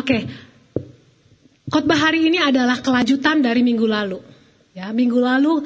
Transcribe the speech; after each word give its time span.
Oke. 0.00 0.18
Khotbah 1.70 2.10
hari 2.10 2.32
ini 2.32 2.40
adalah 2.40 2.80
kelanjutan 2.80 3.44
dari 3.44 3.60
minggu 3.60 3.84
lalu. 3.84 4.18
Ya, 4.72 4.90
minggu 4.96 5.20
lalu 5.20 5.62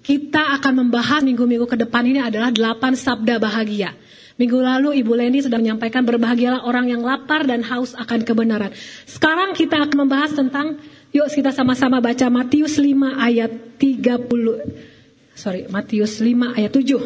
kita 0.00 0.56
akan 0.58 0.84
membahas 0.84 1.20
minggu-minggu 1.22 1.68
ke 1.68 1.76
depan 1.84 2.04
ini 2.08 2.20
adalah 2.20 2.48
delapan 2.50 2.96
sabda 2.96 3.36
bahagia. 3.36 3.92
Minggu 4.34 4.58
lalu 4.58 4.98
Ibu 4.98 5.14
Leni 5.14 5.46
sudah 5.46 5.62
menyampaikan 5.62 6.02
berbahagialah 6.02 6.66
orang 6.66 6.90
yang 6.90 7.06
lapar 7.06 7.46
dan 7.46 7.62
haus 7.62 7.94
akan 7.94 8.26
kebenaran. 8.26 8.74
Sekarang 9.06 9.54
kita 9.54 9.78
akan 9.78 9.96
membahas 10.08 10.34
tentang 10.34 10.82
yuk 11.14 11.30
kita 11.30 11.54
sama-sama 11.54 12.02
baca 12.02 12.26
Matius 12.26 12.82
5 12.82 13.14
ayat 13.14 13.78
30. 13.78 15.38
Sorry, 15.38 15.70
Matius 15.70 16.18
5 16.18 16.50
ayat 16.50 16.72
7. 16.74 16.98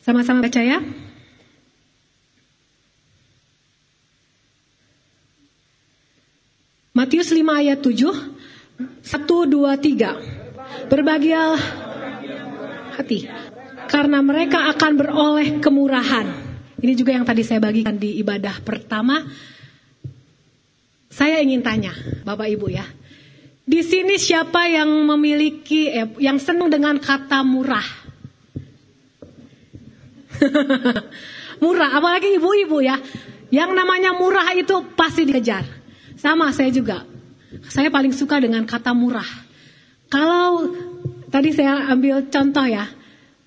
Sama-sama 0.00 0.40
baca 0.40 0.60
ya. 0.64 0.80
Matius 6.96 7.28
5 7.28 7.44
ayat 7.44 7.84
7. 7.84 8.08
1, 9.04 9.04
2, 9.04 9.52
3. 9.76 10.88
Berbahagialah 10.88 11.62
hati. 12.96 13.28
Karena 13.84 14.24
mereka 14.24 14.72
akan 14.72 14.92
beroleh 14.96 15.60
kemurahan. 15.60 16.24
Ini 16.80 16.92
juga 16.96 17.12
yang 17.12 17.28
tadi 17.28 17.44
saya 17.44 17.60
bagikan 17.60 18.00
di 18.00 18.16
ibadah 18.16 18.64
pertama. 18.64 19.28
Saya 21.12 21.44
ingin 21.44 21.60
tanya, 21.60 21.92
Bapak 22.24 22.48
Ibu 22.48 22.72
ya. 22.72 22.88
Di 23.66 23.84
sini 23.84 24.16
siapa 24.16 24.64
yang 24.64 24.88
memiliki, 24.88 25.92
eh, 25.92 26.08
yang 26.16 26.40
senang 26.40 26.72
dengan 26.72 26.96
kata 26.96 27.44
murah? 27.44 27.88
murah, 31.64 31.90
apalagi 31.92 32.40
ibu-ibu 32.40 32.80
ya. 32.80 32.96
Yang 33.52 33.70
namanya 33.76 34.16
murah 34.16 34.48
itu 34.56 34.80
pasti 34.96 35.28
dikejar. 35.28 35.75
Sama 36.16 36.50
saya 36.52 36.72
juga. 36.72 37.04
Saya 37.68 37.92
paling 37.92 38.12
suka 38.12 38.40
dengan 38.40 38.64
kata 38.64 38.92
murah. 38.96 39.28
Kalau 40.08 40.72
tadi 41.28 41.52
saya 41.52 41.88
ambil 41.92 42.26
contoh 42.28 42.66
ya. 42.66 42.88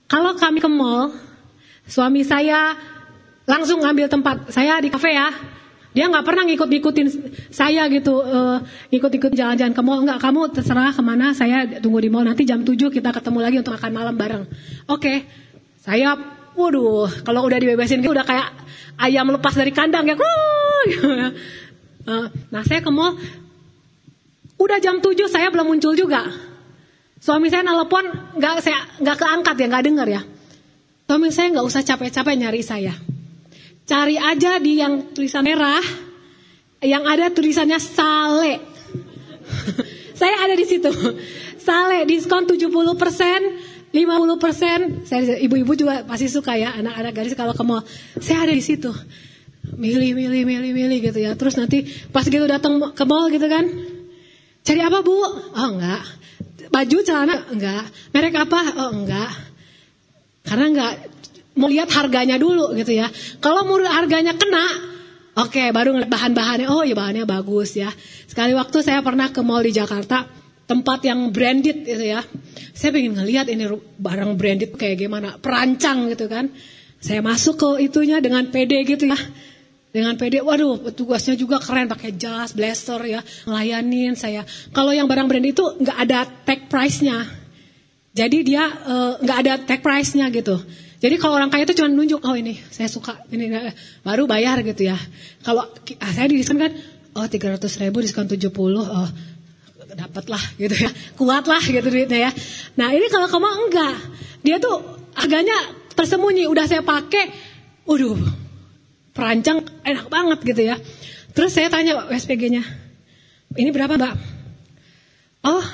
Kalau 0.10 0.34
kami 0.38 0.58
ke 0.58 0.70
mall, 0.70 1.14
suami 1.86 2.26
saya 2.26 2.74
langsung 3.46 3.82
ngambil 3.82 4.10
tempat. 4.10 4.50
Saya 4.50 4.82
di 4.82 4.90
kafe 4.90 5.14
ya. 5.14 5.30
Dia 5.90 6.06
nggak 6.06 6.22
pernah 6.22 6.46
ngikut-ngikutin 6.46 7.08
saya 7.50 7.90
gitu, 7.90 8.22
uh, 8.22 8.62
ngikut-ikut 8.94 9.34
jalan-jalan 9.34 9.74
ke 9.74 9.82
mall. 9.82 10.06
Nggak, 10.06 10.22
kamu 10.22 10.42
terserah 10.54 10.94
ke 10.94 11.02
mana, 11.02 11.34
saya 11.34 11.66
tunggu 11.82 11.98
di 12.06 12.14
mall. 12.14 12.26
Nanti 12.26 12.46
jam 12.46 12.62
7 12.62 12.94
kita 12.94 13.10
ketemu 13.10 13.40
lagi 13.42 13.58
untuk 13.58 13.74
makan 13.74 13.92
malam 13.94 14.14
bareng. 14.14 14.46
Oke, 14.86 15.02
okay. 15.02 15.18
saya, 15.82 16.14
waduh, 16.54 17.10
kalau 17.26 17.42
udah 17.42 17.58
dibebasin 17.58 18.06
gitu 18.06 18.14
udah 18.14 18.22
kayak 18.22 18.54
ayam 19.02 19.34
lepas 19.34 19.58
dari 19.58 19.74
kandang 19.74 20.06
ya. 20.06 20.16
Uh, 22.08 22.28
nah 22.52 22.64
saya 22.64 22.80
ke 22.80 22.92
mall, 22.92 23.20
udah 24.60 24.78
jam 24.84 25.00
7 25.00 25.16
saya 25.28 25.52
belum 25.52 25.76
muncul 25.76 25.96
juga. 25.96 26.28
Suami 27.20 27.52
saya 27.52 27.68
nelpon 27.68 28.08
nggak 28.40 28.54
saya 28.64 28.80
nggak 29.04 29.18
keangkat 29.20 29.56
ya 29.60 29.66
nggak 29.68 29.86
dengar 29.86 30.08
ya. 30.08 30.22
Suami 31.04 31.28
saya 31.36 31.52
nggak 31.52 31.66
usah 31.68 31.82
capek-capek 31.84 32.36
nyari 32.40 32.64
saya. 32.64 32.96
Cari 33.84 34.16
aja 34.16 34.62
di 34.62 34.80
yang 34.80 35.12
tulisan 35.12 35.44
merah, 35.44 35.82
yang 36.80 37.04
ada 37.04 37.28
tulisannya 37.34 37.82
Sale. 37.82 38.62
saya 40.20 40.36
ada 40.46 40.56
di 40.56 40.64
situ. 40.64 40.94
Sale 41.60 42.06
diskon 42.06 42.48
70 42.48 42.72
persen, 42.96 43.40
50 43.92 44.38
persen. 44.40 44.80
Ibu-ibu 45.44 45.74
juga 45.76 46.06
pasti 46.06 46.30
suka 46.32 46.56
ya 46.56 46.78
anak-anak 46.78 47.12
gadis 47.12 47.34
kalau 47.36 47.52
ke 47.52 47.64
mall. 47.66 47.84
Saya 48.22 48.48
ada 48.48 48.54
di 48.54 48.64
situ. 48.64 48.94
Milih, 49.80 50.12
milih, 50.12 50.44
milih, 50.44 50.72
milih 50.76 51.00
gitu 51.00 51.20
ya. 51.24 51.32
Terus 51.40 51.56
nanti 51.56 51.88
pas 52.12 52.28
gitu 52.28 52.44
datang 52.44 52.78
ke 52.92 53.04
mall 53.08 53.32
gitu 53.32 53.48
kan. 53.48 53.64
Cari 54.68 54.82
apa 54.84 55.00
bu? 55.00 55.16
Oh 55.56 55.70
enggak. 55.72 56.04
Baju 56.68 56.98
celana 57.02 57.48
enggak. 57.48 57.88
Merek 58.12 58.36
apa? 58.44 58.60
Oh 58.86 58.92
enggak. 58.92 59.32
Karena 60.44 60.66
enggak 60.68 60.94
mau 61.60 61.68
lihat 61.72 61.92
harganya 61.92 62.36
dulu 62.36 62.76
gitu 62.76 62.96
ya. 62.96 63.08
Kalau 63.40 63.64
mau 63.68 63.80
harganya 63.84 64.36
kena, 64.36 64.68
oke 65.36 65.52
okay, 65.52 65.68
baru 65.76 65.96
ngeliat 65.96 66.12
bahan-bahannya. 66.12 66.68
Oh 66.72 66.84
ya 66.84 66.96
bahannya 66.96 67.24
bagus 67.28 67.76
ya. 67.76 67.92
Sekali 68.28 68.56
waktu 68.56 68.80
saya 68.80 69.04
pernah 69.04 69.32
ke 69.32 69.44
mall 69.44 69.64
di 69.64 69.76
Jakarta, 69.76 70.24
tempat 70.70 71.00
yang 71.04 71.34
branded 71.36 71.84
gitu 71.84 72.04
ya. 72.04 72.22
Saya 72.72 72.96
pengen 72.96 73.20
ngelihat 73.20 73.52
ini 73.52 73.68
barang 74.00 74.40
branded 74.40 74.78
kayak 74.80 75.04
gimana, 75.04 75.36
perancang 75.42 76.08
gitu 76.08 76.32
kan. 76.32 76.48
Saya 77.00 77.24
masuk 77.24 77.56
ke 77.60 77.70
itunya 77.92 78.20
dengan 78.20 78.48
PD 78.48 78.84
gitu 78.88 79.08
ya. 79.08 79.20
Dengan 79.90 80.14
PD, 80.14 80.46
waduh 80.46 80.78
petugasnya 80.78 81.34
juga 81.34 81.58
keren 81.58 81.90
pakai 81.90 82.14
jas, 82.14 82.54
blazer 82.54 83.02
ya, 83.10 83.22
ngelayanin 83.50 84.14
saya. 84.14 84.46
Kalau 84.70 84.94
yang 84.94 85.10
barang 85.10 85.26
brand 85.26 85.48
itu 85.50 85.66
nggak 85.66 85.98
ada 85.98 86.30
tag 86.46 86.70
price-nya. 86.70 87.26
Jadi 88.14 88.38
dia 88.46 88.70
nggak 89.18 89.38
uh, 89.38 89.42
ada 89.42 89.54
tag 89.66 89.82
price-nya 89.82 90.30
gitu. 90.30 90.62
Jadi 91.00 91.16
kalau 91.18 91.42
orang 91.42 91.50
kaya 91.50 91.66
itu 91.66 91.74
cuma 91.74 91.90
nunjuk, 91.90 92.22
oh 92.22 92.36
ini 92.38 92.60
saya 92.70 92.86
suka, 92.86 93.18
ini 93.34 93.50
baru 94.06 94.30
bayar 94.30 94.62
gitu 94.62 94.94
ya. 94.94 95.00
Kalau 95.42 95.66
ah, 95.74 96.12
saya 96.14 96.28
di 96.30 96.38
diskon 96.38 96.62
kan, 96.62 96.70
oh 97.18 97.26
300 97.26 97.58
ribu 97.82 98.04
diskon 98.04 98.30
70, 98.30 98.46
oh 98.54 99.10
dapat 99.90 100.26
lah 100.30 100.44
gitu 100.60 100.76
ya, 100.76 100.92
kuat 101.18 101.50
lah 101.50 101.64
gitu 101.66 101.88
duitnya 101.90 102.30
ya. 102.30 102.32
Nah 102.78 102.94
ini 102.94 103.10
kalau 103.10 103.26
kamu 103.26 103.48
enggak, 103.72 103.96
dia 104.46 104.62
tuh 104.62 104.86
harganya 105.18 105.56
tersembunyi, 105.98 106.46
udah 106.46 106.68
saya 106.68 106.84
pakai, 106.86 107.32
waduh, 107.90 108.20
perancang 109.14 109.66
enak 109.84 110.08
banget 110.08 110.40
gitu 110.44 110.62
ya. 110.74 110.76
Terus 111.34 111.54
saya 111.54 111.70
tanya 111.70 112.10
SPG-nya, 112.10 112.64
ini 113.56 113.70
berapa 113.70 113.96
mbak? 113.96 114.14
Oh, 115.46 115.66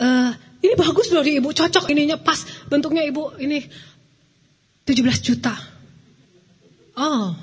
uh, 0.00 0.30
ini 0.62 0.74
bagus 0.74 1.12
loh 1.12 1.20
di 1.20 1.36
ibu, 1.36 1.52
cocok 1.52 1.90
ininya 1.92 2.16
pas 2.16 2.40
bentuknya 2.70 3.04
ibu 3.04 3.34
ini 3.36 3.60
17 4.86 5.02
juta. 5.20 5.54
Oh. 6.96 7.36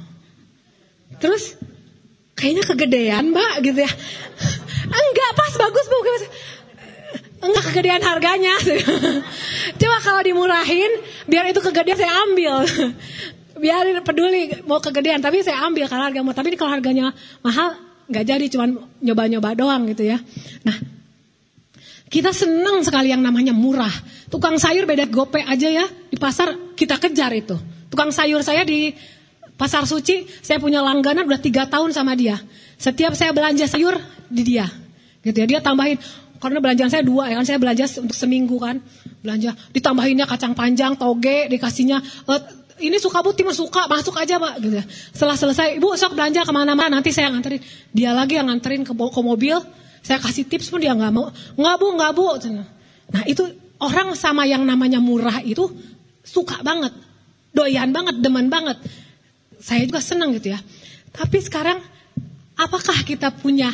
Terus 1.21 1.55
kayaknya 2.33 2.63
kegedean 2.65 3.31
mbak 3.31 3.61
gitu 3.61 3.79
ya. 3.85 3.91
Enggak 5.03 5.31
pas 5.37 5.53
bagus 5.61 5.85
bu. 5.87 5.99
Enggak 7.43 7.63
kegedean 7.69 8.01
harganya. 8.01 8.55
Coba 9.79 9.97
kalau 9.99 10.21
dimurahin 10.23 10.91
biar 11.27 11.51
itu 11.51 11.59
kegedean 11.59 11.99
saya 11.99 12.13
ambil. 12.23 12.63
Biar 13.63 13.87
peduli 14.03 14.51
mau 14.67 14.83
kegedean 14.83 15.23
tapi 15.23 15.39
saya 15.39 15.63
ambil 15.63 15.87
karena 15.87 16.11
harga 16.11 16.19
mau. 16.19 16.35
Tapi 16.35 16.59
kalau 16.59 16.75
harganya 16.75 17.15
mahal 17.39 17.79
nggak 18.11 18.25
jadi 18.27 18.45
cuman 18.51 18.75
nyoba-nyoba 18.99 19.55
doang 19.55 19.87
gitu 19.87 20.03
ya. 20.03 20.19
Nah 20.67 20.75
kita 22.11 22.35
senang 22.35 22.83
sekali 22.83 23.15
yang 23.15 23.23
namanya 23.23 23.55
murah. 23.55 23.93
Tukang 24.27 24.59
sayur 24.59 24.83
beda 24.83 25.07
gope 25.07 25.39
aja 25.39 25.71
ya. 25.71 25.87
Di 25.87 26.19
pasar 26.19 26.75
kita 26.75 26.99
kejar 26.99 27.31
itu. 27.31 27.55
Tukang 27.87 28.11
sayur 28.11 28.43
saya 28.43 28.67
di 28.67 28.91
pasar 29.55 29.87
suci, 29.87 30.27
saya 30.43 30.59
punya 30.59 30.83
langganan 30.83 31.23
udah 31.23 31.39
tiga 31.39 31.65
tahun 31.65 31.95
sama 31.95 32.13
dia. 32.19 32.37
Setiap 32.75 33.15
saya 33.15 33.31
belanja 33.31 33.65
sayur 33.69 33.95
di 34.27 34.43
dia. 34.43 34.67
Gitu 35.23 35.37
ya, 35.39 35.47
dia 35.47 35.59
tambahin. 35.63 35.97
Karena 36.41 36.59
belanjaan 36.59 36.91
saya 36.91 37.07
dua 37.07 37.31
ya 37.31 37.39
kan, 37.39 37.45
saya 37.47 37.57
belanja 37.61 37.87
untuk 38.03 38.17
seminggu 38.17 38.59
kan. 38.59 38.83
Belanja, 39.23 39.55
ditambahinnya 39.71 40.27
kacang 40.27 40.51
panjang, 40.51 40.99
toge, 40.99 41.47
dikasihnya 41.47 42.03
uh, 42.27 42.41
ini 42.83 42.99
suka 42.99 43.23
bu, 43.23 43.31
timur 43.31 43.55
suka, 43.55 43.87
masuk 43.87 44.19
aja 44.19 44.35
pak. 44.35 44.59
Gitu. 44.59 44.79
Setelah 45.15 45.37
selesai, 45.39 45.79
ibu 45.79 45.95
sok 45.95 46.19
belanja 46.19 46.43
ke 46.43 46.51
mana-mana, 46.51 46.99
nanti 46.99 47.15
saya 47.15 47.31
nganterin. 47.31 47.63
Dia 47.95 48.11
lagi 48.11 48.35
yang 48.35 48.51
nganterin 48.51 48.83
ke, 48.83 48.91
ke 48.91 49.21
mobil, 49.23 49.57
saya 50.03 50.19
kasih 50.19 50.43
tips 50.43 50.67
pun 50.67 50.83
dia 50.83 50.91
nggak 50.91 51.11
mau. 51.15 51.31
Nggak 51.55 51.75
bu, 51.79 51.87
nggak 51.95 52.11
bu. 52.11 52.25
Nah 53.13 53.23
itu 53.23 53.43
orang 53.79 54.15
sama 54.19 54.43
yang 54.43 54.67
namanya 54.67 54.99
murah 54.99 55.39
itu 55.39 55.71
suka 56.23 56.59
banget, 56.63 56.91
doyan 57.55 57.91
banget, 57.95 58.19
demen 58.19 58.47
banget. 58.51 58.79
Saya 59.63 59.87
juga 59.87 60.03
senang 60.03 60.35
gitu 60.35 60.51
ya. 60.51 60.59
Tapi 61.15 61.39
sekarang, 61.39 61.79
apakah 62.59 62.99
kita 63.07 63.31
punya 63.31 63.71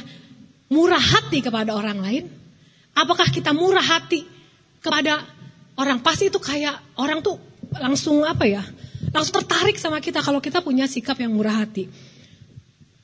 murah 0.70 1.02
hati 1.02 1.42
kepada 1.42 1.74
orang 1.74 1.98
lain? 1.98 2.26
Apakah 2.94 3.30
kita 3.34 3.54
murah 3.56 3.86
hati 3.86 4.28
kepada 4.84 5.24
orang? 5.78 6.04
Pasti 6.04 6.30
itu 6.30 6.38
kayak 6.38 6.98
orang 7.00 7.26
tuh 7.26 7.42
langsung 7.78 8.22
apa 8.22 8.46
ya? 8.46 8.62
Langsung 9.10 9.42
tertarik 9.42 9.78
sama 9.82 9.98
kita 10.00 10.22
kalau 10.22 10.38
kita 10.38 10.62
punya 10.62 10.86
sikap 10.86 11.18
yang 11.18 11.34
murah 11.34 11.66
hati. 11.66 11.90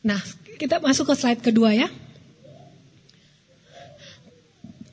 Nah, 0.05 0.21
kita 0.61 0.77
masuk 0.79 1.11
ke 1.11 1.13
slide 1.17 1.41
kedua 1.41 1.73
ya. 1.73 1.89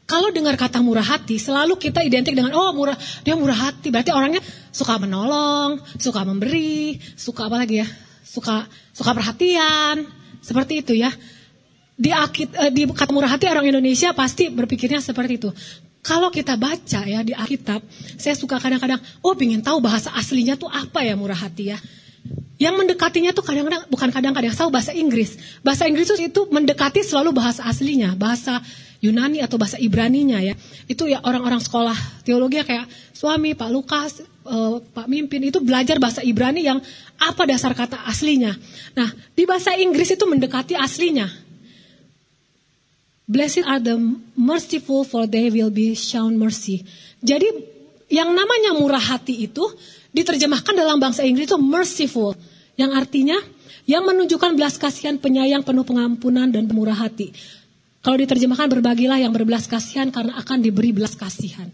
Kalau 0.09 0.29
dengar 0.29 0.61
kata 0.61 0.85
murah 0.85 1.05
hati, 1.05 1.41
selalu 1.41 1.81
kita 1.81 2.05
identik 2.05 2.37
dengan 2.37 2.53
oh 2.53 2.73
murah, 2.77 2.97
dia 3.25 3.33
murah 3.33 3.57
hati. 3.57 3.89
Berarti 3.89 4.13
orangnya 4.13 4.45
suka 4.69 5.01
menolong, 5.01 5.81
suka 5.97 6.21
memberi, 6.29 7.01
suka 7.17 7.49
apa 7.49 7.57
lagi 7.65 7.81
ya? 7.81 7.89
Suka 8.21 8.69
suka 8.93 9.17
perhatian, 9.17 10.05
seperti 10.45 10.85
itu 10.85 10.93
ya. 11.01 11.09
Di, 11.97 12.13
eh, 12.13 12.73
di 12.73 12.85
kata 12.93 13.09
murah 13.09 13.31
hati 13.33 13.49
orang 13.49 13.69
Indonesia 13.69 14.13
pasti 14.13 14.53
berpikirnya 14.53 15.01
seperti 15.01 15.33
itu. 15.41 15.51
Kalau 16.03 16.35
kita 16.35 16.59
baca 16.59 17.01
ya 17.07 17.23
di 17.23 17.31
Alkitab, 17.31 17.79
saya 18.19 18.35
suka 18.35 18.59
kadang-kadang, 18.59 18.99
oh 19.23 19.39
ingin 19.39 19.63
tahu 19.63 19.79
bahasa 19.79 20.11
aslinya 20.19 20.59
tuh 20.59 20.67
apa 20.67 21.07
ya 21.07 21.15
murah 21.15 21.39
hati 21.39 21.71
ya. 21.71 21.79
Yang 22.59 22.75
mendekatinya 22.75 23.31
tuh 23.31 23.47
kadang-kadang 23.47 23.87
bukan 23.87 24.11
kadang-kadang 24.11 24.51
selalu 24.51 24.71
bahasa 24.75 24.91
Inggris. 24.95 25.39
Bahasa 25.63 25.87
Inggris 25.87 26.11
itu 26.19 26.41
mendekati 26.51 27.07
selalu 27.07 27.31
bahasa 27.31 27.63
aslinya, 27.67 28.19
bahasa 28.19 28.59
Yunani 29.03 29.43
atau 29.43 29.59
bahasa 29.59 29.79
Ibraninya 29.79 30.43
ya. 30.43 30.59
Itu 30.91 31.07
ya 31.07 31.23
orang-orang 31.23 31.63
sekolah 31.63 31.95
teologi 32.27 32.59
ya 32.59 32.67
kayak 32.67 32.87
suami 33.15 33.55
Pak 33.55 33.71
Lukas, 33.71 34.27
uh, 34.47 34.83
Pak 34.83 35.07
Mimpin 35.07 35.43
itu 35.43 35.63
belajar 35.63 36.03
bahasa 36.03 36.23
Ibrani 36.23 36.67
yang 36.67 36.83
apa 37.19 37.47
dasar 37.47 37.79
kata 37.79 38.03
aslinya. 38.11 38.55
Nah, 38.99 39.11
di 39.39 39.47
bahasa 39.47 39.75
Inggris 39.79 40.15
itu 40.15 40.23
mendekati 40.27 40.75
aslinya. 40.75 41.31
Blessed 43.33 43.65
are 43.65 43.81
the 43.81 43.97
merciful 44.37 45.09
for 45.09 45.25
they 45.25 45.49
will 45.49 45.73
be 45.73 45.97
shown 45.97 46.37
mercy. 46.37 46.85
Jadi 47.25 47.49
yang 48.13 48.29
namanya 48.37 48.77
murah 48.77 49.01
hati 49.01 49.49
itu 49.49 49.65
diterjemahkan 50.13 50.77
dalam 50.77 51.01
bahasa 51.01 51.25
Inggris 51.25 51.49
itu 51.49 51.57
merciful. 51.57 52.37
Yang 52.77 52.93
artinya 52.93 53.39
yang 53.89 54.05
menunjukkan 54.05 54.53
belas 54.53 54.77
kasihan, 54.77 55.17
penyayang, 55.17 55.65
penuh 55.65 55.81
pengampunan 55.81 56.53
dan 56.53 56.69
murah 56.69 57.09
hati. 57.09 57.33
Kalau 58.05 58.21
diterjemahkan 58.21 58.69
berbagilah 58.69 59.17
yang 59.17 59.33
berbelas 59.33 59.65
kasihan 59.65 60.13
karena 60.13 60.37
akan 60.37 60.61
diberi 60.61 60.93
belas 60.93 61.17
kasihan. 61.17 61.73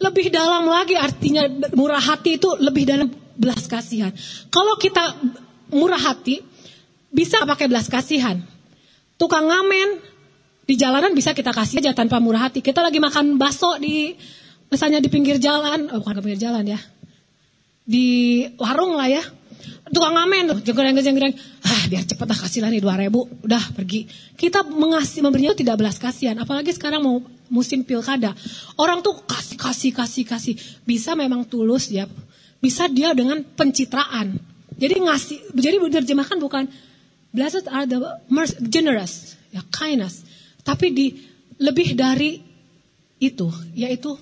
Lebih 0.00 0.32
dalam 0.32 0.64
lagi 0.64 0.96
artinya 0.96 1.44
murah 1.76 2.00
hati 2.00 2.40
itu 2.40 2.48
lebih 2.56 2.88
dalam 2.88 3.12
belas 3.36 3.68
kasihan. 3.68 4.16
Kalau 4.48 4.80
kita 4.80 5.12
murah 5.76 6.00
hati 6.00 6.40
bisa 7.12 7.44
pakai 7.44 7.68
belas 7.68 7.90
kasihan. 7.92 8.40
Tukang 9.20 9.48
ngamen 9.48 10.15
di 10.66 10.74
jalanan 10.74 11.14
bisa 11.14 11.32
kita 11.32 11.54
kasih 11.54 11.78
aja 11.80 11.94
tanpa 11.94 12.18
murah 12.18 12.50
hati. 12.50 12.60
Kita 12.60 12.82
lagi 12.82 12.98
makan 12.98 13.38
bakso 13.38 13.78
di 13.78 14.18
misalnya 14.66 14.98
di 14.98 15.06
pinggir 15.06 15.38
jalan, 15.38 15.88
oh 15.94 16.02
bukan 16.02 16.18
di 16.18 16.22
pinggir 16.26 16.42
jalan 16.50 16.66
ya. 16.66 16.80
Di 17.86 18.06
warung 18.58 18.98
lah 18.98 19.06
ya 19.06 19.22
tukang 19.86 20.14
ngamen 20.18 20.50
tuh, 20.50 20.58
jenggreng-jenggreng, 20.66 21.34
ah 21.62 21.82
biar 21.86 22.02
cepet 22.02 22.26
lah 22.26 22.38
kasih 22.38 22.60
lah 22.66 22.70
nih 22.74 22.82
dua 22.82 22.98
ribu, 22.98 23.22
udah 23.46 23.70
pergi. 23.70 24.10
Kita 24.34 24.66
mengasih 24.66 25.22
memberinya 25.22 25.54
tidak 25.54 25.78
belas 25.78 25.96
kasihan, 26.02 26.34
apalagi 26.42 26.74
sekarang 26.74 27.06
mau 27.06 27.22
musim 27.46 27.86
pilkada. 27.86 28.34
Orang 28.74 29.06
tuh 29.06 29.14
kasih, 29.22 29.54
kasih, 29.54 29.90
kasih, 29.94 30.24
kasih. 30.26 30.54
Bisa 30.82 31.14
memang 31.14 31.46
tulus 31.46 31.90
ya, 31.94 32.10
bisa 32.58 32.90
dia 32.90 33.14
dengan 33.14 33.46
pencitraan. 33.46 34.38
Jadi 34.76 34.94
ngasih, 34.98 35.38
jadi 35.54 35.78
diterjemahkan 35.78 36.36
bukan 36.42 36.66
blessed 37.30 37.70
are 37.70 37.86
the 37.86 37.98
generous, 38.66 39.38
ya 39.54 39.62
kindness. 39.70 40.26
Tapi 40.66 40.86
di 40.90 41.06
lebih 41.62 41.94
dari 41.94 42.42
itu, 43.22 43.48
yaitu 43.78 44.18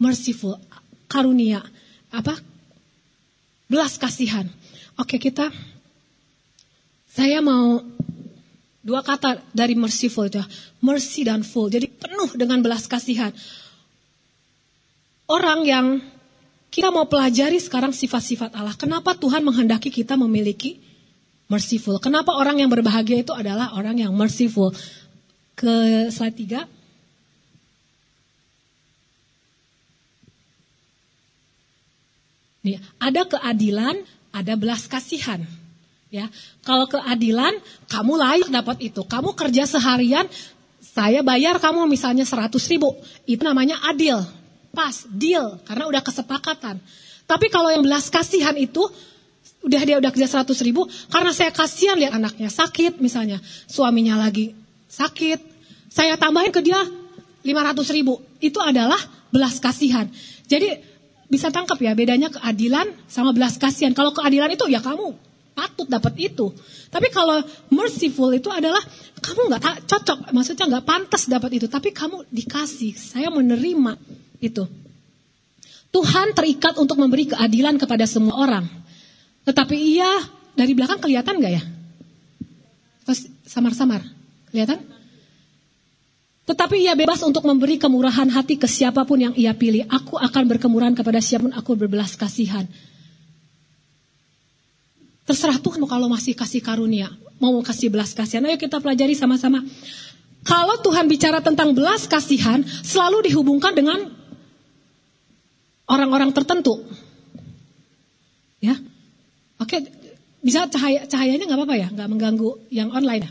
merciful, 0.00 0.56
karunia, 1.04 1.60
apa? 2.08 2.40
Belas 3.68 4.00
kasihan. 4.00 4.48
Oke 4.96 5.20
kita, 5.20 5.52
saya 7.12 7.44
mau 7.44 7.84
dua 8.80 9.04
kata 9.04 9.44
dari 9.52 9.76
merciful 9.76 10.32
itu, 10.32 10.40
mercy 10.80 11.28
dan 11.28 11.44
full. 11.44 11.68
Jadi 11.68 11.92
penuh 11.92 12.32
dengan 12.40 12.64
belas 12.64 12.88
kasihan. 12.88 13.30
Orang 15.28 15.68
yang 15.68 16.00
kita 16.72 16.88
mau 16.88 17.04
pelajari 17.04 17.60
sekarang 17.60 17.92
sifat-sifat 17.92 18.56
Allah. 18.56 18.72
Kenapa 18.80 19.12
Tuhan 19.12 19.44
menghendaki 19.44 19.92
kita 19.92 20.16
memiliki 20.16 20.80
merciful? 21.52 22.00
Kenapa 22.00 22.32
orang 22.32 22.64
yang 22.64 22.72
berbahagia 22.72 23.20
itu 23.20 23.32
adalah 23.36 23.76
orang 23.76 24.00
yang 24.00 24.12
merciful? 24.16 24.72
Ke 25.56 26.08
slide 26.08 26.36
tiga. 26.36 26.60
Nih, 32.62 32.78
ada 33.02 33.26
keadilan, 33.26 34.06
ada 34.30 34.54
belas 34.54 34.86
kasihan. 34.86 35.42
Ya, 36.12 36.28
kalau 36.62 36.86
keadilan 36.86 37.58
kamu 37.90 38.12
layak 38.20 38.48
dapat 38.52 38.76
itu. 38.86 39.02
Kamu 39.02 39.34
kerja 39.34 39.66
seharian, 39.66 40.28
saya 40.78 41.24
bayar 41.24 41.58
kamu 41.58 41.88
misalnya 41.90 42.22
100 42.22 42.52
ribu. 42.70 42.94
Itu 43.26 43.42
namanya 43.42 43.80
adil, 43.88 44.22
pas, 44.70 45.08
deal, 45.10 45.58
karena 45.66 45.88
udah 45.88 46.02
kesepakatan. 46.04 46.78
Tapi 47.26 47.46
kalau 47.48 47.72
yang 47.72 47.82
belas 47.82 48.12
kasihan 48.12 48.54
itu, 48.54 48.84
udah 49.64 49.82
dia 49.82 49.96
udah 49.98 50.12
kerja 50.12 50.44
100 50.44 50.52
ribu, 50.62 50.86
karena 51.08 51.32
saya 51.32 51.50
kasihan 51.50 51.96
lihat 51.96 52.14
anaknya 52.14 52.52
sakit 52.52 53.00
misalnya, 53.00 53.40
suaminya 53.66 54.20
lagi 54.20 54.61
sakit, 54.92 55.40
saya 55.88 56.20
tambahin 56.20 56.52
ke 56.52 56.60
dia 56.60 56.78
500 57.40 57.96
ribu. 57.96 58.20
Itu 58.38 58.60
adalah 58.60 59.00
belas 59.32 59.56
kasihan. 59.56 60.06
Jadi 60.44 60.92
bisa 61.32 61.48
tangkap 61.48 61.80
ya 61.80 61.96
bedanya 61.96 62.28
keadilan 62.28 62.92
sama 63.08 63.32
belas 63.32 63.56
kasihan. 63.56 63.96
Kalau 63.96 64.12
keadilan 64.12 64.52
itu 64.52 64.68
ya 64.68 64.84
kamu 64.84 65.16
patut 65.56 65.88
dapat 65.88 66.12
itu. 66.20 66.52
Tapi 66.92 67.08
kalau 67.08 67.40
merciful 67.72 68.28
itu 68.36 68.52
adalah 68.52 68.80
kamu 69.24 69.48
nggak 69.48 69.88
cocok, 69.88 70.18
maksudnya 70.36 70.68
nggak 70.68 70.84
pantas 70.84 71.24
dapat 71.24 71.56
itu. 71.56 71.66
Tapi 71.72 71.88
kamu 71.96 72.28
dikasih, 72.28 72.92
saya 73.00 73.32
menerima 73.32 73.96
itu. 74.44 74.68
Tuhan 75.92 76.32
terikat 76.32 76.76
untuk 76.80 76.96
memberi 77.00 77.28
keadilan 77.28 77.76
kepada 77.76 78.08
semua 78.08 78.40
orang. 78.40 78.64
Tetapi 79.44 79.76
ia 79.76 80.08
dari 80.56 80.72
belakang 80.72 81.00
kelihatan 81.00 81.36
nggak 81.40 81.52
ya? 81.52 81.62
Samar-samar, 83.44 84.00
kelihatan? 84.52 84.84
Tetapi 86.42 86.84
ia 86.84 86.92
bebas 86.98 87.22
untuk 87.22 87.46
memberi 87.46 87.78
kemurahan 87.78 88.26
hati 88.26 88.58
ke 88.58 88.66
siapa 88.66 89.06
pun 89.06 89.16
yang 89.16 89.34
ia 89.38 89.54
pilih. 89.54 89.86
Aku 89.86 90.18
akan 90.18 90.42
berkemurahan 90.52 90.92
kepada 90.92 91.22
siapa 91.22 91.46
pun 91.46 91.54
aku 91.54 91.78
berbelas 91.78 92.18
kasihan. 92.18 92.66
Terserah 95.22 95.62
Tuhan 95.62 95.80
kalau 95.86 96.10
masih 96.10 96.34
kasih 96.34 96.58
karunia. 96.58 97.14
Mau 97.38 97.54
kasih 97.62 97.88
belas 97.94 98.10
kasihan. 98.10 98.42
Ayo 98.44 98.58
kita 98.58 98.82
pelajari 98.82 99.14
sama-sama. 99.14 99.62
Kalau 100.42 100.76
Tuhan 100.82 101.06
bicara 101.06 101.38
tentang 101.38 101.70
belas 101.70 102.10
kasihan, 102.10 102.66
selalu 102.82 103.30
dihubungkan 103.30 103.70
dengan 103.78 104.10
orang-orang 105.86 106.34
tertentu. 106.34 106.82
Ya, 108.58 108.78
oke, 109.62 109.78
bisa 110.42 110.66
cahaya 110.66 111.06
cahayanya 111.06 111.46
nggak 111.46 111.58
apa-apa 111.58 111.76
ya, 111.78 111.88
nggak 111.94 112.08
mengganggu 112.10 112.50
yang 112.74 112.90
online 112.90 113.26
ya. 113.26 113.30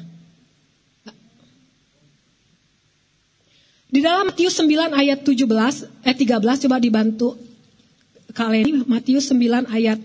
Di 3.91 3.99
dalam 3.99 4.31
Matius 4.31 4.55
9 4.55 4.95
ayat 4.95 5.19
17, 5.19 6.07
eh 6.07 6.15
13 6.15 6.63
coba 6.63 6.79
dibantu 6.79 7.35
kalian 8.31 8.87
Matius 8.87 9.27
9 9.35 9.67
ayat 9.67 9.99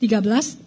13. 0.00 0.65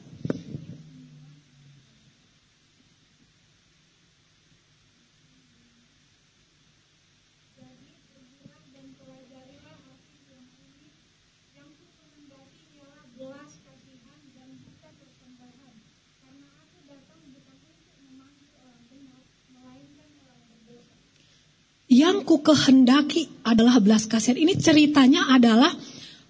Yang 22.09 22.25
ku 22.25 22.41
kehendaki 22.41 23.29
adalah 23.45 23.77
belas 23.77 24.09
kasihan. 24.09 24.41
Ini 24.41 24.57
ceritanya 24.57 25.29
adalah 25.29 25.69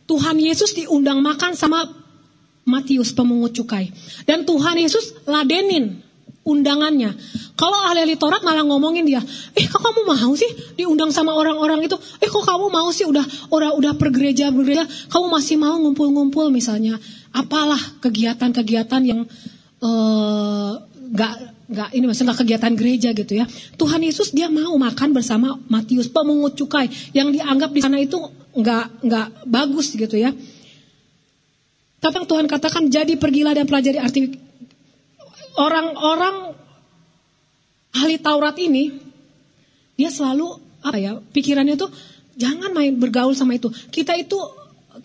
Tuhan 0.03 0.35
Yesus 0.35 0.75
diundang 0.75 1.23
makan 1.23 1.55
sama 1.55 1.87
Matius 2.67 3.15
pemungut 3.15 3.55
cukai. 3.55 3.89
Dan 4.27 4.43
Tuhan 4.43 4.75
Yesus 4.77 5.25
ladenin 5.25 6.03
undangannya. 6.43 7.15
Kalau 7.55 7.79
ahli-ahli 7.89 8.19
Taurat 8.19 8.41
malah 8.41 8.65
ngomongin 8.65 9.05
dia, 9.07 9.21
eh 9.53 9.65
kok 9.65 9.79
kamu 9.79 10.05
mau 10.05 10.31
sih 10.35 10.49
diundang 10.75 11.13
sama 11.13 11.33
orang-orang 11.37 11.85
itu? 11.85 11.97
Eh 12.19 12.29
kok 12.29 12.43
kamu 12.45 12.67
mau 12.69 12.89
sih 12.89 13.05
udah 13.05 13.23
udah 13.53 13.75
udah 13.77 13.93
pergereja 13.95 14.49
bergereja, 14.49 14.85
kamu 15.09 15.25
masih 15.29 15.55
mau 15.61 15.77
ngumpul-ngumpul 15.77 16.49
misalnya? 16.49 16.97
Apalah 17.29 17.79
kegiatan-kegiatan 18.01 19.01
yang 19.05 19.21
uh, 19.85 20.71
gak 21.13 21.48
nggak 21.69 21.89
ini 21.93 22.05
maksudnya 22.09 22.33
kegiatan 22.33 22.73
gereja 22.73 23.09
gitu 23.13 23.33
ya. 23.37 23.45
Tuhan 23.77 24.01
Yesus 24.01 24.33
dia 24.33 24.49
mau 24.49 24.73
makan 24.73 25.13
bersama 25.13 25.53
Matius 25.69 26.09
pemungut 26.09 26.57
cukai 26.57 26.89
yang 27.13 27.29
dianggap 27.29 27.69
di 27.69 27.81
sana 27.85 28.01
itu 28.01 28.17
nggak 28.57 29.05
nggak 29.05 29.27
bagus 29.45 29.93
gitu 29.93 30.17
ya. 30.17 30.33
Tapi 31.99 32.25
Tuhan 32.25 32.49
katakan 32.49 32.89
jadi 32.89 33.13
pergilah 33.19 33.53
dan 33.53 33.69
pelajari 33.69 33.99
arti 34.01 34.33
orang-orang 35.59 36.57
ahli 37.93 38.17
Taurat 38.17 38.55
ini 38.57 38.95
dia 39.99 40.09
selalu 40.09 40.57
apa 40.79 40.95
ya 40.95 41.19
pikirannya 41.19 41.75
tuh 41.75 41.91
jangan 42.39 42.73
main 42.73 42.97
bergaul 42.97 43.37
sama 43.37 43.53
itu. 43.53 43.69
Kita 43.69 44.17
itu 44.17 44.39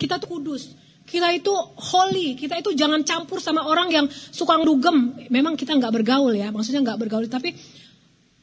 kita 0.01 0.17
tuh 0.17 0.39
kudus. 0.39 0.84
Kita 1.15 1.31
itu 1.31 1.55
holy, 1.79 2.35
kita 2.35 2.59
itu 2.59 2.75
jangan 2.75 2.99
campur 3.07 3.39
sama 3.39 3.63
orang 3.63 3.87
yang 3.87 4.05
suka 4.11 4.59
ngerugem. 4.59 5.31
Memang 5.31 5.55
kita 5.55 5.71
nggak 5.71 6.03
bergaul 6.03 6.35
ya, 6.35 6.51
maksudnya 6.51 6.83
nggak 6.83 7.07
bergaul, 7.07 7.23
tapi 7.31 7.55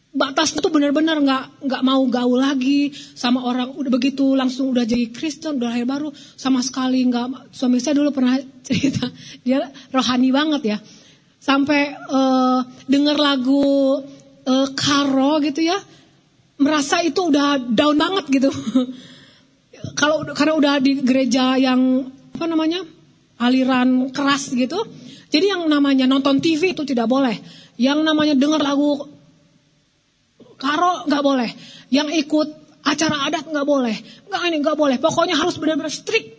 batas 0.08 0.56
itu 0.56 0.64
benar-benar 0.72 1.20
nggak 1.20 1.68
nggak 1.68 1.82
mau 1.84 2.00
gaul 2.08 2.40
lagi 2.40 2.88
sama 3.12 3.44
orang. 3.44 3.76
Udah 3.76 3.92
begitu 3.92 4.24
langsung 4.32 4.72
udah 4.72 4.88
jadi 4.88 5.12
Kristen 5.12 5.60
udah 5.60 5.68
lahir 5.68 5.84
baru. 5.84 6.16
Sama 6.16 6.64
sekali 6.64 7.04
nggak 7.04 7.52
suami 7.52 7.76
saya 7.76 7.92
dulu 8.00 8.08
pernah 8.08 8.40
cerita 8.66 9.04
dia 9.44 9.68
rohani 9.92 10.32
banget 10.32 10.62
ya. 10.64 10.78
Sampai 11.36 11.92
uh, 11.92 12.64
dengar 12.88 13.20
lagu 13.20 14.00
uh, 14.48 14.68
karo 14.72 15.44
gitu 15.44 15.60
ya, 15.60 15.76
merasa 16.56 17.04
itu 17.04 17.20
udah 17.28 17.60
down 17.68 18.00
banget 18.00 18.32
gitu. 18.32 18.48
Kalau 20.00 20.24
karena 20.32 20.56
udah 20.56 20.74
di 20.80 21.04
gereja 21.04 21.60
yang 21.60 22.08
apa 22.42 22.50
namanya 22.50 22.82
aliran 23.38 24.10
keras 24.10 24.50
gitu, 24.50 24.82
jadi 25.30 25.54
yang 25.54 25.70
namanya 25.70 26.10
nonton 26.10 26.42
TV 26.42 26.74
itu 26.74 26.82
tidak 26.82 27.06
boleh, 27.06 27.38
yang 27.78 28.02
namanya 28.02 28.34
dengar 28.34 28.58
lagu 28.58 28.98
karo 30.58 31.06
nggak 31.06 31.22
boleh, 31.22 31.50
yang 31.94 32.10
ikut 32.10 32.50
acara 32.82 33.30
adat 33.30 33.46
nggak 33.46 33.62
boleh, 33.62 33.94
nggak 34.26 34.42
ini 34.50 34.56
nggak 34.58 34.74
boleh, 34.74 34.98
pokoknya 34.98 35.38
harus 35.38 35.54
benar-benar 35.54 35.94
strict 35.94 36.34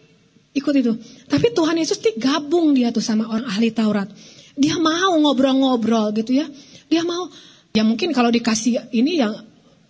ikut 0.51 0.73
itu. 0.75 0.91
Tapi 1.31 1.55
Tuhan 1.55 1.79
Yesus 1.79 2.03
tuh 2.03 2.19
gabung 2.19 2.75
dia 2.75 2.91
tuh 2.91 2.99
sama 2.99 3.31
orang 3.31 3.47
ahli 3.47 3.71
Taurat. 3.71 4.11
Dia 4.59 4.75
mau 4.75 5.15
ngobrol-ngobrol 5.23 6.11
gitu 6.19 6.35
ya. 6.35 6.45
Dia 6.91 7.07
mau 7.07 7.31
ya 7.71 7.81
mungkin 7.87 8.11
kalau 8.11 8.27
dikasih 8.29 8.91
ini 8.91 9.23
yang 9.23 9.33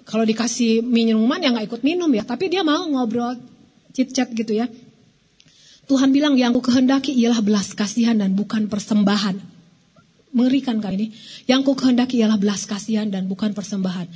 kalau 0.05 0.24
dikasih 0.24 0.86
minuman 0.86 1.41
ya 1.41 1.50
nggak 1.50 1.74
ikut 1.74 1.82
minum 1.82 2.08
ya, 2.13 2.22
tapi 2.22 2.53
dia 2.53 2.62
mau 2.62 2.86
ngobrol 2.86 3.34
chit-chat 3.98 4.29
gitu 4.32 4.53
ya. 4.62 4.70
Tuhan 5.84 6.16
bilang 6.16 6.40
yang 6.40 6.56
ku 6.56 6.63
kehendaki 6.63 7.12
ialah 7.12 7.44
belas 7.44 7.75
kasihan 7.75 8.16
dan 8.16 8.32
bukan 8.40 8.72
persembahan. 8.72 9.36
Mengerikan 10.34 10.80
kan 10.80 10.96
ini? 10.96 11.12
Yang 11.46 11.62
ku 11.68 11.74
kehendaki 11.75 12.24
ialah 12.24 12.40
belas 12.40 12.63
kasihan 12.63 13.06
dan 13.12 13.28
bukan 13.28 13.52
persembahan. 13.52 14.08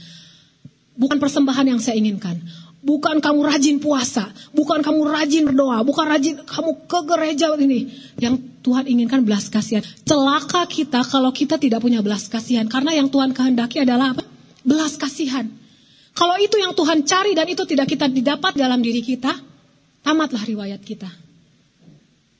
Bukan 0.97 1.17
persembahan 1.19 1.75
yang 1.75 1.79
saya 1.83 1.99
inginkan. 1.99 2.39
Bukan 2.81 3.19
kamu 3.19 3.41
rajin 3.43 3.77
puasa, 3.83 4.31
bukan 4.55 4.79
kamu 4.79 5.01
rajin 5.11 5.43
berdoa, 5.43 5.83
bukan 5.83 6.05
rajin 6.07 6.39
kamu 6.47 6.87
ke 6.87 6.99
gereja 7.03 7.51
ini. 7.59 7.91
Yang 8.15 8.47
Tuhan 8.63 8.87
inginkan 8.87 9.27
belas 9.27 9.51
kasihan. 9.51 9.83
Celaka 10.07 10.63
kita 10.71 11.03
kalau 11.03 11.35
kita 11.35 11.59
tidak 11.59 11.83
punya 11.83 11.99
belas 11.99 12.31
kasihan. 12.31 12.65
Karena 12.71 12.95
yang 12.95 13.11
Tuhan 13.11 13.35
kehendaki 13.35 13.83
adalah 13.83 14.15
apa? 14.15 14.23
Belas 14.63 14.95
kasihan. 14.95 15.51
Kalau 16.15 16.39
itu 16.39 16.57
yang 16.57 16.73
Tuhan 16.73 17.03
cari 17.03 17.35
dan 17.35 17.45
itu 17.45 17.61
tidak 17.67 17.91
kita 17.91 18.09
didapat 18.09 18.55
dalam 18.57 18.81
diri 18.81 19.03
kita, 19.03 19.35
tamatlah 20.01 20.41
riwayat 20.47 20.81
kita. 20.81 21.26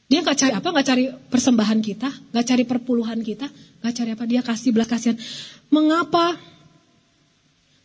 Dia 0.07 0.23
nggak 0.23 0.37
cari 0.39 0.53
apa? 0.55 0.67
Nggak 0.71 0.87
cari 0.87 1.03
persembahan 1.11 1.79
kita, 1.83 2.09
nggak 2.31 2.45
cari 2.47 2.63
perpuluhan 2.63 3.19
kita, 3.19 3.47
nggak 3.83 3.93
cari 3.93 4.09
apa? 4.15 4.23
Dia 4.23 4.41
kasih 4.43 4.71
belas 4.71 4.87
kasihan. 4.87 5.19
Mengapa 5.67 6.39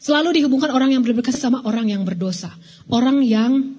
Selalu 0.02 0.42
dihubungkan 0.42 0.74
orang 0.74 0.90
yang 0.90 1.06
berbekas 1.06 1.38
sama 1.38 1.62
orang 1.62 1.86
yang 1.86 2.02
berdosa. 2.02 2.50
Orang 2.90 3.22
yang 3.22 3.78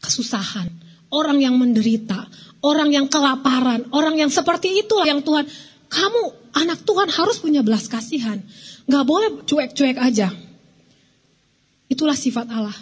kesusahan. 0.00 0.72
Orang 1.12 1.36
yang 1.44 1.60
menderita. 1.60 2.24
Orang 2.64 2.96
yang 2.96 3.04
kelaparan. 3.04 3.92
Orang 3.92 4.16
yang 4.16 4.32
seperti 4.32 4.80
itulah 4.80 5.04
yang 5.04 5.20
Tuhan. 5.20 5.44
Kamu 5.92 6.48
anak 6.56 6.80
Tuhan 6.88 7.12
harus 7.12 7.36
punya 7.36 7.60
belas 7.60 7.92
kasihan. 7.92 8.40
Gak 8.88 9.04
boleh 9.04 9.44
cuek-cuek 9.44 10.00
aja. 10.00 10.32
Itulah 11.92 12.16
sifat 12.16 12.48
Allah. 12.48 12.74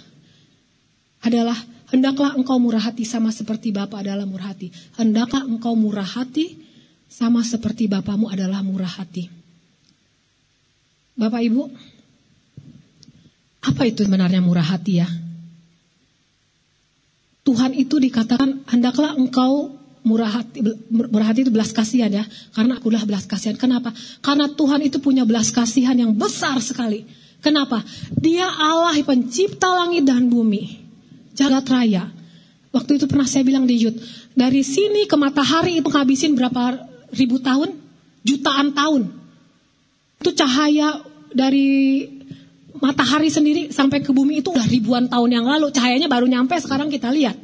Adalah 1.19 1.59
hendaklah 1.95 2.35
engkau 2.35 2.59
murah 2.59 2.83
hati 2.83 3.07
sama 3.07 3.31
seperti 3.31 3.71
Bapa 3.71 4.03
adalah 4.03 4.27
murah 4.27 4.51
hati. 4.51 4.75
Hendaklah 4.99 5.47
engkau 5.47 5.79
murah 5.79 6.03
hati 6.03 6.59
sama 7.07 7.47
seperti 7.47 7.87
Bapamu 7.87 8.27
adalah 8.27 8.67
murah 8.67 8.91
hati. 8.91 9.31
Bapak 11.15 11.47
Ibu, 11.47 11.63
apa 13.71 13.83
itu 13.87 14.03
sebenarnya 14.03 14.43
murah 14.43 14.67
hati 14.67 14.99
ya? 14.99 15.07
Tuhan 17.47 17.79
itu 17.79 18.03
dikatakan 18.03 18.67
hendaklah 18.67 19.15
engkau 19.15 19.79
murah 20.03 20.43
hati 20.43 20.59
murah 20.91 21.31
hati 21.31 21.47
itu 21.47 21.53
belas 21.55 21.71
kasihan 21.71 22.11
ya 22.13 22.25
karena 22.53 22.77
aku 22.77 22.93
adalah 22.93 23.09
belas 23.09 23.25
kasihan 23.25 23.57
kenapa 23.57 23.93
karena 24.21 24.53
Tuhan 24.53 24.81
itu 24.85 25.01
punya 25.01 25.25
belas 25.25 25.49
kasihan 25.53 25.97
yang 25.97 26.13
besar 26.13 26.61
sekali 26.61 27.05
kenapa 27.41 27.85
dia 28.17 28.49
Allah 28.49 28.97
pencipta 29.01 29.69
langit 29.77 30.05
dan 30.09 30.29
bumi 30.29 30.84
jagat 31.35 31.67
raya 31.69 32.11
waktu 32.71 32.99
itu 32.99 33.07
pernah 33.11 33.26
saya 33.26 33.43
bilang 33.45 33.67
di 33.67 33.76
Yud 33.83 33.99
dari 34.35 34.62
sini 34.62 35.07
ke 35.11 35.14
matahari 35.19 35.83
itu 35.83 35.91
ngabisin 35.91 36.38
berapa 36.38 36.79
ribu 37.14 37.43
tahun 37.43 37.75
jutaan 38.25 38.73
tahun 38.73 39.03
itu 40.25 40.31
cahaya 40.41 41.05
dari 41.35 42.00
matahari 42.79 43.29
sendiri 43.29 43.71
sampai 43.71 44.03
ke 44.03 44.11
bumi 44.11 44.41
itu 44.41 44.50
udah 44.50 44.67
ribuan 44.67 45.05
tahun 45.07 45.31
yang 45.31 45.47
lalu. 45.47 45.71
Cahayanya 45.71 46.09
baru 46.11 46.26
nyampe 46.26 46.57
sekarang 46.59 46.88
kita 46.88 47.11
lihat. 47.12 47.37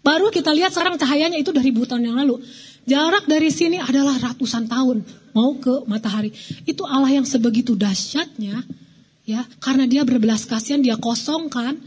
Baru 0.00 0.32
kita 0.32 0.50
lihat 0.56 0.72
sekarang 0.72 0.96
cahayanya 0.96 1.36
itu 1.36 1.52
udah 1.52 1.62
ribuan 1.62 1.86
tahun 1.86 2.04
yang 2.12 2.16
lalu. 2.16 2.40
Jarak 2.88 3.28
dari 3.28 3.52
sini 3.52 3.76
adalah 3.76 4.16
ratusan 4.16 4.66
tahun 4.66 5.04
mau 5.36 5.54
ke 5.60 5.84
matahari. 5.84 6.32
Itu 6.64 6.88
Allah 6.88 7.20
yang 7.20 7.28
sebegitu 7.28 7.76
dahsyatnya 7.76 8.64
ya 9.28 9.46
karena 9.62 9.86
dia 9.86 10.02
berbelas 10.02 10.48
kasihan 10.48 10.80
dia 10.82 10.96
kosongkan 10.98 11.78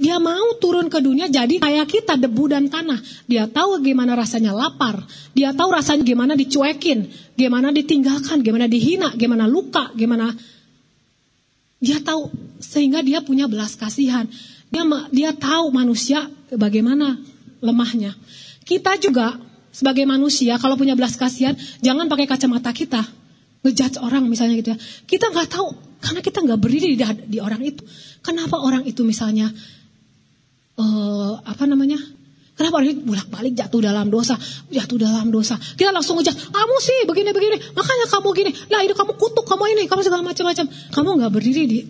dia 0.00 0.16
mau 0.16 0.56
turun 0.56 0.88
ke 0.88 0.98
dunia 0.98 1.28
jadi 1.28 1.60
kayak 1.60 1.86
kita 1.86 2.14
debu 2.16 2.50
dan 2.50 2.66
tanah. 2.66 2.98
Dia 3.28 3.46
tahu 3.46 3.78
gimana 3.84 4.16
rasanya 4.16 4.50
lapar. 4.56 5.04
Dia 5.36 5.52
tahu 5.52 5.68
rasanya 5.70 6.02
gimana 6.02 6.32
dicuekin, 6.32 7.06
gimana 7.36 7.70
ditinggalkan, 7.70 8.40
gimana 8.40 8.66
dihina, 8.66 9.12
gimana 9.14 9.44
luka, 9.44 9.92
gimana 9.94 10.32
dia 11.82 11.98
tahu 11.98 12.30
sehingga 12.62 13.02
dia 13.02 13.20
punya 13.20 13.46
belas 13.46 13.76
kasihan. 13.76 14.26
Dia 14.72 14.82
dia 15.12 15.30
tahu 15.36 15.68
manusia 15.70 16.26
bagaimana 16.50 17.20
lemahnya. 17.60 18.16
Kita 18.64 18.96
juga 18.96 19.36
sebagai 19.72 20.08
manusia 20.08 20.56
kalau 20.56 20.74
punya 20.76 20.96
belas 20.96 21.16
kasihan 21.16 21.56
jangan 21.80 22.08
pakai 22.08 22.28
kacamata 22.28 22.72
kita 22.76 23.02
ngejudge 23.62 24.02
orang 24.02 24.26
misalnya 24.26 24.58
gitu 24.58 24.74
ya. 24.74 24.78
Kita 25.06 25.30
nggak 25.30 25.48
tahu 25.52 25.68
karena 26.02 26.20
kita 26.24 26.38
nggak 26.42 26.58
berdiri 26.58 26.98
di, 26.98 27.04
di 27.30 27.38
orang 27.38 27.62
itu. 27.62 27.86
Kenapa 28.22 28.58
orang 28.58 28.82
itu 28.86 29.06
misalnya 29.06 29.50
uh, 30.82 31.38
apa 31.46 31.64
namanya 31.70 32.02
Kenapa 32.52 32.84
orang 32.84 33.00
bolak-balik 33.08 33.56
jatuh 33.56 33.80
dalam 33.80 34.12
dosa, 34.12 34.36
jatuh 34.68 35.00
dalam 35.00 35.32
dosa. 35.32 35.56
Kita 35.56 35.88
langsung 35.88 36.20
ngejat, 36.20 36.52
kamu 36.52 36.76
sih 36.84 36.98
begini-begini, 37.08 37.72
makanya 37.72 38.06
kamu 38.12 38.28
gini. 38.36 38.52
Lah 38.68 38.84
itu 38.84 38.92
kamu 38.92 39.16
kutuk, 39.16 39.48
kamu 39.48 39.72
ini, 39.72 39.82
kamu 39.88 40.04
segala 40.04 40.20
macam-macam. 40.20 40.68
Kamu 40.68 41.08
nggak 41.16 41.32
berdiri 41.32 41.62
di 41.64 41.80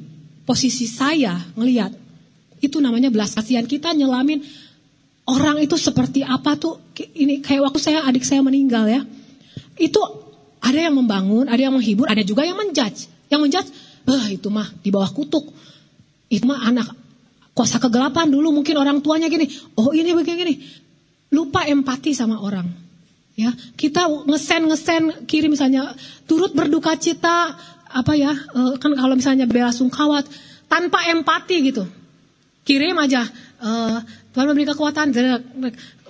posisi 0.47 0.87
saya 0.87 1.35
ngelihat. 1.59 1.91
Itu 2.63 2.79
namanya 2.79 3.11
belas 3.11 3.35
kasihan 3.35 3.67
kita 3.67 3.91
nyelamin 3.91 4.39
orang 5.27 5.59
itu 5.59 5.75
seperti 5.75 6.23
apa 6.23 6.55
tuh. 6.55 6.79
Ini 6.95 7.43
kayak 7.43 7.67
waktu 7.67 7.83
saya 7.83 8.07
adik 8.07 8.23
saya 8.23 8.39
meninggal 8.39 8.87
ya. 8.87 9.03
Itu 9.75 9.99
ada 10.63 10.79
yang 10.79 10.95
membangun, 10.95 11.51
ada 11.51 11.59
yang 11.59 11.75
menghibur, 11.75 12.07
ada 12.07 12.23
juga 12.23 12.47
yang 12.47 12.55
menjudge. 12.55 13.11
Yang 13.27 13.41
menjudge, 13.43 13.69
bah 14.07 14.31
itu 14.31 14.47
mah 14.47 14.71
di 14.79 14.95
bawah 14.95 15.11
kutuk. 15.11 15.51
Itu 16.31 16.47
mah 16.47 16.71
anak 16.71 17.02
Kuasa 17.53 17.77
kegelapan 17.77 18.33
dulu 18.33 18.49
mungkin 18.49 18.81
orang 18.81 19.05
tuanya 19.05 19.29
gini, 19.29 19.45
oh 19.77 19.93
ini 19.93 20.17
begini 20.17 20.37
gini. 20.41 20.55
Lupa 21.33 21.69
empati 21.69 22.17
sama 22.17 22.41
orang. 22.41 22.65
Ya, 23.33 23.53
kita 23.77 24.09
ngesen 24.29 24.69
ngesen 24.69 25.03
kirim 25.25 25.57
misalnya 25.57 25.97
turut 26.29 26.53
berduka 26.53 26.97
cita 27.01 27.57
apa 27.93 28.13
ya 28.17 28.33
eh, 28.33 28.75
kan 28.77 28.93
kalau 28.93 29.17
misalnya 29.17 29.45
bela 29.49 29.73
sungkawat 29.73 30.29
tanpa 30.69 31.05
empati 31.13 31.57
gitu. 31.69 31.85
Kirim 32.63 32.95
aja 32.95 33.27
uh, 33.59 33.99
Tuhan 34.31 34.47
memberi 34.47 34.71
kekuatan 34.71 35.11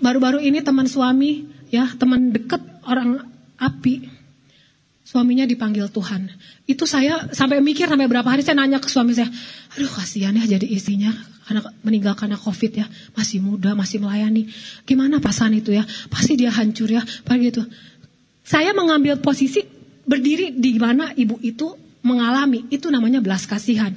baru-baru 0.05 0.45
ini 0.45 0.61
teman 0.61 0.85
suami 0.85 1.49
ya 1.73 1.89
teman 1.97 2.29
deket 2.29 2.61
orang 2.85 3.25
api 3.57 4.05
suaminya 5.01 5.49
dipanggil 5.49 5.89
Tuhan. 5.89 6.29
Itu 6.69 6.85
saya 6.85 7.33
sampai 7.33 7.65
mikir 7.65 7.89
sampai 7.89 8.05
berapa 8.05 8.29
hari 8.29 8.45
saya 8.45 8.61
nanya 8.61 8.85
ke 8.85 8.93
suami 8.93 9.17
saya 9.17 9.33
aduh 9.73 9.89
kasihan 9.89 10.37
ya 10.37 10.45
jadi 10.45 10.67
istrinya 10.69 11.32
anak 11.53 11.71
meninggal 11.85 12.17
karena 12.17 12.41
covid 12.41 12.73
ya. 12.73 12.87
Masih 13.15 13.45
muda 13.45 13.77
masih 13.77 14.01
melayani. 14.01 14.49
Gimana 14.89 15.21
pasangan 15.21 15.53
itu 15.53 15.77
ya? 15.77 15.85
Pasti 16.09 16.35
dia 16.35 16.51
hancur 16.51 16.89
ya. 16.89 17.05
Pagi 17.23 17.53
itu 17.53 17.63
saya 18.43 18.75
mengambil 18.75 19.21
posisi 19.21 19.63
berdiri 20.03 20.57
di 20.57 20.81
mana 20.81 21.13
ibu 21.13 21.37
itu 21.45 21.77
mengalami. 22.03 22.67
Itu 22.73 22.89
namanya 22.89 23.21
belas 23.21 23.45
kasihan. 23.47 23.93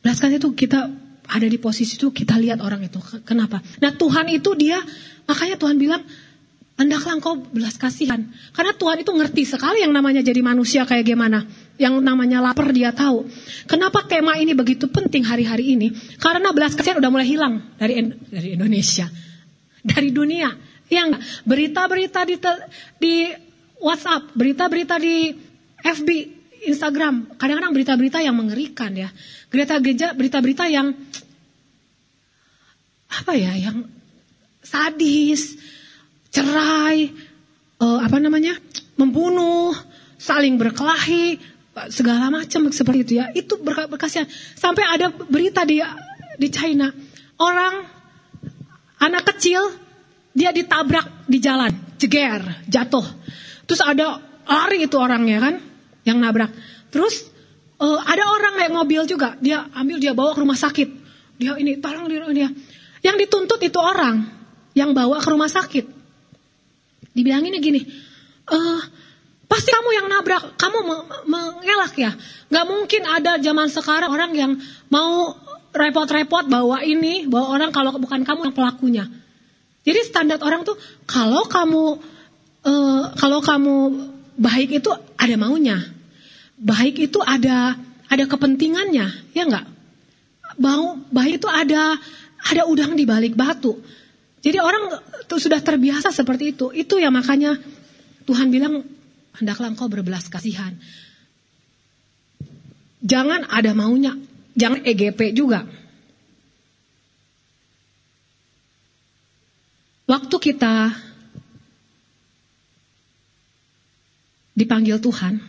Belas 0.00 0.22
kasihan 0.22 0.40
itu 0.40 0.54
kita 0.54 0.88
ada 1.24 1.46
di 1.48 1.58
posisi 1.58 1.98
itu 1.98 2.14
kita 2.14 2.38
lihat 2.38 2.62
orang 2.62 2.86
itu. 2.86 3.02
Kenapa? 3.26 3.60
Nah 3.82 3.92
Tuhan 3.92 4.30
itu 4.32 4.54
dia 4.54 4.78
makanya 5.26 5.58
Tuhan 5.58 5.76
bilang 5.76 6.02
Hendaklah 6.74 7.22
engkau 7.22 7.38
belas 7.38 7.78
kasihan. 7.78 8.18
Karena 8.50 8.74
Tuhan 8.74 9.06
itu 9.06 9.14
ngerti 9.14 9.46
sekali 9.46 9.86
yang 9.86 9.94
namanya 9.94 10.26
jadi 10.26 10.42
manusia 10.42 10.82
kayak 10.82 11.06
gimana. 11.06 11.46
Yang 11.74 12.06
namanya 12.06 12.38
lapar 12.38 12.70
dia 12.70 12.94
tahu. 12.94 13.26
Kenapa 13.66 14.06
tema 14.06 14.38
ini 14.38 14.54
begitu 14.54 14.86
penting 14.86 15.26
hari-hari 15.26 15.74
ini? 15.74 15.90
Karena 16.22 16.54
belas 16.54 16.78
kasihan 16.78 17.02
udah 17.02 17.10
mulai 17.10 17.26
hilang 17.26 17.74
dari 17.74 17.98
dari 18.30 18.54
Indonesia. 18.54 19.10
Dari 19.82 20.14
dunia. 20.14 20.54
Yang 20.86 21.18
berita-berita 21.42 22.22
di, 22.28 22.36
di 23.02 23.14
WhatsApp, 23.82 24.30
berita-berita 24.38 25.02
di 25.02 25.34
FB, 25.82 26.08
Instagram. 26.70 27.34
Kadang-kadang 27.34 27.74
berita-berita 27.74 28.18
yang 28.22 28.38
mengerikan 28.38 28.94
ya. 28.94 29.10
Berita-berita 29.50 30.14
berita-berita 30.14 30.64
yang 30.70 30.94
apa 33.14 33.32
ya, 33.34 33.52
yang 33.54 33.86
sadis, 34.64 35.54
cerai, 36.34 37.14
uh, 37.78 38.00
apa 38.02 38.18
namanya, 38.18 38.58
membunuh, 38.98 39.70
saling 40.18 40.58
berkelahi, 40.58 41.38
segala 41.90 42.30
macam 42.30 42.70
seperti 42.70 42.98
itu 43.02 43.12
ya. 43.18 43.30
Itu 43.34 43.58
berkasihan. 43.62 44.26
Sampai 44.54 44.86
ada 44.86 45.10
berita 45.10 45.66
di 45.66 45.82
di 46.34 46.48
China, 46.50 46.90
orang 47.38 47.86
anak 48.98 49.22
kecil 49.34 49.62
dia 50.34 50.50
ditabrak 50.50 51.30
di 51.30 51.38
jalan, 51.38 51.70
jeger, 51.98 52.42
jatuh. 52.66 53.06
Terus 53.64 53.80
ada 53.80 54.18
lari 54.44 54.84
itu 54.84 54.98
orangnya 54.98 55.38
kan, 55.38 55.54
yang 56.02 56.18
nabrak. 56.18 56.50
Terus 56.90 57.30
uh, 57.78 58.02
ada 58.02 58.24
orang 58.26 58.58
naik 58.58 58.72
mobil 58.74 59.02
juga, 59.06 59.38
dia 59.38 59.70
ambil 59.78 60.02
dia 60.02 60.12
bawa 60.12 60.34
ke 60.34 60.42
rumah 60.42 60.58
sakit. 60.58 60.88
Dia 61.38 61.54
ini 61.58 61.78
tolong 61.78 62.10
dia. 62.10 62.50
Yang 63.02 63.16
dituntut 63.26 63.62
itu 63.62 63.78
orang 63.78 64.26
yang 64.74 64.90
bawa 64.90 65.22
ke 65.22 65.28
rumah 65.30 65.50
sakit. 65.50 65.86
Dibilanginnya 67.14 67.62
gini, 67.62 67.86
uh, 68.50 68.80
pasti 69.48 69.70
kamu 69.70 69.90
yang 70.02 70.06
nabrak, 70.08 70.56
kamu 70.56 70.78
mengelak 71.28 71.94
ya. 71.96 72.12
Gak 72.48 72.66
mungkin 72.68 73.02
ada 73.04 73.36
zaman 73.40 73.68
sekarang 73.68 74.10
orang 74.10 74.32
yang 74.32 74.52
mau 74.88 75.36
repot-repot 75.74 76.46
bawa 76.46 76.86
ini, 76.86 77.26
bawa 77.26 77.58
orang 77.58 77.70
kalau 77.74 77.96
bukan 77.98 78.22
kamu 78.22 78.50
yang 78.50 78.56
pelakunya. 78.56 79.04
Jadi 79.84 80.00
standar 80.06 80.40
orang 80.40 80.64
tuh 80.64 80.78
kalau 81.04 81.44
kamu 81.44 82.00
uh, 82.64 83.02
kalau 83.20 83.44
kamu 83.44 83.74
baik 84.40 84.80
itu 84.80 84.90
ada 85.20 85.34
maunya, 85.36 85.82
baik 86.56 87.10
itu 87.10 87.20
ada 87.20 87.76
ada 88.08 88.24
kepentingannya, 88.24 89.34
ya 89.36 89.42
enggak? 89.44 89.66
Mau 90.56 90.96
baik 91.10 91.42
itu 91.42 91.48
ada 91.50 91.98
ada 92.44 92.62
udang 92.70 92.96
di 92.96 93.04
balik 93.04 93.34
batu. 93.34 93.76
Jadi 94.44 94.60
orang 94.60 94.92
tuh 95.24 95.40
sudah 95.40 95.60
terbiasa 95.60 96.12
seperti 96.12 96.52
itu. 96.52 96.68
Itu 96.72 97.00
ya 97.00 97.08
makanya 97.08 97.56
Tuhan 98.28 98.52
bilang 98.52 98.84
hendaklah 99.38 99.74
engkau 99.74 99.90
berbelas 99.90 100.30
kasihan. 100.30 100.74
Jangan 103.04 103.50
ada 103.52 103.76
maunya, 103.76 104.16
jangan 104.56 104.80
EGP 104.80 105.36
juga. 105.36 105.68
Waktu 110.04 110.36
kita 110.36 110.92
dipanggil 114.56 115.00
Tuhan, 115.00 115.40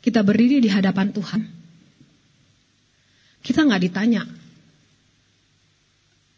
kita 0.00 0.20
berdiri 0.24 0.60
di 0.60 0.68
hadapan 0.68 1.12
Tuhan, 1.12 1.40
kita 3.40 3.64
nggak 3.64 3.82
ditanya 3.84 4.24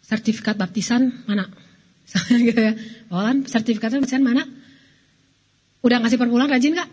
sertifikat 0.02 0.58
baptisan 0.58 1.26
mana, 1.26 1.48
gitu 2.46 2.60
ya. 2.60 2.74
Sertifikat 3.48 3.98
baptisan 3.98 4.22
mana? 4.22 4.61
Udah 5.82 5.98
ngasih 5.98 6.18
perpuluhan 6.18 6.50
rajin 6.50 6.78
nggak? 6.78 6.90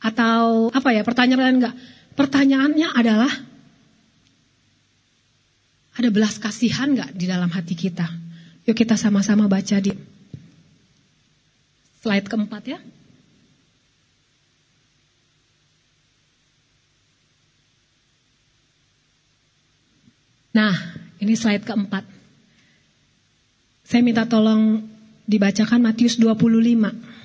Atau 0.00 0.72
apa 0.72 0.88
ya 0.96 1.04
pertanyaan 1.04 1.60
nggak? 1.60 1.74
Pertanyaannya 2.16 2.88
adalah 2.96 3.32
ada 5.98 6.08
belas 6.08 6.40
kasihan 6.40 6.88
nggak 6.96 7.12
di 7.12 7.28
dalam 7.28 7.52
hati 7.52 7.76
kita? 7.76 8.08
Yuk 8.64 8.76
kita 8.76 8.96
sama-sama 8.96 9.44
baca 9.44 9.76
di 9.78 9.92
slide 12.00 12.26
keempat 12.26 12.62
ya. 12.64 12.80
Nah, 20.58 20.74
ini 21.22 21.38
slide 21.38 21.62
keempat. 21.62 22.02
Saya 23.86 24.02
minta 24.02 24.26
tolong 24.26 24.82
dibacakan 25.28 25.84
Matius 25.84 26.18
25. 26.18 27.17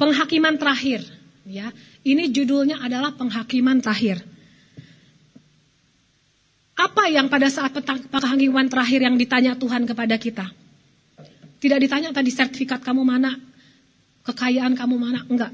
Penghakiman 0.00 0.58
terakhir. 0.58 1.06
Ya, 1.44 1.70
ini 2.02 2.32
judulnya 2.32 2.80
adalah 2.80 3.12
penghakiman 3.14 3.78
terakhir. 3.78 4.24
Apa 6.74 7.06
yang 7.06 7.30
pada 7.30 7.46
saat 7.46 7.70
penghakiman 8.10 8.66
terakhir 8.66 9.06
yang 9.06 9.14
ditanya 9.14 9.54
Tuhan 9.54 9.86
kepada 9.86 10.18
kita? 10.18 10.50
Tidak 11.62 11.78
ditanya 11.78 12.10
tadi 12.10 12.34
sertifikat 12.34 12.82
kamu 12.82 13.06
mana, 13.06 13.38
kekayaan 14.26 14.74
kamu 14.74 14.96
mana, 14.98 15.22
enggak. 15.30 15.52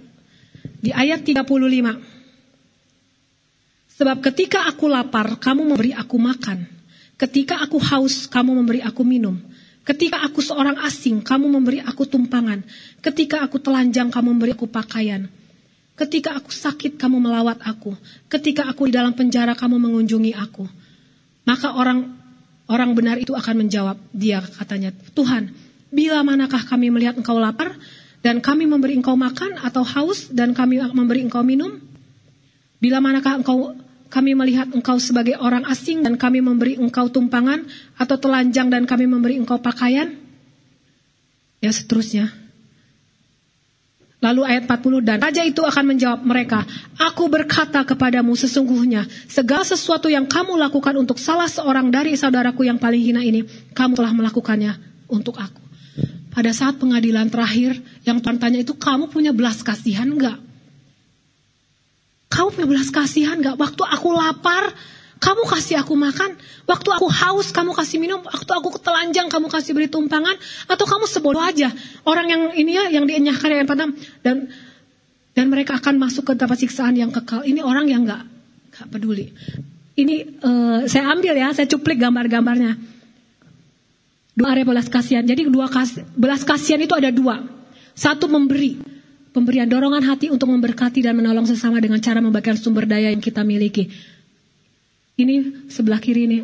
Di 0.81 0.95
ayat 0.97 1.21
35. 1.21 1.45
Sebab 4.01 4.17
ketika 4.25 4.65
aku 4.65 4.89
lapar, 4.89 5.37
kamu 5.37 5.77
memberi 5.77 5.93
aku 5.93 6.17
makan. 6.17 6.65
Ketika 7.21 7.61
aku 7.61 7.77
haus, 7.77 8.25
kamu 8.25 8.57
memberi 8.57 8.81
aku 8.81 9.05
minum. 9.05 9.37
Ketika 9.91 10.23
aku 10.23 10.39
seorang 10.39 10.79
asing, 10.87 11.19
kamu 11.19 11.51
memberi 11.51 11.83
aku 11.83 12.07
tumpangan. 12.07 12.63
Ketika 13.03 13.43
aku 13.43 13.59
telanjang, 13.59 14.07
kamu 14.07 14.39
memberi 14.39 14.55
aku 14.55 14.71
pakaian. 14.71 15.27
Ketika 15.99 16.39
aku 16.39 16.55
sakit, 16.55 16.95
kamu 16.95 17.19
melawat 17.19 17.59
aku. 17.67 17.99
Ketika 18.31 18.71
aku 18.71 18.87
di 18.87 18.95
dalam 18.95 19.19
penjara, 19.19 19.59
kamu 19.59 19.83
mengunjungi 19.83 20.31
aku. 20.39 20.63
Maka 21.43 21.75
orang 21.75 22.07
orang 22.71 22.95
benar 22.95 23.19
itu 23.19 23.35
akan 23.35 23.67
menjawab, 23.67 23.99
dia 24.15 24.39
katanya, 24.39 24.95
Tuhan, 25.11 25.51
bila 25.91 26.23
manakah 26.23 26.63
kami 26.63 26.87
melihat 26.95 27.19
engkau 27.19 27.43
lapar, 27.43 27.75
dan 28.23 28.39
kami 28.39 28.71
memberi 28.71 28.95
engkau 28.95 29.19
makan 29.19 29.59
atau 29.59 29.83
haus, 29.83 30.31
dan 30.31 30.55
kami 30.55 30.79
memberi 30.95 31.27
engkau 31.27 31.43
minum? 31.43 31.83
Bila 32.79 33.03
manakah 33.03 33.43
engkau 33.43 33.75
kami 34.11 34.35
melihat 34.35 34.67
engkau 34.75 34.99
sebagai 34.99 35.39
orang 35.39 35.63
asing 35.71 36.03
dan 36.03 36.19
kami 36.19 36.43
memberi 36.43 36.75
engkau 36.75 37.07
tumpangan 37.09 37.63
atau 37.95 38.19
telanjang 38.19 38.67
dan 38.67 38.85
kami 38.85 39.07
memberi 39.07 39.39
engkau 39.39 39.63
pakaian? 39.63 40.19
Ya 41.63 41.71
seterusnya. 41.71 42.35
Lalu 44.21 44.45
ayat 44.45 44.69
40 44.69 45.01
dan 45.01 45.17
raja 45.17 45.41
itu 45.41 45.65
akan 45.65 45.97
menjawab 45.97 46.21
mereka, 46.29 46.61
Aku 47.01 47.33
berkata 47.33 47.81
kepadamu 47.89 48.37
sesungguhnya, 48.37 49.09
segala 49.25 49.65
sesuatu 49.65 50.13
yang 50.13 50.29
kamu 50.29 50.61
lakukan 50.61 50.93
untuk 51.01 51.17
salah 51.17 51.49
seorang 51.49 51.89
dari 51.89 52.13
saudaraku 52.21 52.69
yang 52.69 52.77
paling 52.77 53.01
hina 53.01 53.25
ini, 53.25 53.49
kamu 53.73 53.97
telah 53.97 54.13
melakukannya 54.13 54.77
untuk 55.09 55.41
aku. 55.41 55.65
Pada 56.31 56.53
saat 56.53 56.77
pengadilan 56.77 57.33
terakhir, 57.33 57.81
yang 58.05 58.21
Tuhan 58.21 58.61
itu, 58.61 58.77
kamu 58.77 59.09
punya 59.09 59.33
belas 59.33 59.65
kasihan 59.65 60.05
enggak? 60.05 60.50
Kamu 62.41 62.57
punya 62.57 62.69
belas 62.73 62.89
kasihan 62.89 63.37
gak? 63.37 63.61
Waktu 63.61 63.85
aku 63.85 64.17
lapar, 64.17 64.73
kamu 65.21 65.45
kasih 65.45 65.85
aku 65.85 65.93
makan. 65.93 66.41
Waktu 66.65 66.89
aku 66.89 67.13
haus, 67.13 67.53
kamu 67.53 67.77
kasih 67.77 68.01
minum. 68.01 68.25
Waktu 68.25 68.49
aku 68.49 68.81
telanjang, 68.81 69.29
kamu 69.29 69.53
kasih 69.53 69.77
beri 69.77 69.93
tumpangan. 69.93 70.41
Atau 70.65 70.89
kamu 70.89 71.05
sebodoh 71.05 71.45
aja. 71.45 71.69
Orang 72.09 72.33
yang 72.33 72.57
ini 72.57 72.81
ya, 72.81 72.89
yang 72.89 73.05
dienyahkan 73.05 73.49
yang 73.53 73.69
padam. 73.69 73.93
Dan 74.25 74.49
dan 75.37 75.53
mereka 75.53 75.77
akan 75.77 76.01
masuk 76.01 76.33
ke 76.33 76.33
tempat 76.33 76.57
siksaan 76.65 76.97
yang 76.97 77.13
kekal. 77.13 77.45
Ini 77.45 77.61
orang 77.61 77.93
yang 77.93 78.09
gak, 78.09 78.25
gak 78.73 78.89
peduli. 78.89 79.37
Ini 80.01 80.41
uh, 80.41 80.89
saya 80.89 81.13
ambil 81.13 81.37
ya, 81.37 81.53
saya 81.53 81.69
cuplik 81.69 82.01
gambar-gambarnya. 82.01 82.81
Dua 84.33 84.49
area 84.57 84.65
belas 84.65 84.89
kasihan. 84.89 85.29
Jadi 85.29 85.45
dua 85.53 85.69
kas, 85.69 86.01
belas 86.17 86.41
kasihan 86.41 86.81
itu 86.81 86.97
ada 86.97 87.13
dua. 87.13 87.45
Satu 87.93 88.33
memberi, 88.33 88.81
pemberian 89.31 89.67
dorongan 89.67 90.03
hati 90.07 90.31
untuk 90.31 90.51
memberkati 90.51 91.03
dan 91.03 91.15
menolong 91.15 91.47
sesama 91.47 91.79
dengan 91.79 92.03
cara 92.03 92.19
membagikan 92.19 92.59
sumber 92.59 92.87
daya 92.87 93.11
yang 93.11 93.23
kita 93.23 93.47
miliki. 93.47 93.91
Ini 95.21 95.67
sebelah 95.71 96.01
kiri 96.01 96.27
ini. 96.27 96.39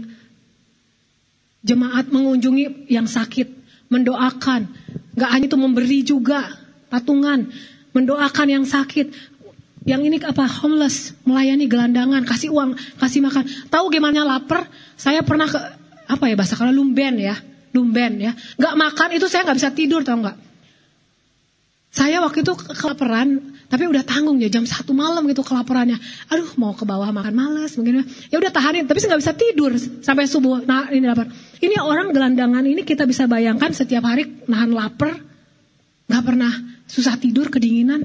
Jemaat 1.66 2.14
mengunjungi 2.14 2.86
yang 2.92 3.10
sakit, 3.10 3.48
mendoakan. 3.90 4.70
Gak 5.18 5.30
hanya 5.32 5.46
itu 5.50 5.58
memberi 5.58 6.00
juga, 6.06 6.46
patungan. 6.92 7.50
Mendoakan 7.90 8.46
yang 8.46 8.64
sakit. 8.68 9.10
Yang 9.86 10.00
ini 10.06 10.16
apa? 10.22 10.46
Homeless, 10.46 11.14
melayani 11.26 11.66
gelandangan, 11.66 12.22
kasih 12.26 12.54
uang, 12.54 12.78
kasih 13.00 13.22
makan. 13.24 13.46
Tahu 13.70 13.86
gimana 13.90 14.22
lapar? 14.26 14.66
Saya 14.94 15.22
pernah 15.26 15.46
ke, 15.50 15.58
apa 16.06 16.24
ya 16.30 16.34
bahasa 16.38 16.54
kalau 16.54 16.70
lumben 16.70 17.18
ya. 17.18 17.34
Lumben 17.74 18.22
ya. 18.22 18.32
Gak 18.60 18.74
makan 18.78 19.08
itu 19.18 19.26
saya 19.26 19.48
gak 19.48 19.58
bisa 19.58 19.70
tidur 19.74 20.06
tau 20.06 20.22
gak? 20.22 20.36
Saya 21.96 22.20
waktu 22.20 22.44
itu 22.44 22.52
kelaparan, 22.52 23.56
tapi 23.72 23.88
udah 23.88 24.04
tanggung 24.04 24.36
ya 24.36 24.52
jam 24.52 24.68
satu 24.68 24.92
malam 24.92 25.24
gitu 25.32 25.40
kelaparannya. 25.40 25.96
Aduh 26.28 26.52
mau 26.60 26.76
ke 26.76 26.84
bawah 26.84 27.08
makan 27.08 27.32
males 27.32 27.72
mungkin. 27.80 28.04
Ya 28.28 28.36
udah 28.36 28.52
tahanin, 28.52 28.84
tapi 28.84 29.00
nggak 29.00 29.16
bisa 29.16 29.32
tidur 29.32 29.72
sampai 30.04 30.28
subuh. 30.28 30.60
Nah 30.60 30.92
ini 30.92 31.08
lapar. 31.08 31.32
Ini 31.56 31.80
orang 31.80 32.12
gelandangan 32.12 32.68
ini 32.68 32.84
kita 32.84 33.08
bisa 33.08 33.24
bayangkan 33.24 33.72
setiap 33.72 34.04
hari 34.04 34.28
nahan 34.44 34.76
lapar, 34.76 35.16
nggak 36.04 36.20
pernah 36.28 36.52
susah 36.84 37.16
tidur 37.16 37.48
kedinginan. 37.48 38.04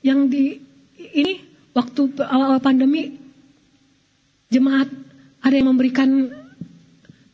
Yang 0.00 0.20
di 0.32 0.44
ini 1.12 1.44
waktu 1.76 2.16
awal, 2.24 2.56
-awal 2.56 2.60
pandemi 2.64 3.20
jemaat 4.48 4.88
ada 5.44 5.54
yang 5.54 5.68
memberikan 5.68 6.08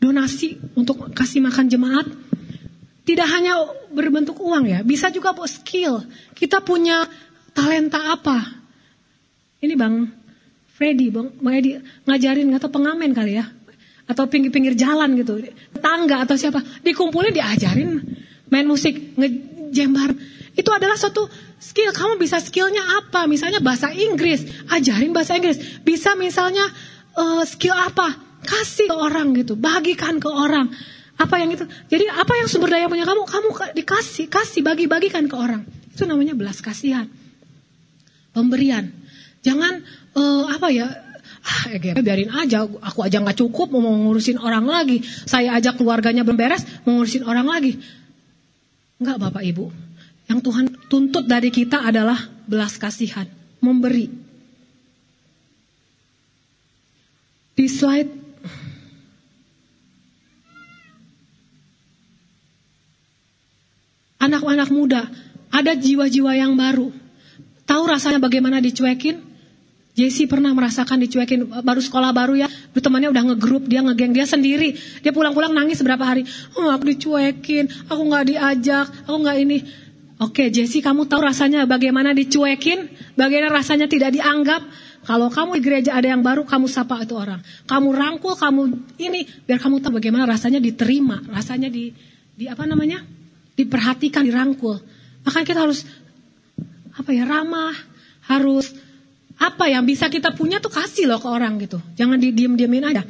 donasi 0.03 0.59
untuk 0.75 1.15
kasih 1.15 1.47
makan 1.47 1.71
jemaat 1.71 2.05
tidak 3.05 3.29
hanya 3.29 3.69
berbentuk 3.93 4.41
uang 4.41 4.65
ya, 4.69 4.81
bisa 4.81 5.13
juga 5.13 5.37
buat 5.37 5.49
skill. 5.49 6.01
Kita 6.33 6.65
punya 6.65 7.05
talenta 7.53 8.13
apa? 8.17 8.65
ini 9.65 9.75
Bang 9.81 10.05
Freddy, 10.75 11.09
Bang, 11.09 11.33
Bang 11.39 11.55
Edi 11.55 11.79
ngajarin 11.79 12.51
atau 12.59 12.69
pengamen 12.69 13.15
kali 13.15 13.39
ya. 13.39 13.47
Atau 14.05 14.29
pinggir-pinggir 14.29 14.77
jalan 14.77 15.17
gitu. 15.17 15.41
Tangga 15.79 16.27
atau 16.27 16.37
siapa. 16.37 16.61
Dikumpulin 16.83 17.33
diajarin 17.33 18.03
main 18.51 18.67
musik, 18.67 19.17
ngejembar. 19.17 20.13
Itu 20.53 20.75
adalah 20.75 20.99
suatu 20.99 21.31
skill. 21.63 21.95
Kamu 21.95 22.19
bisa 22.19 22.43
skillnya 22.43 22.85
apa? 23.01 23.25
Misalnya 23.31 23.63
bahasa 23.63 23.95
Inggris. 23.95 24.45
Ajarin 24.69 25.15
bahasa 25.15 25.39
Inggris. 25.39 25.57
Bisa 25.81 26.19
misalnya 26.19 26.67
uh, 27.17 27.47
skill 27.47 27.79
apa? 27.79 28.13
Kasih 28.45 28.91
ke 28.91 28.97
orang 28.99 29.33
gitu. 29.39 29.57
Bagikan 29.57 30.21
ke 30.21 30.29
orang. 30.29 30.69
Apa 31.15 31.39
yang 31.39 31.55
itu? 31.55 31.65
Jadi 31.91 32.11
apa 32.11 32.33
yang 32.35 32.49
sumber 32.51 32.75
daya 32.75 32.91
punya 32.91 33.07
kamu? 33.07 33.23
Kamu 33.23 33.49
dikasih, 33.79 34.27
kasih, 34.27 34.67
bagi-bagikan 34.67 35.31
ke 35.31 35.37
orang. 35.39 35.63
Itu 35.95 36.11
namanya 36.11 36.35
belas 36.35 36.59
kasihan. 36.59 37.07
Pemberian. 38.35 38.91
Jangan 39.47 39.85
uh, 40.19 40.51
apa 40.51 40.75
ya 40.75 40.91
ah 41.45 41.69
biarin 42.01 42.33
aja 42.33 42.65
aku 42.65 43.05
aja 43.05 43.21
nggak 43.21 43.37
cukup 43.37 43.69
mau 43.77 43.85
ngurusin 43.85 44.41
orang 44.41 44.65
lagi 44.65 45.05
saya 45.29 45.53
ajak 45.61 45.77
keluarganya 45.77 46.25
berberes 46.25 46.65
mau 46.89 46.97
ngurusin 46.97 47.29
orang 47.29 47.45
lagi 47.45 47.77
nggak 48.97 49.21
bapak 49.21 49.45
ibu 49.45 49.69
yang 50.25 50.41
Tuhan 50.41 50.73
tuntut 50.89 51.29
dari 51.29 51.53
kita 51.53 51.85
adalah 51.85 52.17
belas 52.49 52.81
kasihan 52.81 53.29
memberi 53.61 54.09
di 57.53 57.67
slide 57.69 58.24
anak-anak 64.25 64.69
muda 64.73 65.07
ada 65.53 65.73
jiwa-jiwa 65.77 66.35
yang 66.35 66.57
baru. 66.59 66.91
Tahu 67.65 67.83
rasanya 67.87 68.21
bagaimana 68.21 68.61
dicuekin? 68.61 69.35
Jesse 69.95 70.27
pernah 70.27 70.51
merasakan 70.51 71.07
dicuekin 71.07 71.47
baru 71.63 71.79
sekolah 71.79 72.11
baru 72.11 72.35
ya, 72.35 72.51
temannya 72.75 73.15
udah 73.15 73.25
ngegrup 73.31 73.71
dia 73.71 73.79
ngegeng 73.79 74.11
dia 74.11 74.27
sendiri, 74.27 74.75
dia 74.75 75.15
pulang-pulang 75.15 75.55
nangis 75.55 75.79
berapa 75.87 76.03
hari, 76.03 76.27
oh 76.59 76.67
aku 76.67 76.99
dicuekin, 76.99 77.71
aku 77.87 78.03
nggak 78.03 78.25
diajak, 78.35 78.91
aku 79.07 79.17
nggak 79.23 79.39
ini. 79.39 79.59
Oke 80.19 80.51
Jesse 80.51 80.83
kamu 80.83 81.07
tahu 81.07 81.23
rasanya 81.23 81.63
bagaimana 81.71 82.11
dicuekin, 82.11 82.91
bagaimana 83.15 83.55
rasanya 83.55 83.87
tidak 83.87 84.11
dianggap. 84.19 84.67
Kalau 85.05 85.31
kamu 85.31 85.61
di 85.61 85.63
gereja 85.63 85.95
ada 85.95 86.11
yang 86.11 86.25
baru, 86.27 86.43
kamu 86.43 86.67
sapa 86.67 86.99
itu 87.07 87.15
orang, 87.15 87.39
kamu 87.71 87.89
rangkul, 87.95 88.35
kamu 88.35 88.63
ini 88.99 89.31
biar 89.47 89.63
kamu 89.63 89.79
tahu 89.79 90.03
bagaimana 90.03 90.27
rasanya 90.27 90.59
diterima, 90.59 91.23
rasanya 91.31 91.71
di, 91.71 91.95
di 92.35 92.49
apa 92.51 92.65
namanya, 92.67 93.05
diperhatikan, 93.55 94.27
dirangkul. 94.27 94.79
Makanya 95.25 95.47
kita 95.47 95.61
harus 95.65 95.87
apa 96.95 97.11
ya 97.11 97.27
ramah, 97.27 97.75
harus 98.31 98.71
apa 99.39 99.67
yang 99.67 99.83
bisa 99.83 100.07
kita 100.07 100.31
punya 100.35 100.63
tuh 100.63 100.71
kasih 100.71 101.11
loh 101.11 101.19
ke 101.19 101.27
orang 101.27 101.59
gitu. 101.59 101.83
Jangan 101.99 102.19
didiem-diemin 102.23 102.85
aja. 102.95 103.03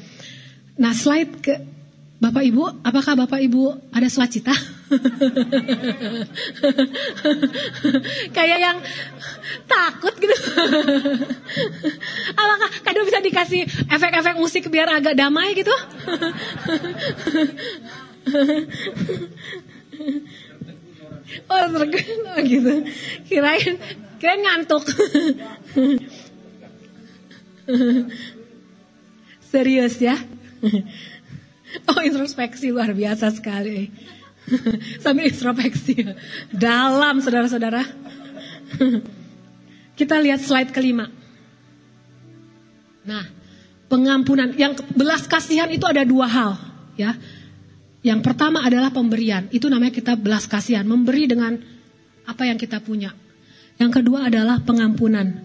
Nah 0.80 0.92
slide 0.96 1.32
ke 1.44 1.54
Bapak 2.24 2.40
Ibu, 2.40 2.80
apakah 2.80 3.20
Bapak 3.20 3.36
Ibu 3.42 3.92
ada 3.92 4.08
sukacita? 4.08 4.54
Kayak 8.36 8.58
yang 8.64 8.78
takut 9.68 10.14
gitu. 10.16 10.32
apakah 12.32 12.70
kadang 12.80 13.04
bisa 13.04 13.20
dikasih 13.20 13.68
efek-efek 13.92 14.40
musik 14.40 14.72
biar 14.72 14.88
agak 14.88 15.18
damai 15.18 15.52
gitu? 15.52 15.74
oh, 21.50 21.64
oh 21.74 22.40
gitu. 22.44 22.72
Kirain 23.28 23.78
kirain 24.20 24.40
ngantuk. 24.42 24.84
Serius 29.50 29.96
ya? 30.02 30.16
Oh 31.90 31.98
introspeksi 31.98 32.70
luar 32.70 32.94
biasa 32.94 33.34
sekali. 33.34 33.90
Sambil 35.02 35.26
introspeksi. 35.26 36.06
Dalam 36.54 37.18
saudara-saudara. 37.18 37.82
Kita 39.98 40.22
lihat 40.22 40.38
slide 40.38 40.70
kelima. 40.70 41.10
Nah, 43.02 43.26
pengampunan. 43.90 44.54
Yang 44.54 44.86
belas 44.94 45.26
kasihan 45.26 45.66
itu 45.66 45.82
ada 45.82 46.06
dua 46.06 46.30
hal. 46.30 46.52
ya. 46.94 47.18
Yang 48.04 48.20
pertama 48.20 48.60
adalah 48.60 48.92
pemberian. 48.92 49.48
Itu 49.48 49.72
namanya 49.72 49.96
kita 49.96 50.14
belas 50.20 50.44
kasihan. 50.44 50.84
Memberi 50.84 51.24
dengan 51.24 51.56
apa 52.28 52.44
yang 52.44 52.60
kita 52.60 52.84
punya. 52.84 53.16
Yang 53.80 54.04
kedua 54.04 54.28
adalah 54.28 54.60
pengampunan. 54.60 55.40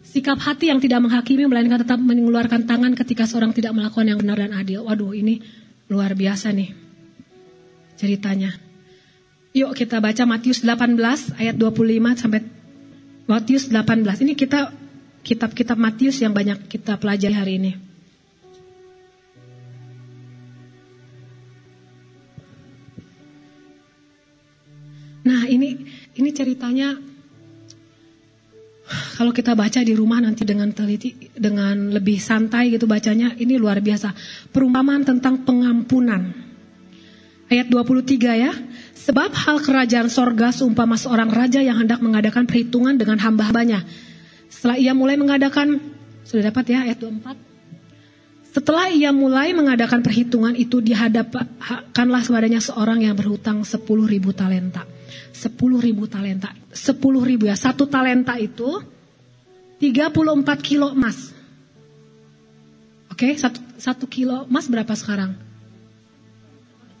Sikap 0.00 0.40
hati 0.40 0.72
yang 0.72 0.80
tidak 0.80 1.04
menghakimi 1.04 1.44
melainkan 1.44 1.84
tetap 1.84 2.00
mengeluarkan 2.00 2.64
tangan 2.64 2.96
ketika 2.96 3.28
seorang 3.28 3.52
tidak 3.52 3.76
melakukan 3.76 4.08
yang 4.08 4.16
benar 4.16 4.40
dan 4.40 4.56
adil. 4.56 4.88
Waduh, 4.88 5.12
ini 5.12 5.44
luar 5.92 6.16
biasa 6.16 6.56
nih 6.56 6.72
ceritanya. 8.00 8.56
Yuk 9.56 9.72
kita 9.72 10.00
baca 10.00 10.24
Matius 10.28 10.60
18 10.64 11.00
ayat 11.40 11.56
25 11.56 12.20
sampai 12.20 12.40
Matius 13.24 13.68
18. 13.72 14.24
Ini 14.24 14.32
kita 14.36 14.72
kitab-kitab 15.24 15.76
Matius 15.80 16.20
yang 16.20 16.36
banyak 16.36 16.68
kita 16.68 17.00
pelajari 17.00 17.34
hari 17.34 17.52
ini. 17.60 17.85
Nah, 25.26 25.42
ini 25.50 25.74
ini 26.14 26.30
ceritanya 26.30 26.94
kalau 29.18 29.34
kita 29.34 29.58
baca 29.58 29.82
di 29.82 29.90
rumah 29.98 30.22
nanti 30.22 30.46
dengan 30.46 30.70
teliti, 30.70 31.34
dengan 31.34 31.90
lebih 31.90 32.22
santai 32.22 32.70
gitu 32.70 32.86
bacanya, 32.86 33.34
ini 33.34 33.58
luar 33.58 33.82
biasa. 33.82 34.14
Perumpamaan 34.54 35.02
tentang 35.02 35.42
pengampunan. 35.42 36.30
Ayat 37.50 37.66
23 37.66 38.38
ya. 38.38 38.54
Sebab 38.94 39.30
hal 39.34 39.58
kerajaan 39.62 40.06
sorga 40.06 40.54
seumpama 40.54 40.94
seorang 40.94 41.30
raja 41.30 41.58
yang 41.62 41.82
hendak 41.82 41.98
mengadakan 41.98 42.46
perhitungan 42.46 42.94
dengan 42.94 43.18
hamba-hambanya. 43.18 43.82
Setelah 44.46 44.78
ia 44.78 44.94
mulai 44.94 45.18
mengadakan, 45.18 45.82
sudah 46.22 46.50
dapat 46.50 46.64
ya 46.70 46.86
ayat 46.86 47.02
24. 47.02 47.38
Setelah 48.54 48.88
ia 48.88 49.10
mulai 49.12 49.52
mengadakan 49.52 50.00
perhitungan 50.00 50.54
itu 50.56 50.80
dihadapkanlah 50.80 52.22
kepadanya 52.22 52.62
seorang 52.62 53.02
yang 53.02 53.18
berhutang 53.18 53.66
10 53.66 53.82
ribu 53.84 54.32
talenta. 54.32 54.95
10 55.32 55.52
ribu 55.80 56.08
talenta. 56.08 56.50
10 56.72 56.96
ribu 57.22 57.46
ya. 57.46 57.56
Satu 57.56 57.86
talenta 57.86 58.36
itu 58.40 58.82
34 59.80 60.60
kilo 60.64 60.92
emas. 60.92 61.32
Oke, 63.12 63.32
okay, 63.32 63.40
satu, 63.40 63.60
satu 63.80 64.04
kilo 64.08 64.44
emas 64.48 64.68
berapa 64.68 64.92
sekarang? 64.96 65.36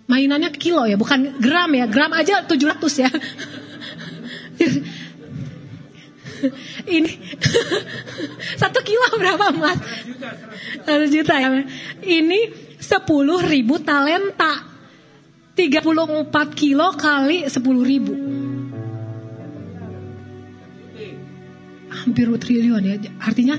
Mainannya 0.06 0.54
kilo 0.54 0.86
ya, 0.86 0.94
bukan 0.94 1.42
gram 1.42 1.72
ya. 1.74 1.90
Gram 1.90 2.12
aja 2.14 2.46
700 2.46 3.02
ya. 3.02 3.10
Ini 6.86 7.10
satu 8.60 8.80
kilo 8.84 9.06
berapa 9.18 9.50
emas? 9.56 9.78
Satu 10.84 11.04
juta 11.10 11.34
ya. 11.40 11.48
Ini 12.04 12.40
10 12.78 13.50
ribu 13.50 13.80
talenta. 13.82 14.75
34 15.56 16.52
kilo 16.52 16.92
kali 16.92 17.48
10 17.48 17.56
ribu. 17.82 18.14
hampir 22.06 22.30
triliun 22.38 22.86
ya. 22.86 22.94
Artinya 23.18 23.58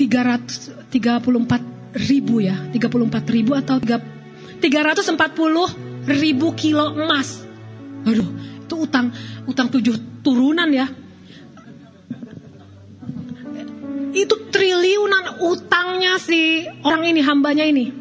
334 0.00 2.00
ribu 2.08 2.40
ya, 2.40 2.56
34 2.72 3.36
ribu 3.36 3.52
atau 3.52 3.76
3, 3.76 4.00
340 4.64 6.08
ribu 6.08 6.56
kilo 6.56 6.96
emas. 6.96 7.44
Aduh, 8.08 8.32
itu 8.64 8.74
utang 8.80 9.12
utang 9.44 9.68
tujuh 9.68 10.24
turunan 10.24 10.72
ya. 10.72 10.88
Itu 14.16 14.48
triliunan 14.48 15.44
utangnya 15.44 16.16
si 16.16 16.64
orang 16.80 17.04
ini 17.04 17.20
hambanya 17.20 17.68
ini. 17.68 17.92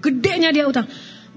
Gedenya 0.00 0.48
dia 0.48 0.64
utang. 0.64 0.88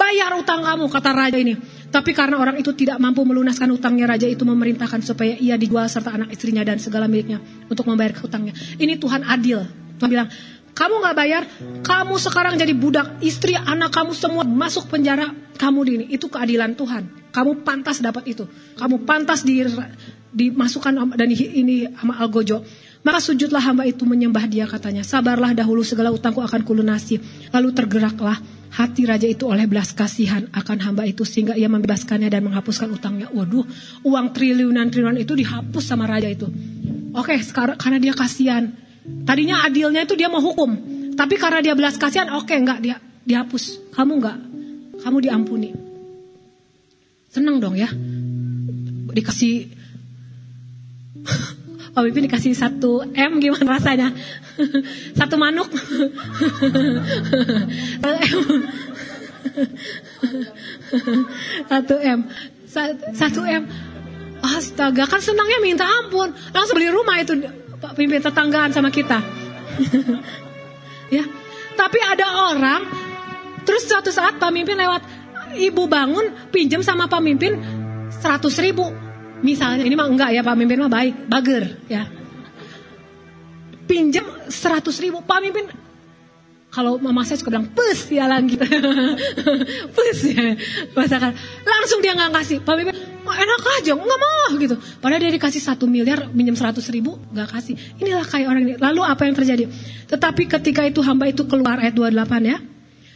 Bayar 0.04 0.36
utang 0.36 0.60
kamu 0.68 0.92
kata 0.92 1.16
raja 1.16 1.40
ini. 1.40 1.56
Tapi 1.88 2.12
karena 2.12 2.36
orang 2.36 2.60
itu 2.60 2.76
tidak 2.76 3.00
mampu 3.00 3.24
melunaskan 3.24 3.72
utangnya, 3.72 4.04
raja 4.04 4.28
itu 4.28 4.44
memerintahkan 4.44 5.00
supaya 5.00 5.40
ia 5.40 5.56
dijual 5.56 5.88
serta 5.88 6.12
anak 6.12 6.36
istrinya 6.36 6.60
dan 6.68 6.76
segala 6.76 7.08
miliknya 7.08 7.40
untuk 7.72 7.88
membayar 7.88 8.12
hutangnya. 8.20 8.52
Ini 8.76 9.00
Tuhan 9.00 9.24
adil. 9.24 9.64
Tuhan 9.96 10.10
bilang, 10.12 10.28
kamu 10.76 10.96
gak 11.06 11.16
bayar, 11.16 11.44
kamu 11.86 12.18
sekarang 12.20 12.60
jadi 12.60 12.74
budak, 12.76 13.24
istri, 13.24 13.56
anak 13.56 13.94
kamu 13.96 14.12
semua 14.12 14.44
masuk 14.44 14.92
penjara, 14.92 15.32
kamu 15.56 15.80
di 15.88 15.92
ini. 15.96 16.06
Itu 16.12 16.28
keadilan 16.28 16.76
Tuhan. 16.76 17.32
Kamu 17.32 17.64
pantas 17.64 18.04
dapat 18.04 18.28
itu. 18.28 18.44
Kamu 18.76 19.08
pantas 19.08 19.48
di, 19.48 19.64
dimasukkan 20.34 21.14
dan 21.16 21.30
ini 21.32 21.88
sama 21.94 22.20
algojo. 22.20 22.66
Maka 23.04 23.20
sujudlah 23.20 23.60
hamba 23.60 23.84
itu 23.84 24.08
menyembah 24.08 24.48
dia 24.48 24.64
katanya. 24.64 25.04
Sabarlah 25.04 25.52
dahulu 25.52 25.84
segala 25.84 26.10
utangku 26.16 26.40
akan 26.40 26.64
kulunasi. 26.64 27.20
Lalu 27.52 27.70
tergeraklah 27.76 28.40
hati 28.74 29.04
raja 29.04 29.28
itu 29.28 29.46
oleh 29.46 29.68
belas 29.68 29.92
kasihan 29.92 30.48
akan 30.50 30.78
hamba 30.82 31.04
itu 31.06 31.28
sehingga 31.28 31.54
ia 31.54 31.68
membebaskannya 31.68 32.32
dan 32.32 32.48
menghapuskan 32.48 32.88
utangnya. 32.90 33.28
Waduh, 33.30 33.68
uang 34.08 34.32
triliunan 34.32 34.88
triliunan 34.88 35.20
itu 35.20 35.36
dihapus 35.36 35.84
sama 35.84 36.08
raja 36.08 36.32
itu. 36.32 36.48
Oke, 37.14 37.36
sekarang 37.44 37.76
karena 37.76 38.00
dia 38.00 38.16
kasihan. 38.16 38.72
Tadinya 39.04 39.68
adilnya 39.68 40.08
itu 40.08 40.16
dia 40.16 40.32
mau 40.32 40.40
hukum, 40.40 40.72
tapi 41.20 41.36
karena 41.36 41.60
dia 41.60 41.76
belas 41.76 42.00
kasihan, 42.00 42.32
oke 42.40 42.56
enggak 42.56 42.80
dia 42.80 42.96
dihapus. 43.28 43.92
Kamu 43.92 44.12
enggak, 44.16 44.38
kamu 45.04 45.18
diampuni. 45.20 45.70
Senang 47.28 47.60
dong 47.60 47.76
ya. 47.76 47.92
Dikasih 49.12 49.68
Pak 51.94 52.02
Bibi 52.10 52.26
dikasih 52.26 52.58
satu 52.58 53.06
M 53.14 53.38
gimana 53.38 53.78
rasanya? 53.78 54.10
satu 55.20 55.38
manuk. 55.38 55.70
satu 61.70 61.96
M. 62.02 62.20
Satu 63.14 63.42
M. 63.46 63.64
Astaga, 64.44 65.06
kan 65.06 65.22
senangnya 65.22 65.62
minta 65.62 65.86
ampun. 65.86 66.34
Langsung 66.50 66.82
beli 66.82 66.90
rumah 66.90 67.22
itu 67.22 67.38
Pak 67.78 67.94
pimpin 67.94 68.26
tetanggaan 68.26 68.74
sama 68.74 68.90
kita. 68.90 69.22
ya. 71.16 71.24
Tapi 71.78 72.00
ada 72.02 72.54
orang 72.54 72.82
terus 73.64 73.86
suatu 73.86 74.10
saat 74.10 74.42
Pak 74.42 74.52
Mimpin 74.52 74.78
lewat 74.78 75.02
ibu 75.58 75.86
bangun 75.86 76.50
pinjam 76.50 76.82
sama 76.82 77.06
Pak 77.06 77.22
Mimpin 77.22 77.58
100 78.10 78.66
ribu 78.66 79.13
Misalnya 79.44 79.84
ini 79.84 79.94
mah 80.00 80.08
enggak 80.08 80.32
ya 80.32 80.42
Pak 80.42 80.56
Mimpin 80.56 80.80
mah 80.80 80.90
baik, 80.90 81.28
bager 81.28 81.78
ya. 81.92 82.08
Pinjam 83.84 84.24
100 84.48 85.04
ribu 85.04 85.20
Pak 85.20 85.40
Mimpin. 85.44 85.68
Kalau 86.74 86.98
mama 86.98 87.22
saya 87.22 87.38
suka 87.38 87.54
bilang 87.54 87.70
pus 87.70 88.10
ya 88.18 88.26
lagi 88.26 88.58
pus 89.94 90.20
ya. 90.26 90.58
Masakan 90.96 91.36
langsung 91.62 92.00
dia 92.02 92.18
nggak 92.18 92.32
kasih 92.34 92.58
Pak 92.64 92.74
Mimpin 92.80 92.96
oh, 93.28 93.36
enak 93.36 93.62
aja 93.84 93.92
nggak 93.94 94.20
mau 94.24 94.50
gitu. 94.58 94.76
Padahal 94.98 95.22
dia 95.22 95.32
dikasih 95.36 95.62
satu 95.62 95.86
miliar 95.86 96.32
minjem 96.32 96.56
seratus 96.56 96.88
ribu 96.90 97.20
nggak 97.36 97.50
kasih. 97.52 97.76
Inilah 98.00 98.26
kayak 98.26 98.48
orang 98.48 98.64
ini. 98.64 98.74
Lalu 98.80 99.02
apa 99.04 99.28
yang 99.28 99.36
terjadi? 99.36 99.68
Tetapi 100.08 100.48
ketika 100.48 100.82
itu 100.88 101.04
hamba 101.04 101.30
itu 101.30 101.44
keluar 101.46 101.78
ayat 101.84 101.94
28 101.94 102.48
ya 102.48 102.58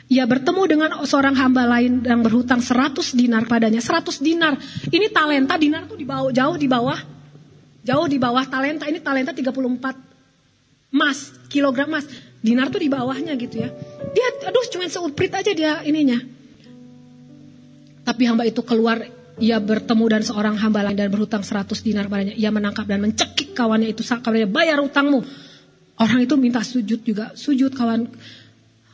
ia 0.08 0.24
bertemu 0.24 0.62
dengan 0.72 0.90
seorang 1.04 1.36
hamba 1.36 1.68
lain 1.68 2.00
yang 2.00 2.24
berhutang 2.24 2.64
100 2.64 3.12
dinar 3.12 3.44
padanya. 3.44 3.84
100 3.84 4.24
dinar. 4.24 4.56
Ini 4.88 5.12
talenta, 5.12 5.60
dinar 5.60 5.84
tuh 5.84 6.00
di 6.00 6.08
bawah, 6.08 6.32
jauh 6.32 6.56
di 6.56 6.68
bawah. 6.68 7.00
Jauh 7.84 8.08
di 8.08 8.16
bawah 8.16 8.44
talenta. 8.48 8.88
Ini 8.88 9.04
talenta 9.04 9.36
34 9.36 10.96
emas, 10.96 11.36
kilogram 11.52 11.92
emas. 11.92 12.08
Dinar 12.40 12.72
tuh 12.72 12.80
di 12.80 12.88
bawahnya 12.88 13.36
gitu 13.36 13.60
ya. 13.60 13.70
Dia, 14.16 14.28
aduh 14.48 14.64
cuma 14.72 14.88
seuprit 14.88 15.32
aja 15.36 15.52
dia 15.52 15.84
ininya. 15.84 16.24
Tapi 18.08 18.24
hamba 18.24 18.48
itu 18.48 18.64
keluar, 18.64 19.04
ia 19.44 19.60
bertemu 19.60 20.06
dan 20.08 20.22
seorang 20.24 20.56
hamba 20.56 20.88
lain 20.88 20.96
dan 20.96 21.12
berhutang 21.12 21.44
100 21.44 21.84
dinar 21.84 22.08
padanya. 22.08 22.32
Ia 22.32 22.48
menangkap 22.48 22.88
dan 22.88 23.04
mencekik 23.04 23.52
kawannya 23.52 23.92
itu. 23.92 24.08
Kawannya 24.08 24.48
bayar 24.48 24.80
utangmu. 24.80 25.20
Orang 26.00 26.24
itu 26.24 26.40
minta 26.40 26.64
sujud 26.64 27.04
juga. 27.04 27.36
Sujud 27.36 27.76
kawan 27.76 28.08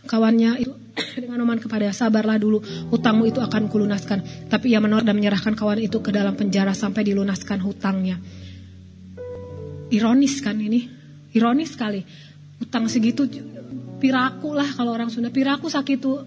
kawannya 0.06 0.62
itu 0.62 0.74
dengan 1.24 1.42
oman 1.42 1.58
kepada 1.58 1.90
sabarlah 1.90 2.38
dulu 2.38 2.62
hutangmu 2.94 3.30
itu 3.30 3.40
akan 3.42 3.70
kulunaskan. 3.70 4.50
Tapi 4.50 4.74
ia 4.74 4.80
menolak 4.80 5.08
dan 5.08 5.18
menyerahkan 5.18 5.58
kawan 5.58 5.82
itu 5.82 6.00
ke 6.00 6.14
dalam 6.14 6.38
penjara 6.38 6.76
sampai 6.78 7.02
dilunaskan 7.06 7.60
hutangnya. 7.62 8.18
Ironis 9.94 10.42
kan 10.42 10.58
ini? 10.58 10.90
Ironis 11.34 11.74
sekali. 11.74 12.02
Hutang 12.62 12.90
segitu 12.90 13.26
piraku 13.98 14.54
lah 14.54 14.70
kalau 14.74 14.94
orang 14.94 15.10
Sunda. 15.10 15.34
Piraku 15.34 15.70
sakit 15.70 15.98
tuh. 15.98 16.26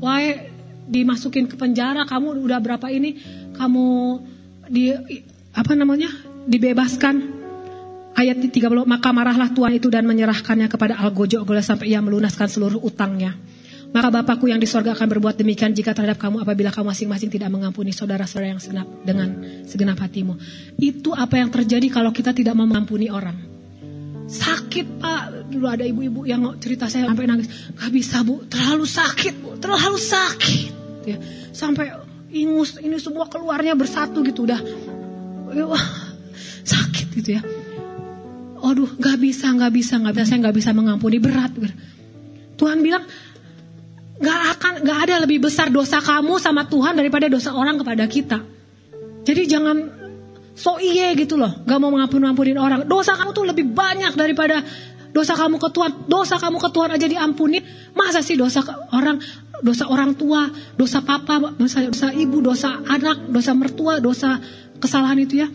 Wae 0.00 0.48
dimasukin 0.88 1.44
ke 1.44 1.60
penjara 1.60 2.08
kamu 2.08 2.40
udah 2.40 2.60
berapa 2.60 2.88
ini? 2.88 3.16
Kamu 3.56 3.86
di 4.68 4.92
apa 5.52 5.72
namanya? 5.76 6.08
Dibebaskan 6.48 7.39
Ayat 8.20 8.36
30, 8.36 8.84
maka 8.84 9.16
marahlah 9.16 9.48
Tuhan 9.48 9.80
itu 9.80 9.88
dan 9.88 10.04
menyerahkannya 10.04 10.68
kepada 10.68 11.00
Algojo 11.00 11.40
sampai 11.64 11.88
ia 11.88 12.04
melunaskan 12.04 12.52
seluruh 12.52 12.76
utangnya. 12.84 13.32
Maka 13.96 14.12
Bapakku 14.12 14.44
yang 14.44 14.60
di 14.60 14.68
sorga 14.68 14.92
akan 14.92 15.08
berbuat 15.16 15.40
demikian 15.40 15.72
jika 15.72 15.96
terhadap 15.96 16.20
kamu 16.20 16.44
apabila 16.44 16.68
kamu 16.68 16.92
masing-masing 16.92 17.32
tidak 17.32 17.48
mengampuni 17.48 17.96
saudara-saudara 17.96 18.52
yang 18.52 18.60
segenap 18.60 18.86
dengan 19.02 19.28
segenap 19.64 19.96
hatimu. 20.04 20.36
Itu 20.76 21.16
apa 21.16 21.40
yang 21.40 21.48
terjadi 21.48 21.88
kalau 21.88 22.12
kita 22.12 22.36
tidak 22.36 22.52
mengampuni 22.60 23.08
orang. 23.08 23.40
Sakit 24.28 25.00
pak, 25.00 25.50
dulu 25.50 25.66
ada 25.66 25.82
ibu-ibu 25.88 26.22
yang 26.28 26.60
cerita 26.60 26.92
saya 26.92 27.08
sampai 27.08 27.24
nangis. 27.24 27.48
Gak 27.72 27.88
bisa 27.88 28.20
bu, 28.20 28.44
terlalu 28.46 28.84
sakit 28.84 29.34
bu, 29.40 29.48
terlalu 29.56 29.96
sakit. 29.96 30.70
Ya, 31.08 31.16
sampai 31.56 31.90
ingus, 32.30 32.76
ini 32.84 33.00
semua 33.00 33.32
keluarnya 33.32 33.72
bersatu 33.74 34.20
gitu 34.22 34.44
udah. 34.44 34.60
Wah, 35.66 35.86
sakit 36.62 37.06
gitu 37.16 37.30
ya. 37.40 37.42
Aduh, 38.60 38.90
nggak 39.00 39.16
bisa, 39.16 39.48
nggak 39.50 39.72
bisa, 39.72 39.94
nggak 39.96 40.14
bisa, 40.14 40.26
saya 40.28 40.38
nggak 40.44 40.56
bisa 40.56 40.70
mengampuni 40.76 41.16
berat. 41.16 41.52
Tuhan 42.60 42.78
bilang, 42.84 43.04
nggak 44.20 44.40
akan, 44.56 44.72
nggak 44.84 44.98
ada 45.08 45.14
lebih 45.24 45.40
besar 45.48 45.72
dosa 45.72 45.98
kamu 46.04 46.36
sama 46.36 46.68
Tuhan 46.68 46.92
daripada 46.92 47.24
dosa 47.32 47.56
orang 47.56 47.80
kepada 47.80 48.04
kita. 48.04 48.38
Jadi 49.24 49.42
jangan 49.48 49.76
so 50.52 50.76
iye 50.76 51.16
gitu 51.16 51.40
loh, 51.40 51.64
nggak 51.64 51.78
mau 51.80 51.88
mengampuni 51.88 52.28
ampunin 52.28 52.60
orang. 52.60 52.84
Dosa 52.84 53.16
kamu 53.16 53.32
tuh 53.32 53.48
lebih 53.48 53.72
banyak 53.72 54.12
daripada 54.12 54.60
dosa 55.10 55.32
kamu 55.32 55.56
ke 55.56 55.68
Tuhan. 55.72 55.92
Dosa 56.04 56.36
kamu 56.36 56.60
ke 56.60 56.68
Tuhan 56.68 56.90
aja 56.92 57.06
diampuni. 57.08 57.64
Masa 57.96 58.20
sih 58.20 58.36
dosa 58.36 58.60
orang, 58.92 59.16
dosa 59.64 59.88
orang 59.88 60.12
tua, 60.20 60.52
dosa 60.76 61.00
papa, 61.00 61.56
dosa, 61.56 61.80
dosa 61.88 62.12
ibu, 62.12 62.44
dosa 62.44 62.76
anak, 62.84 63.24
dosa 63.32 63.56
mertua, 63.56 64.04
dosa 64.04 64.36
kesalahan 64.76 65.16
itu 65.16 65.40
ya. 65.40 65.48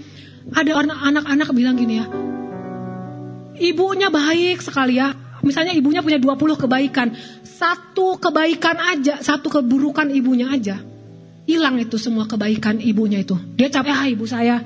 Ada 0.45 0.77
anak-anak 0.81 1.49
bilang 1.57 1.73
gini 1.73 1.97
ya, 2.01 2.05
Ibunya 3.59 4.11
baik 4.11 4.59
sekali 4.61 4.99
ya. 4.99 5.15
Misalnya 5.45 5.77
ibunya 5.77 6.01
punya 6.01 6.17
20 6.17 6.63
kebaikan. 6.65 7.13
Satu 7.45 8.17
kebaikan 8.17 8.75
aja, 8.81 9.21
satu 9.21 9.47
keburukan 9.47 10.09
ibunya 10.11 10.51
aja. 10.51 10.81
Hilang 11.45 11.77
itu 11.77 11.95
semua 12.01 12.25
kebaikan 12.25 12.81
ibunya 12.81 13.21
itu. 13.21 13.37
Dia 13.53 13.69
capek, 13.69 13.93
ah 13.93 14.07
ibu 14.09 14.25
saya 14.25 14.65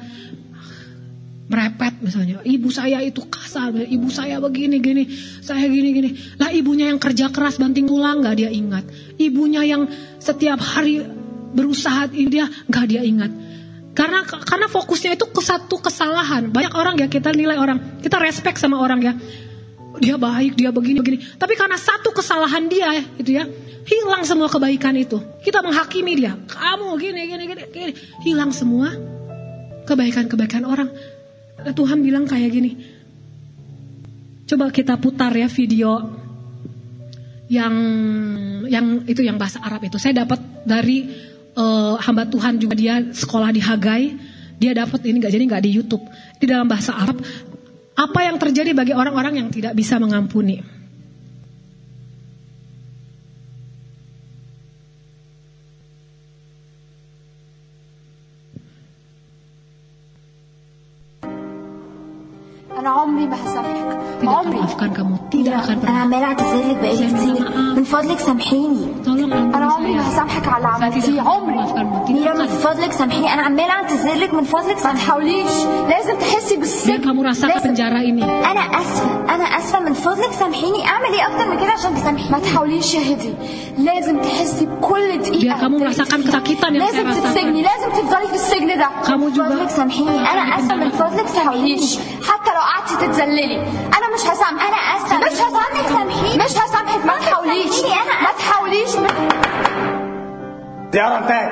merepet 1.50 2.00
misalnya. 2.00 2.40
Ibu 2.46 2.70
saya 2.72 3.02
itu 3.04 3.26
kasar, 3.28 3.76
ibu 3.76 4.08
saya 4.08 4.40
begini 4.40 4.80
gini, 4.80 5.04
saya 5.44 5.66
gini 5.68 5.90
gini. 5.92 6.10
Lah 6.40 6.54
ibunya 6.54 6.88
yang 6.88 7.02
kerja 7.02 7.34
keras 7.34 7.60
banting 7.60 7.90
tulang 7.90 8.24
nggak 8.24 8.36
dia 8.38 8.50
ingat. 8.54 8.86
Ibunya 9.20 9.66
yang 9.66 9.90
setiap 10.22 10.62
hari 10.62 11.04
berusaha 11.52 12.08
dia 12.14 12.46
nggak 12.48 12.86
dia 12.86 13.02
ingat. 13.04 13.49
Karena 13.98 14.24
karena 14.24 14.68
fokusnya 14.70 15.18
itu 15.18 15.26
ke 15.28 15.42
satu 15.42 15.82
kesalahan. 15.82 16.50
Banyak 16.54 16.74
orang 16.78 16.96
ya 17.02 17.08
kita 17.12 17.34
nilai 17.34 17.58
orang, 17.58 18.00
kita 18.00 18.22
respect 18.22 18.62
sama 18.62 18.80
orang 18.80 19.00
ya. 19.02 19.14
Dia 20.00 20.16
baik, 20.16 20.56
dia 20.56 20.70
begini 20.72 21.02
begini. 21.02 21.20
Tapi 21.36 21.58
karena 21.60 21.76
satu 21.76 22.14
kesalahan 22.14 22.70
dia 22.70 23.04
itu 23.18 23.36
ya, 23.36 23.44
hilang 23.90 24.24
semua 24.24 24.48
kebaikan 24.48 24.96
itu. 24.96 25.20
Kita 25.42 25.66
menghakimi 25.66 26.14
dia. 26.16 26.38
Kamu 26.38 26.96
gini 27.02 27.22
gini 27.28 27.44
gini, 27.50 27.64
gini. 27.74 27.94
hilang 28.24 28.54
semua 28.54 28.94
kebaikan-kebaikan 29.90 30.64
orang. 30.64 30.90
Tuhan 31.74 32.00
bilang 32.06 32.30
kayak 32.30 32.50
gini. 32.54 32.72
Coba 34.48 34.72
kita 34.74 34.98
putar 34.98 35.34
ya 35.36 35.46
video 35.46 36.00
yang 37.50 37.74
yang 38.70 39.04
itu 39.10 39.26
yang 39.26 39.42
bahasa 39.42 39.60
Arab 39.60 39.82
itu. 39.90 39.98
Saya 39.98 40.24
dapat 40.24 40.40
dari 40.64 41.10
uh, 41.59 41.95
hamba 41.99 42.27
Tuhan 42.27 42.59
juga 42.59 42.75
dia 42.75 43.01
sekolah 43.01 43.51
di 43.55 43.61
Hagai, 43.63 44.03
dia 44.59 44.73
dapat 44.75 45.01
ini 45.07 45.23
nggak 45.23 45.33
jadi 45.33 45.45
nggak 45.45 45.63
di 45.65 45.71
YouTube. 45.75 46.05
Di 46.39 46.47
dalam 46.47 46.67
bahasa 46.67 46.95
Arab, 46.95 47.23
apa 47.95 48.21
yang 48.27 48.37
terjadi 48.39 48.75
bagi 48.75 48.93
orang-orang 48.95 49.45
yang 49.45 49.49
tidak 49.51 49.75
bisa 49.75 49.99
mengampuni? 49.99 50.63
أنا 62.85 62.91
عمري 62.91 63.27
ما 63.27 63.37
هسامحك 63.37 63.91
tidak 63.97 64.08
عمري. 64.28 64.60
افكار 64.64 64.88
جموتيه 64.88 65.56
أنا 65.88 66.00
عماله 66.00 66.26
اعتذر 66.26 66.70
لك 66.70 66.78
بقالي 66.82 67.08
كتير. 67.08 67.50
من 67.76 67.84
فضلك 67.84 68.20
سامحيني. 68.20 68.88
أنا 69.08 69.66
عمري 69.66 69.94
ما 69.94 70.10
هسامحك 70.10 70.48
على 70.48 70.58
اللي 70.58 70.68
عملتيه 70.68 71.22
عمري. 71.22 72.14
ميرا 72.14 72.34
من 72.34 72.48
فضلك 72.48 72.92
سامحيني. 72.92 73.34
أنا 73.34 73.42
عمالة 73.42 73.72
اعتذر 73.72 74.14
لك 74.14 74.34
من 74.34 74.44
فضلك 74.44 74.86
ما 74.86 74.94
تحاوليش. 74.94 75.52
لازم 75.90 76.18
تحسي 76.20 76.58
بالثقه 76.58 77.14
لازم. 77.48 78.24
أنا 78.24 78.62
آسفة. 78.82 79.36
أنا 79.36 79.44
آسفة. 79.44 79.80
من 79.80 79.94
فضلك 79.94 80.32
سامحيني. 80.32 80.88
أعمل 80.88 81.06
إيه 81.14 81.28
أكتر 81.28 81.50
من 81.50 81.58
كده 81.60 81.72
عشان 81.72 81.96
تسامحيني؟ 81.96 82.32
ما 82.32 82.40
تحاوليش 82.40 82.94
يا 82.94 83.14
هدي. 83.14 83.34
لازم 83.78 84.22
تحسي 84.22 84.66
بكل 84.66 85.18
دقيقة 85.18 85.68
لازم 86.70 87.12
تتسجني. 87.12 87.62
لازم 87.62 87.90
تفضلي 87.90 88.28
في 88.28 88.34
السجن 88.34 88.68
ده. 88.68 89.16
من 89.18 89.32
فضلك 89.32 89.70
سامحيني. 89.70 90.20
أنا 90.20 90.60
آسفة. 90.60 90.76
من 90.76 90.90
فضلك 90.90 91.28
سامحيني. 91.28 91.88
حتى 92.28 92.52
لو 92.56 92.62
قعدتي 92.62 93.08
تتذللي. 93.08 93.56
أنا 93.98 94.09
أنا 94.09 94.09
مش 94.15 94.23
هسامحك 94.27 94.67
أنا 94.69 94.81
آسفة 94.97 95.17
مش 95.19 95.37
هسامحك 95.41 95.87
سامحيني 95.89 96.37
مش 96.45 96.53
هسامحك 96.57 97.03
ما 97.07 97.15
تحاوليش 97.19 97.77
ما 98.23 98.31
تحاوليش 98.39 98.91
Ziarah 100.95 101.27
teh. 101.27 101.45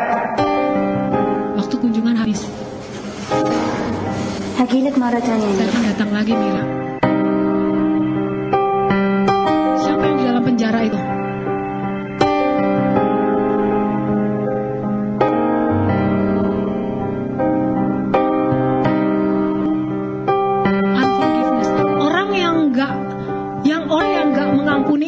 waktu 1.58 1.74
kunjungan 1.82 2.14
habis 2.14 2.46
هجيلك 4.62 4.94
مرة 4.98 5.18
تانية 5.18 5.50
Saya 5.58 5.66
akan 5.66 5.82
datang 5.90 6.10
lagi 6.14 6.32
Mira. 6.38 6.62
Siapa 9.82 10.04
yang 10.06 10.16
di 10.20 10.24
dalam 10.30 10.42
penjara 10.46 10.78
itu? 10.86 10.98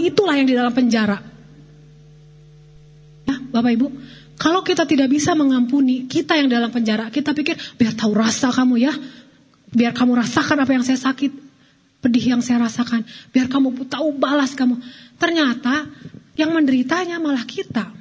Itulah 0.07 0.35
yang 0.39 0.47
di 0.47 0.55
dalam 0.55 0.71
penjara. 0.71 1.19
Ya, 3.27 3.35
Bapak 3.51 3.71
Ibu, 3.75 3.87
kalau 4.39 4.63
kita 4.63 4.87
tidak 4.87 5.11
bisa 5.11 5.35
mengampuni 5.35 6.07
kita 6.07 6.39
yang 6.39 6.47
dalam 6.47 6.71
penjara, 6.71 7.11
kita 7.11 7.35
pikir 7.35 7.59
biar 7.75 7.91
tahu 7.91 8.15
rasa 8.15 8.55
kamu 8.55 8.75
ya, 8.79 8.93
biar 9.75 9.91
kamu 9.91 10.15
rasakan 10.15 10.63
apa 10.63 10.71
yang 10.71 10.83
saya 10.87 10.95
sakit, 10.95 11.31
pedih 11.99 12.37
yang 12.37 12.41
saya 12.41 12.63
rasakan, 12.63 13.03
biar 13.35 13.51
kamu 13.51 13.83
tahu 13.91 14.15
balas 14.15 14.55
kamu. 14.55 14.79
Ternyata 15.19 15.91
yang 16.39 16.55
menderitanya 16.55 17.19
malah 17.19 17.43
kita, 17.43 17.91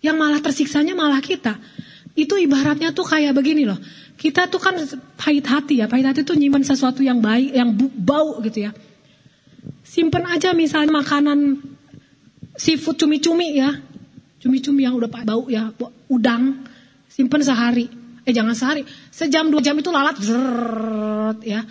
yang 0.00 0.16
malah 0.16 0.40
tersiksanya 0.40 0.96
malah 0.96 1.20
kita. 1.20 1.60
Itu 2.16 2.40
ibaratnya 2.40 2.96
tuh 2.96 3.04
kayak 3.04 3.36
begini 3.36 3.68
loh. 3.68 3.76
Kita 4.16 4.48
tuh 4.48 4.62
kan 4.62 4.78
pahit 5.20 5.44
hati 5.44 5.82
ya, 5.82 5.86
pahit 5.90 6.08
hati 6.08 6.24
tuh 6.24 6.38
nyimpan 6.38 6.64
sesuatu 6.64 7.04
yang 7.04 7.20
baik, 7.20 7.52
yang 7.52 7.76
bau 7.76 8.40
gitu 8.40 8.70
ya. 8.70 8.72
Simpen 9.94 10.26
aja 10.26 10.50
misalnya 10.50 10.90
makanan 10.90 11.62
seafood 12.58 12.98
cumi-cumi 12.98 13.62
ya. 13.62 13.70
Cumi-cumi 14.42 14.82
yang 14.82 14.98
udah 14.98 15.06
bau 15.06 15.46
ya, 15.46 15.70
udang, 16.10 16.66
simpen 17.06 17.46
sehari. 17.46 17.86
Eh 18.26 18.34
jangan 18.34 18.58
sehari, 18.58 18.82
sejam 19.14 19.46
dua 19.54 19.62
jam 19.62 19.78
itu 19.78 19.94
lalat, 19.94 20.18
zrrrt, 20.18 21.38
ya. 21.46 21.62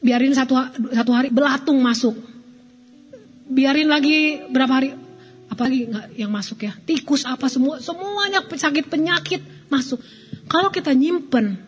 Biarin 0.00 0.32
satu 0.32 0.56
satu 0.88 1.10
hari 1.12 1.28
belatung 1.28 1.76
masuk. 1.84 2.16
Biarin 3.52 3.92
lagi 3.92 4.40
berapa 4.48 4.72
hari, 4.72 4.96
apalagi 5.52 5.92
nggak 5.92 6.06
yang 6.16 6.32
masuk 6.32 6.64
ya, 6.64 6.72
tikus 6.82 7.28
apa 7.28 7.46
semua, 7.52 7.76
semuanya 7.78 8.40
sakit 8.40 8.88
penyakit 8.88 9.68
masuk. 9.68 10.00
Kalau 10.48 10.72
kita 10.72 10.96
nyimpen 10.96 11.60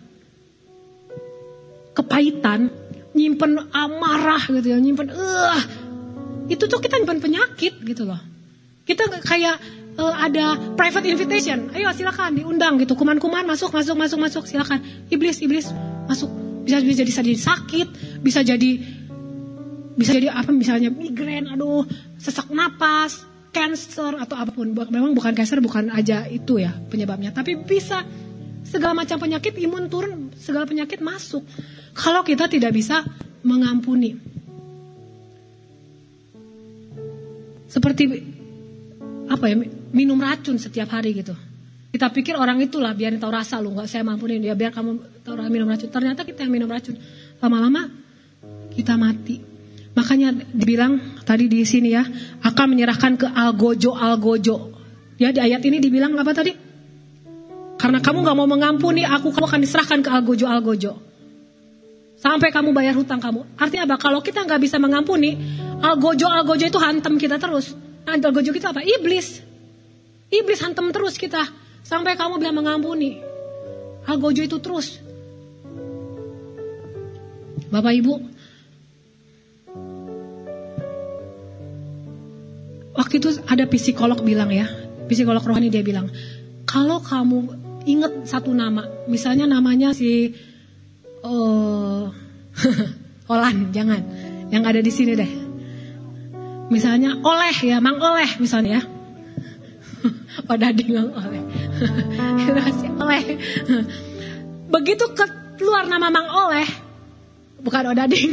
kepahitan, 1.93 2.73
nyimpen 3.15 3.59
amarah 3.75 4.43
gitu 4.47 4.71
ya, 4.71 4.79
nyimpen 4.79 5.11
eh 5.11 5.63
itu 6.51 6.67
tuh 6.67 6.83
kita 6.83 6.99
nyimpen 6.99 7.23
penyakit 7.23 7.79
gitu 7.87 8.03
loh. 8.07 8.19
Kita 8.83 9.07
kayak 9.23 9.57
eh, 9.95 10.15
ada 10.19 10.75
private 10.75 11.07
invitation. 11.07 11.71
Ayo 11.71 11.95
silakan 11.95 12.35
diundang 12.35 12.83
gitu. 12.83 12.99
Kuman-kuman 12.99 13.47
masuk, 13.47 13.71
masuk, 13.71 13.95
masuk, 13.95 14.19
masuk. 14.19 14.43
Silakan. 14.51 14.83
Iblis, 15.15 15.39
iblis 15.47 15.71
masuk. 16.11 16.31
Bisa 16.67 16.83
bisa 16.83 17.03
jadi 17.07 17.13
jadi 17.23 17.33
sakit, 17.39 17.89
bisa 18.21 18.41
jadi 18.43 18.71
bisa 19.95 20.11
jadi 20.17 20.29
apa 20.33 20.51
misalnya 20.51 20.91
migrain, 20.91 21.47
aduh, 21.51 21.87
sesak 22.19 22.51
napas, 22.51 23.27
cancer 23.55 24.19
atau 24.19 24.37
apa 24.39 24.51
pun. 24.55 24.75
Memang 24.75 25.15
bukan 25.15 25.35
cancer, 25.35 25.63
bukan 25.63 25.91
aja 25.91 26.27
itu 26.27 26.59
ya 26.59 26.75
penyebabnya, 26.91 27.31
tapi 27.31 27.59
bisa 27.59 28.03
segala 28.67 28.95
macam 28.95 29.19
penyakit 29.19 29.55
imun 29.59 29.91
turun, 29.91 30.31
segala 30.39 30.67
penyakit 30.67 31.03
masuk. 31.03 31.43
Kalau 32.01 32.25
kita 32.25 32.49
tidak 32.49 32.73
bisa 32.73 33.05
mengampuni. 33.45 34.17
Seperti 37.69 38.09
apa 39.29 39.45
ya 39.47 39.57
minum 39.93 40.17
racun 40.17 40.57
setiap 40.57 40.97
hari 40.97 41.13
gitu. 41.13 41.37
Kita 41.93 42.09
pikir 42.09 42.41
orang 42.41 42.57
itulah 42.65 42.97
biar 42.97 43.21
tahu 43.21 43.29
rasa 43.29 43.61
lu 43.61 43.77
nggak 43.77 43.85
saya 43.85 44.01
mampunin 44.01 44.41
dia 44.41 44.57
biar 44.57 44.73
kamu 44.73 45.23
tahu 45.23 45.37
minum 45.53 45.69
racun. 45.69 45.93
Ternyata 45.93 46.25
kita 46.25 46.49
yang 46.49 46.53
minum 46.57 46.73
racun 46.73 46.97
lama-lama 47.37 47.93
kita 48.73 48.97
mati. 48.97 49.37
Makanya 49.93 50.33
dibilang 50.57 51.21
tadi 51.29 51.53
di 51.53 51.61
sini 51.69 51.93
ya 51.93 52.07
akan 52.41 52.67
menyerahkan 52.73 53.13
ke 53.21 53.29
algojo 53.29 53.93
algojo. 53.93 54.57
Ya 55.21 55.37
di 55.37 55.43
ayat 55.45 55.61
ini 55.69 55.85
dibilang 55.85 56.17
apa 56.17 56.33
tadi? 56.33 56.57
Karena 57.77 58.01
kamu 58.01 58.25
nggak 58.25 58.37
mau 58.41 58.49
mengampuni 58.49 59.05
aku 59.05 59.37
kamu 59.37 59.47
akan 59.53 59.61
diserahkan 59.61 59.99
ke 60.01 60.09
algojo 60.09 60.49
algojo. 60.49 61.10
Sampai 62.21 62.53
kamu 62.53 62.77
bayar 62.77 62.93
hutang 62.93 63.17
kamu. 63.17 63.49
Artinya 63.57 63.89
apa? 63.89 63.97
Kalau 63.97 64.21
kita 64.21 64.45
nggak 64.45 64.61
bisa 64.61 64.77
mengampuni, 64.77 65.41
algojo 65.81 66.29
algojo 66.29 66.69
itu 66.69 66.77
hantam 66.77 67.17
kita 67.17 67.41
terus. 67.41 67.73
Nah, 68.05 68.21
algojo 68.21 68.53
kita 68.53 68.77
apa? 68.77 68.85
Iblis. 68.85 69.41
Iblis 70.29 70.61
hantam 70.61 70.93
terus 70.93 71.17
kita 71.17 71.49
sampai 71.81 72.21
kamu 72.21 72.37
bisa 72.37 72.53
mengampuni. 72.53 73.25
Algojo 74.05 74.45
itu 74.45 74.61
terus. 74.61 75.01
Bapak 77.73 77.95
Ibu, 78.03 78.15
waktu 82.99 83.15
itu 83.23 83.31
ada 83.47 83.65
psikolog 83.71 84.21
bilang 84.27 84.51
ya, 84.51 84.67
psikolog 85.07 85.41
rohani 85.41 85.71
dia 85.71 85.87
bilang, 85.87 86.11
kalau 86.67 86.99
kamu 86.99 87.55
ingat 87.87 88.27
satu 88.27 88.51
nama, 88.51 88.91
misalnya 89.07 89.47
namanya 89.47 89.95
si 89.95 90.35
Oh, 91.21 92.09
Olan, 93.33 93.71
jangan. 93.71 94.01
Yang 94.51 94.63
ada 94.67 94.81
di 94.81 94.93
sini 94.93 95.13
deh. 95.15 95.31
Misalnya 96.71 97.19
Oleh 97.21 97.55
ya, 97.61 97.83
Mang 97.83 97.99
Oleh 97.99 98.31
misalnya 98.39 98.79
ya. 100.49 100.57
Dading 100.57 100.91
Mang 100.97 101.11
Oleh. 101.13 101.43
Kasih 102.57 102.91
Oleh. 102.99 103.23
Begitu 104.71 105.05
keluar 105.59 105.85
nama 105.91 106.09
Mang 106.09 106.31
Oleh, 106.31 106.67
bukan 107.61 107.91
Odading. 107.91 108.33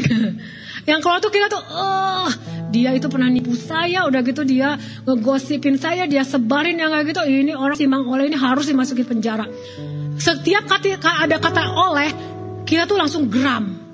Yang 0.87 0.99
keluar 1.03 1.19
tuh 1.19 1.33
kita 1.33 1.51
tuh, 1.51 1.59
oh 1.59 2.31
dia 2.71 2.95
itu 2.95 3.11
pernah 3.11 3.27
nipu 3.27 3.57
saya, 3.57 4.07
udah 4.07 4.21
gitu 4.23 4.47
dia 4.47 4.79
ngegosipin 5.03 5.75
saya, 5.75 6.07
dia 6.07 6.23
sebarin 6.23 6.79
yang 6.79 6.93
kayak 6.95 7.11
gitu. 7.11 7.21
Ini 7.25 7.53
orang 7.57 7.75
si 7.75 7.89
Mang 7.89 8.07
Oleh 8.07 8.31
ini 8.31 8.37
harus 8.39 8.69
dimasukin 8.69 9.03
penjara. 9.03 9.49
Setiap 10.17 10.65
kata 10.65 10.97
ada 11.01 11.37
kata 11.37 11.61
oleh, 11.75 12.09
kita 12.67 12.83
tuh 12.83 12.99
langsung 12.99 13.31
geram. 13.31 13.87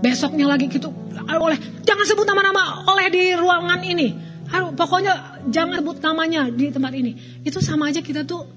Besoknya 0.00 0.48
lagi 0.48 0.72
gitu, 0.72 0.88
oleh 1.28 1.60
jangan 1.84 2.04
sebut 2.08 2.24
nama-nama 2.24 2.88
oleh 2.88 3.12
di 3.12 3.36
ruangan 3.36 3.84
ini. 3.84 4.08
Harus 4.48 4.72
pokoknya 4.72 5.44
jangan 5.52 5.84
sebut 5.84 6.00
namanya 6.00 6.48
di 6.48 6.72
tempat 6.72 6.92
ini. 6.96 7.12
Itu 7.44 7.60
sama 7.60 7.92
aja 7.92 8.00
kita 8.00 8.24
tuh 8.24 8.48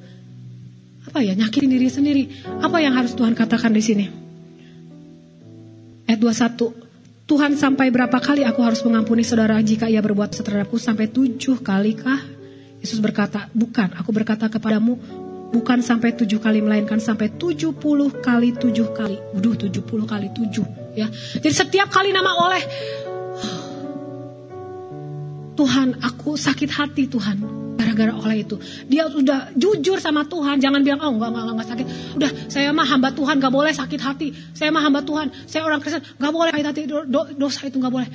apa 1.03 1.19
ya 1.19 1.35
nyakitin 1.35 1.67
diri 1.67 1.91
sendiri. 1.91 2.23
Apa 2.63 2.79
yang 2.79 2.95
harus 2.95 3.11
Tuhan 3.11 3.35
katakan 3.35 3.75
di 3.75 3.83
sini? 3.83 4.05
Ayat 6.07 6.23
21. 6.23 7.27
Tuhan 7.27 7.55
sampai 7.59 7.91
berapa 7.91 8.19
kali 8.23 8.47
aku 8.47 8.63
harus 8.63 8.83
mengampuni 8.87 9.27
saudara 9.27 9.59
jika 9.59 9.91
ia 9.91 9.99
berbuat 9.99 10.31
terhadapku 10.31 10.79
sampai 10.79 11.11
tujuh 11.11 11.59
kali 11.59 11.95
kah? 11.95 12.19
Yesus 12.83 12.99
berkata, 12.99 13.47
bukan, 13.55 13.95
aku 13.95 14.11
berkata 14.11 14.51
kepadamu, 14.51 14.99
bukan 15.53 15.85
sampai 15.85 16.17
tujuh 16.17 16.41
kali, 16.41 16.65
melainkan 16.65 16.97
sampai 16.97 17.29
tujuh 17.37 17.77
puluh 17.77 18.09
kali 18.09 18.57
tujuh 18.57 18.89
kali. 18.97 19.21
Waduh, 19.37 19.53
tujuh 19.53 19.85
puluh 19.85 20.09
kali 20.09 20.33
tujuh. 20.33 20.65
Ya. 20.97 21.07
Jadi 21.13 21.53
setiap 21.53 21.93
kali 21.93 22.09
nama 22.09 22.33
oleh, 22.33 22.61
Tuhan, 25.53 26.01
aku 26.01 26.33
sakit 26.33 26.69
hati 26.73 27.05
Tuhan. 27.05 27.37
Gara-gara 27.77 28.13
oleh 28.15 28.41
itu. 28.41 28.57
Dia 28.89 29.05
sudah 29.05 29.53
jujur 29.53 30.01
sama 30.01 30.25
Tuhan. 30.25 30.57
Jangan 30.57 30.81
bilang, 30.81 31.01
oh 31.05 31.13
enggak, 31.13 31.29
enggak, 31.29 31.45
enggak 31.53 31.69
sakit. 31.69 31.87
Udah, 32.17 32.31
saya 32.49 32.69
mah 32.73 32.87
hamba 32.89 33.13
Tuhan, 33.13 33.37
gak 33.37 33.53
boleh 33.53 33.73
sakit 33.73 34.01
hati. 34.01 34.27
Saya 34.57 34.73
mah 34.73 34.81
hamba 34.81 35.05
Tuhan, 35.05 35.29
saya 35.45 35.61
orang 35.61 35.77
Kristen, 35.77 36.01
gak 36.01 36.33
boleh 36.33 36.49
sakit 36.49 36.67
hati. 36.69 36.81
Do- 36.89 37.05
do- 37.05 37.29
dosa 37.37 37.69
itu 37.69 37.77
gak 37.77 37.93
boleh. 37.93 38.09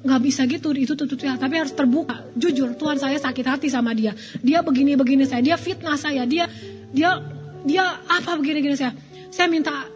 Gak 0.00 0.20
bisa 0.24 0.48
gitu, 0.48 0.72
itu 0.72 0.96
tuh, 0.96 1.04
tapi 1.12 1.60
harus 1.60 1.76
terbuka. 1.76 2.24
Jujur, 2.32 2.72
Tuhan 2.72 2.96
saya 2.96 3.20
sakit 3.20 3.44
hati 3.44 3.68
sama 3.68 3.92
dia. 3.92 4.16
Dia 4.40 4.64
begini-begini 4.64 5.28
saya, 5.28 5.44
dia 5.44 5.60
fitnah 5.60 6.00
saya, 6.00 6.24
dia 6.24 6.48
dia 6.88 7.20
dia 7.68 7.84
apa 8.08 8.32
begini-begini 8.40 8.76
saya. 8.80 8.96
Saya 9.28 9.52
minta 9.52 9.86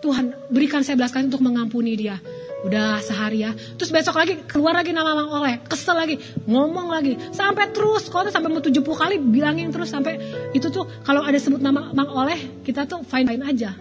Tuhan 0.00 0.32
berikan 0.48 0.80
saya 0.80 0.96
belas 0.96 1.12
kasihan 1.12 1.28
untuk 1.28 1.44
mengampuni 1.44 1.96
dia. 2.00 2.16
Udah 2.64 2.98
sehari 3.04 3.44
ya. 3.44 3.52
Terus 3.54 3.92
besok 3.92 4.16
lagi 4.18 4.42
keluar 4.48 4.74
lagi 4.74 4.90
nama 4.90 5.12
Mang 5.14 5.30
Oleh. 5.30 5.62
Kesel 5.62 5.94
lagi. 5.94 6.16
Ngomong 6.48 6.88
lagi. 6.90 7.14
Sampai 7.30 7.70
terus. 7.70 8.08
Kalau 8.10 8.26
sampai 8.32 8.48
mau 8.50 8.64
70 8.64 8.82
kali 8.82 9.16
bilangin 9.22 9.70
terus 9.70 9.92
sampai 9.92 10.18
itu 10.56 10.66
tuh 10.72 10.88
kalau 11.06 11.22
ada 11.22 11.36
sebut 11.38 11.62
nama 11.62 11.94
Mang 11.94 12.10
Oleh 12.10 12.64
kita 12.66 12.88
tuh 12.88 13.06
fine-fine 13.06 13.44
aja. 13.44 13.76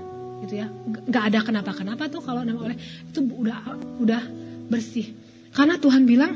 Gitu 0.45 0.53
ya. 0.61 0.67
Gak 1.09 1.33
ada 1.33 1.39
kenapa-kenapa 1.41 2.11
tuh 2.11 2.21
kalau 2.21 2.45
nama 2.45 2.61
Oleh. 2.61 2.77
Itu 3.09 3.25
udah 3.25 3.57
udah 4.03 4.21
bersih. 4.69 5.24
Karena 5.55 5.79
Tuhan 5.79 6.03
bilang 6.03 6.33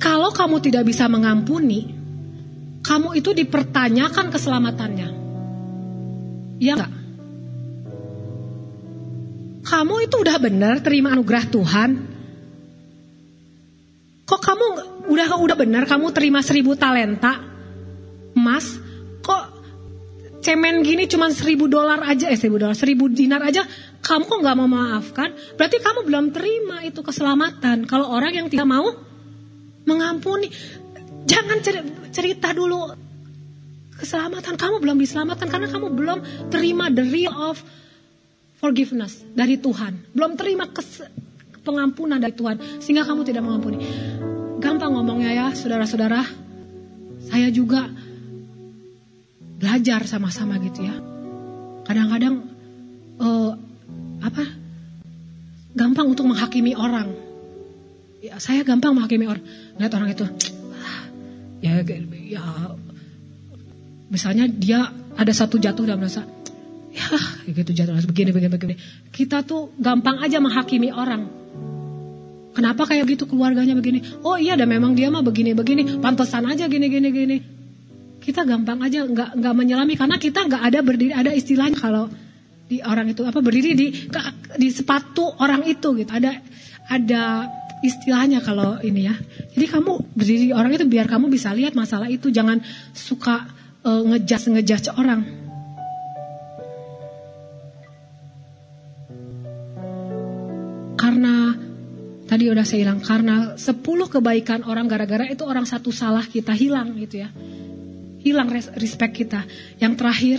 kalau 0.00 0.32
kamu 0.32 0.56
tidak 0.64 0.88
bisa 0.88 1.04
mengampuni, 1.04 1.92
kamu 2.80 3.20
itu 3.20 3.36
dipertanyakan 3.36 4.32
keselamatannya. 4.32 5.08
Iya 6.60 6.72
enggak? 6.80 6.92
Kamu 9.64 9.94
itu 10.04 10.16
udah 10.20 10.36
benar 10.40 10.80
terima 10.84 11.16
anugerah 11.16 11.44
Tuhan. 11.48 11.90
Kok 14.24 14.40
kamu 14.40 14.66
udah 15.08 15.28
udah 15.40 15.56
benar 15.56 15.84
kamu 15.84 16.12
terima 16.12 16.40
seribu 16.40 16.76
talenta 16.76 17.40
emas? 18.36 18.83
Cemen 20.44 20.84
gini 20.84 21.08
cuma 21.08 21.32
seribu 21.32 21.72
dolar 21.72 22.04
aja, 22.04 22.28
eh 22.28 22.36
seribu 22.36 22.60
dolar, 22.60 22.76
seribu 22.76 23.08
dinar 23.08 23.40
aja, 23.40 23.64
kamu 24.04 24.28
kok 24.28 24.38
nggak 24.44 24.56
mau 24.60 24.68
maafkan? 24.68 25.32
Berarti 25.56 25.80
kamu 25.80 26.04
belum 26.04 26.24
terima 26.36 26.84
itu 26.84 27.00
keselamatan. 27.00 27.88
Kalau 27.88 28.12
orang 28.12 28.36
yang 28.36 28.52
tidak 28.52 28.68
mau 28.68 28.92
mengampuni, 29.88 30.52
jangan 31.24 31.64
cerita 32.12 32.52
dulu 32.52 32.92
keselamatan. 33.96 34.60
Kamu 34.60 34.84
belum 34.84 35.00
diselamatkan 35.00 35.48
karena 35.48 35.72
kamu 35.72 35.96
belum 35.96 36.18
terima 36.52 36.92
the 36.92 37.08
real 37.08 37.32
of 37.32 37.64
forgiveness 38.60 39.24
dari 39.32 39.56
Tuhan. 39.56 40.12
Belum 40.12 40.36
terima 40.36 40.68
pengampunan 41.64 42.20
dari 42.20 42.36
Tuhan 42.36 42.84
sehingga 42.84 43.08
kamu 43.08 43.24
tidak 43.24 43.48
mengampuni. 43.48 43.80
Gampang 44.60 44.92
ngomongnya 44.92 45.32
ya, 45.32 45.46
saudara-saudara. 45.56 46.20
Saya 47.32 47.48
juga 47.48 47.88
belajar 49.64 50.04
sama-sama 50.04 50.60
gitu 50.60 50.84
ya. 50.84 50.92
Kadang-kadang 51.88 52.44
uh, 53.16 53.56
apa? 54.20 54.44
Gampang 55.72 56.12
untuk 56.12 56.28
menghakimi 56.28 56.76
orang. 56.76 57.16
Ya, 58.20 58.36
saya 58.36 58.60
gampang 58.60 58.92
menghakimi 58.92 59.24
orang. 59.24 59.40
Lihat 59.80 59.92
orang 59.96 60.12
itu, 60.12 60.24
ya, 61.64 61.80
ya, 62.28 62.44
misalnya 64.12 64.44
dia 64.52 64.92
ada 65.16 65.32
satu 65.32 65.56
jatuh 65.56 65.88
dan 65.88 65.96
merasa, 65.96 66.28
ya 66.92 67.08
gitu 67.48 67.72
jatuh 67.72 67.96
begini 68.04 68.36
begini 68.36 68.52
begini. 68.52 68.74
Kita 69.08 69.40
tuh 69.48 69.72
gampang 69.80 70.20
aja 70.20 70.44
menghakimi 70.44 70.92
orang. 70.92 71.24
Kenapa 72.54 72.86
kayak 72.86 73.10
gitu 73.10 73.26
keluarganya 73.26 73.74
begini? 73.74 74.04
Oh 74.22 74.38
iya, 74.38 74.54
dan 74.54 74.70
memang 74.70 74.94
dia 74.94 75.10
mah 75.10 75.26
begini 75.26 75.58
begini, 75.58 75.98
pantesan 75.98 76.46
aja 76.46 76.70
gini 76.70 76.86
gini 76.86 77.08
gini 77.10 77.53
kita 78.24 78.48
gampang 78.48 78.80
aja 78.80 79.04
nggak 79.04 79.36
nggak 79.36 79.54
menyelami. 79.54 79.94
Karena 80.00 80.16
kita 80.16 80.48
nggak 80.48 80.62
ada 80.72 80.78
berdiri 80.80 81.12
ada 81.12 81.30
istilahnya 81.36 81.76
kalau 81.76 82.08
di 82.64 82.80
orang 82.80 83.12
itu 83.12 83.20
apa 83.28 83.44
berdiri 83.44 83.76
di 83.76 83.92
di 84.56 84.68
sepatu 84.72 85.28
orang 85.44 85.68
itu 85.68 85.92
gitu. 85.92 86.08
Ada 86.08 86.32
ada 86.88 87.22
istilahnya 87.84 88.40
kalau 88.40 88.80
ini 88.80 89.04
ya. 89.04 89.14
Jadi 89.52 89.66
kamu 89.68 90.16
berdiri 90.16 90.42
di 90.48 90.54
orang 90.56 90.72
itu 90.72 90.88
biar 90.88 91.04
kamu 91.04 91.28
bisa 91.28 91.52
lihat 91.52 91.76
masalah 91.76 92.08
itu. 92.08 92.32
Jangan 92.32 92.64
suka 92.96 93.44
uh, 93.84 94.02
ngejas 94.08 94.48
ngejas 94.48 94.88
orang. 94.96 95.44
Karena 100.96 101.52
tadi 102.24 102.48
udah 102.48 102.64
saya 102.64 102.88
bilang 102.88 103.04
karena 103.04 103.36
10 103.60 103.84
kebaikan 103.84 104.64
orang 104.64 104.88
gara-gara 104.88 105.28
itu 105.28 105.44
orang 105.44 105.68
satu 105.68 105.92
salah 105.92 106.24
kita 106.24 106.56
hilang 106.56 106.96
gitu 106.96 107.20
ya 107.20 107.28
hilang 108.24 108.48
respect 108.50 109.12
kita. 109.12 109.44
Yang 109.76 109.92
terakhir, 110.00 110.38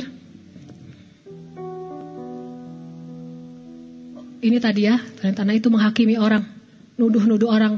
ini 4.42 4.58
tadi 4.58 4.90
ya, 4.90 4.98
tanda 5.22 5.54
itu 5.54 5.70
menghakimi 5.70 6.18
orang, 6.18 6.42
nuduh-nuduh 6.98 7.48
orang. 7.48 7.78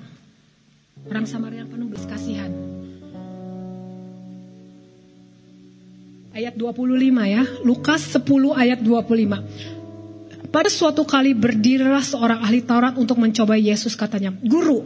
Orang 1.05 1.29
Samaria 1.29 1.61
yang 1.61 1.69
penuh 1.69 1.93
belas 1.93 2.09
kasihan. 2.09 2.49
Ayat 6.33 6.57
25 6.57 6.89
ya. 7.29 7.45
Lukas 7.61 8.01
10 8.17 8.25
ayat 8.57 8.81
25. 8.81 9.82
Pada 10.53 10.69
suatu 10.69 11.01
kali 11.01 11.33
berdirilah 11.33 12.05
seorang 12.05 12.45
ahli 12.45 12.61
Taurat 12.61 12.93
untuk 12.93 13.17
mencoba 13.17 13.57
Yesus 13.57 13.97
katanya, 13.97 14.29
Guru, 14.29 14.85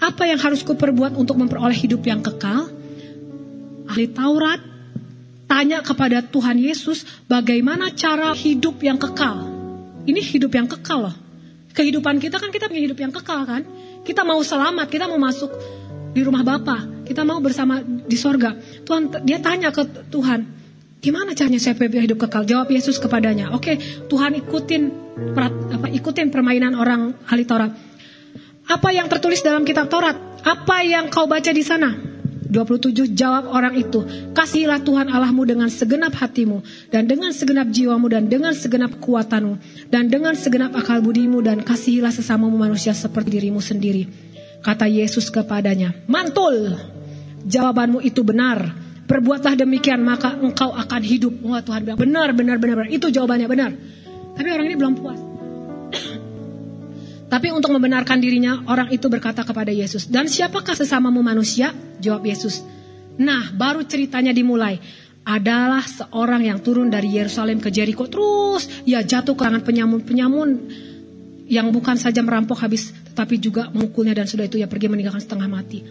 apa 0.00 0.24
yang 0.24 0.40
harus 0.40 0.64
kuperbuat 0.64 1.20
untuk 1.20 1.36
memperoleh 1.36 1.76
hidup 1.76 2.00
yang 2.08 2.24
kekal? 2.24 2.72
Ahli 3.92 4.08
Taurat 4.08 4.56
tanya 5.44 5.84
kepada 5.84 6.24
Tuhan 6.24 6.56
Yesus 6.56 7.04
bagaimana 7.28 7.92
cara 7.92 8.32
hidup 8.32 8.80
yang 8.80 8.96
kekal. 8.96 9.52
Ini 10.08 10.16
hidup 10.16 10.56
yang 10.56 10.64
kekal 10.64 11.12
loh. 11.12 11.16
Kehidupan 11.76 12.16
kita 12.16 12.40
kan 12.40 12.48
kita 12.48 12.72
punya 12.72 12.80
hidup 12.88 12.96
yang 12.96 13.12
kekal 13.12 13.44
kan. 13.44 13.68
Kita 14.08 14.24
mau 14.24 14.40
selamat, 14.40 14.88
kita 14.88 15.12
mau 15.12 15.20
masuk 15.20 15.52
di 16.16 16.24
rumah 16.24 16.40
Bapa, 16.40 17.04
kita 17.04 17.20
mau 17.28 17.36
bersama 17.44 17.84
di 17.84 18.16
sorga. 18.16 18.56
Tuhan 18.88 19.12
dia 19.28 19.44
tanya 19.44 19.68
ke 19.76 20.08
Tuhan, 20.08 20.61
Gimana 21.02 21.34
caranya 21.34 21.58
saya 21.58 21.74
hidup 21.74 22.22
kekal? 22.22 22.46
Jawab 22.46 22.70
Yesus 22.70 23.02
kepadanya. 23.02 23.50
Oke, 23.50 23.74
okay, 23.74 23.76
Tuhan 24.06 24.38
ikutin 24.38 24.82
apa, 25.74 25.90
ikutin 25.90 26.30
permainan 26.30 26.78
orang 26.78 27.18
ahli 27.26 27.42
Taurat. 27.42 27.74
Apa 28.70 28.94
yang 28.94 29.10
tertulis 29.10 29.42
dalam 29.42 29.66
kitab 29.66 29.90
Taurat? 29.90 30.14
Apa 30.46 30.86
yang 30.86 31.10
kau 31.10 31.26
baca 31.26 31.50
di 31.50 31.66
sana? 31.66 31.90
27 32.52 33.18
jawab 33.18 33.50
orang 33.50 33.74
itu, 33.80 34.04
kasihilah 34.30 34.84
Tuhan 34.84 35.08
Allahmu 35.08 35.42
dengan 35.42 35.66
segenap 35.72 36.14
hatimu 36.14 36.62
dan 36.92 37.08
dengan 37.08 37.32
segenap 37.32 37.72
jiwamu 37.72 38.06
dan 38.12 38.28
dengan 38.28 38.52
segenap 38.52 39.00
kekuatanmu 39.00 39.88
dan 39.88 40.12
dengan 40.12 40.36
segenap 40.36 40.76
akal 40.76 41.00
budimu 41.00 41.40
dan 41.40 41.64
kasihilah 41.64 42.12
sesamamu 42.12 42.54
manusia 42.54 42.92
seperti 42.92 43.40
dirimu 43.40 43.58
sendiri. 43.58 44.04
Kata 44.60 44.84
Yesus 44.84 45.32
kepadanya, 45.32 45.96
mantul, 46.06 46.76
jawabanmu 47.48 48.04
itu 48.04 48.20
benar 48.20 48.91
Berbuatlah 49.12 49.60
demikian 49.60 50.00
maka 50.00 50.32
engkau 50.40 50.72
akan 50.72 51.02
hidup. 51.04 51.36
Wah 51.44 51.60
Tuhan 51.60 51.84
bilang 51.84 52.00
benar, 52.00 52.32
benar, 52.32 52.56
benar, 52.56 52.80
benar. 52.80 52.88
Itu 52.88 53.12
jawabannya 53.12 53.44
benar. 53.44 53.70
Tapi 54.32 54.48
orang 54.48 54.66
ini 54.72 54.76
belum 54.80 54.94
puas. 54.96 55.20
Tapi 57.28 57.48
untuk 57.48 57.72
membenarkan 57.76 58.20
dirinya, 58.20 58.64
orang 58.68 58.92
itu 58.92 59.08
berkata 59.08 59.44
kepada 59.44 59.72
Yesus, 59.72 60.08
"Dan 60.08 60.28
siapakah 60.28 60.76
sesamamu 60.76 61.20
manusia?" 61.24 61.72
Jawab 62.00 62.28
Yesus. 62.28 62.60
Nah, 63.20 63.52
baru 63.52 63.84
ceritanya 63.84 64.32
dimulai. 64.32 64.80
Adalah 65.22 65.84
seorang 65.86 66.42
yang 66.48 66.58
turun 66.64 66.90
dari 66.90 67.14
Yerusalem 67.14 67.62
ke 67.62 67.70
Jericho. 67.70 68.10
Terus 68.10 68.66
ia 68.88 69.00
jatuh 69.06 69.38
ke 69.38 69.44
tangan 69.44 69.62
penyamun-penyamun 69.62 70.48
yang 71.46 71.70
bukan 71.70 71.94
saja 71.94 72.20
merampok 72.26 72.58
habis, 72.58 72.90
tetapi 73.12 73.38
juga 73.38 73.70
memukulnya 73.70 74.18
dan 74.18 74.26
sudah 74.26 74.50
itu 74.50 74.58
ia 74.58 74.66
pergi 74.66 74.90
meninggalkan 74.90 75.22
setengah 75.22 75.46
mati. 75.46 75.84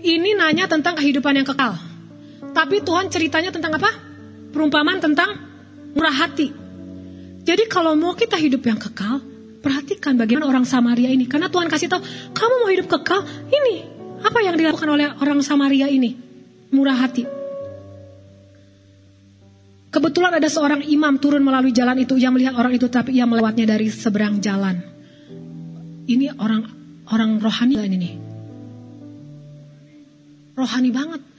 Ini 0.00 0.30
nanya 0.38 0.64
tentang 0.64 0.96
kehidupan 0.96 1.38
yang 1.38 1.44
kekal. 1.44 1.93
Tapi 2.54 2.86
Tuhan 2.86 3.10
ceritanya 3.10 3.50
tentang 3.50 3.74
apa? 3.74 3.90
Perumpamaan 4.54 5.02
tentang 5.02 5.34
murah 5.92 6.14
hati. 6.14 6.54
Jadi 7.44 7.66
kalau 7.66 7.98
mau 7.98 8.14
kita 8.14 8.38
hidup 8.38 8.62
yang 8.64 8.78
kekal, 8.78 9.20
perhatikan 9.60 10.14
bagaimana 10.14 10.46
orang 10.48 10.64
Samaria 10.64 11.10
ini. 11.10 11.26
Karena 11.26 11.50
Tuhan 11.50 11.66
kasih 11.66 11.90
tahu, 11.90 12.00
kamu 12.32 12.54
mau 12.62 12.70
hidup 12.70 12.86
kekal, 12.88 13.26
ini 13.50 13.84
apa 14.22 14.38
yang 14.40 14.54
dilakukan 14.56 14.88
oleh 14.88 15.10
orang 15.20 15.42
Samaria 15.42 15.90
ini? 15.90 16.16
Murah 16.72 16.96
hati. 16.96 17.26
Kebetulan 19.92 20.34
ada 20.34 20.48
seorang 20.50 20.82
imam 20.82 21.18
turun 21.22 21.42
melalui 21.42 21.70
jalan 21.70 21.98
itu, 22.02 22.18
ia 22.18 22.30
melihat 22.30 22.58
orang 22.58 22.74
itu 22.74 22.90
tapi 22.90 23.14
ia 23.14 23.26
melewatnya 23.26 23.76
dari 23.78 23.90
seberang 23.90 24.42
jalan. 24.42 24.82
Ini 26.04 26.34
orang 26.38 26.62
orang 27.10 27.38
rohani 27.38 27.76
ini. 27.78 28.10
Rohani 30.54 30.90
banget. 30.90 31.33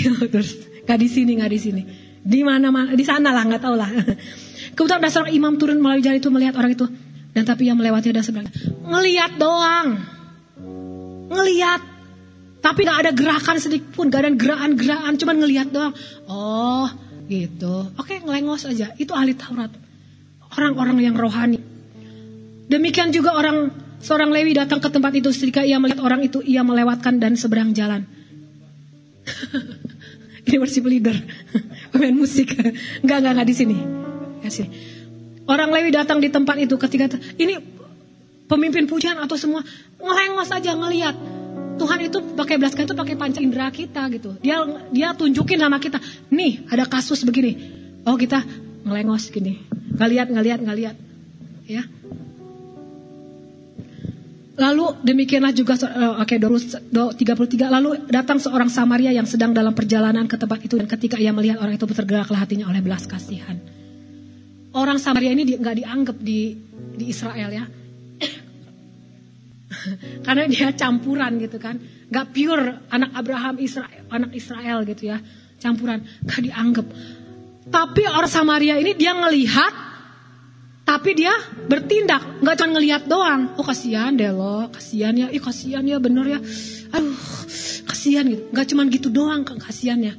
Terus 0.34 0.50
nggak 0.84 0.98
di 0.98 1.08
sini, 1.08 1.32
nggak 1.40 1.52
di 1.52 1.60
sini. 1.60 1.82
Di 2.26 2.40
mana 2.42 2.74
mana, 2.74 2.94
di 2.94 3.04
sana 3.06 3.30
lah, 3.30 3.46
nggak 3.46 3.62
tahu 3.62 3.74
lah. 3.78 3.90
Kebetulan 4.76 5.00
ada 5.00 5.10
seorang 5.10 5.32
imam 5.32 5.54
turun 5.56 5.78
melalui 5.78 6.02
jalan 6.02 6.18
itu 6.18 6.30
melihat 6.30 6.54
orang 6.58 6.74
itu, 6.74 6.86
dan 7.32 7.42
tapi 7.46 7.70
yang 7.70 7.78
melewati 7.78 8.10
ada 8.10 8.22
sebelah. 8.22 8.50
Ngeliat 8.82 9.32
doang, 9.38 9.88
ngeliat. 11.30 11.82
Tapi 12.60 12.80
nggak 12.82 12.98
ada 13.06 13.10
gerakan 13.14 13.56
sedikit 13.62 13.94
pun, 13.94 14.10
gak 14.10 14.26
ada 14.26 14.34
gerakan-gerakan, 14.34 15.14
cuman 15.22 15.36
ngeliat 15.38 15.68
doang. 15.70 15.94
Oh, 16.26 16.90
gitu. 17.30 17.94
Oke, 17.94 18.18
ngelengos 18.18 18.66
aja. 18.66 18.90
Itu 18.98 19.14
ahli 19.14 19.38
Taurat. 19.38 19.70
Orang-orang 20.50 20.98
yang 20.98 21.14
rohani. 21.14 21.62
Demikian 22.66 23.14
juga 23.14 23.38
orang 23.38 23.70
seorang 24.02 24.34
Lewi 24.34 24.58
datang 24.58 24.82
ke 24.82 24.90
tempat 24.90 25.14
itu 25.14 25.30
ketika 25.30 25.62
ia 25.62 25.78
melihat 25.78 26.02
orang 26.02 26.26
itu 26.26 26.42
ia 26.42 26.66
melewatkan 26.66 27.22
dan 27.22 27.38
seberang 27.38 27.70
jalan. 27.70 28.02
Ini 30.46 30.56
worship 30.62 30.86
leader, 30.86 31.14
pemain 31.92 32.14
musik. 32.14 32.54
Enggak, 33.02 33.18
enggak, 33.18 33.32
enggak 33.34 33.48
di 33.50 33.54
sini. 33.54 33.78
Sini. 34.46 34.70
Orang 35.46 35.74
Lewi 35.74 35.90
datang 35.90 36.22
di 36.22 36.30
tempat 36.30 36.54
itu 36.58 36.78
ketika 36.78 37.18
ini 37.38 37.58
pemimpin 38.46 38.86
pujian 38.86 39.18
atau 39.18 39.34
semua 39.34 39.62
ngelengos 39.98 40.50
aja 40.54 40.74
ngelihat. 40.74 41.14
Tuhan 41.76 42.08
itu 42.08 42.18
pakai 42.32 42.56
belas 42.56 42.72
kasihan 42.72 42.88
itu 42.88 42.96
pakai 42.96 43.14
panca 43.20 43.40
indera 43.42 43.68
kita 43.68 44.08
gitu. 44.08 44.38
Dia 44.40 44.64
dia 44.94 45.12
tunjukin 45.12 45.60
sama 45.60 45.76
kita, 45.76 46.00
nih 46.32 46.64
ada 46.72 46.88
kasus 46.88 47.20
begini. 47.26 47.58
Oh 48.08 48.16
kita 48.16 48.40
ngelengos 48.86 49.28
gini, 49.28 49.60
nggak 49.92 50.08
lihat 50.08 50.26
nggak 50.30 50.44
lihat 50.46 50.58
nggak 50.62 50.78
lihat, 50.78 50.96
ya. 51.68 51.82
Lalu 54.56 55.04
demikianlah 55.04 55.52
juga 55.52 55.76
uh, 55.84 56.24
oke 56.24 56.32
okay, 56.32 56.40
33 56.40 57.20
lalu 57.68 58.08
datang 58.08 58.40
seorang 58.40 58.72
Samaria 58.72 59.12
yang 59.12 59.28
sedang 59.28 59.52
dalam 59.52 59.76
perjalanan 59.76 60.24
ke 60.24 60.40
tempat 60.40 60.64
itu 60.64 60.80
dan 60.80 60.88
ketika 60.88 61.20
ia 61.20 61.28
melihat 61.28 61.60
orang 61.60 61.76
itu 61.76 61.84
tergeraklah 61.84 62.40
hatinya 62.40 62.64
oleh 62.72 62.80
belas 62.80 63.04
kasihan. 63.04 63.60
Orang 64.72 64.96
Samaria 64.96 65.36
ini 65.36 65.60
nggak 65.60 65.76
di, 65.76 65.82
dianggap 65.84 66.16
di 66.16 66.40
di 66.96 67.04
Israel 67.04 67.52
ya. 67.52 67.64
Karena 70.26 70.44
dia 70.48 70.72
campuran 70.72 71.36
gitu 71.36 71.60
kan. 71.60 71.76
Gak 72.06 72.32
pure 72.32 72.86
anak 72.88 73.10
Abraham 73.12 73.60
Israel, 73.60 74.02
anak 74.08 74.32
Israel 74.32 74.86
gitu 74.86 75.10
ya. 75.10 75.18
Campuran, 75.60 76.00
gak 76.24 76.40
dianggap. 76.40 76.86
Tapi 77.66 78.02
orang 78.06 78.30
Samaria 78.30 78.78
ini 78.78 78.94
dia 78.94 79.10
ngelihat, 79.10 79.72
tapi 80.86 81.18
dia 81.18 81.34
bertindak, 81.66 82.38
nggak 82.38 82.54
cuma 82.62 82.78
ngelihat 82.78 83.10
doang. 83.10 83.58
Oh 83.58 83.66
kasihan 83.66 84.14
deh 84.14 84.30
lo, 84.30 84.70
kasihan 84.70 85.10
ya, 85.18 85.26
ih 85.34 85.42
kasihan 85.42 85.82
ya 85.82 85.98
bener 85.98 86.38
ya. 86.38 86.40
Aduh, 86.94 87.18
kasihan 87.90 88.22
gitu. 88.30 88.46
Nggak 88.54 88.66
cuma 88.70 88.86
gitu 88.86 89.10
doang 89.10 89.42
kasihannya. 89.42 90.14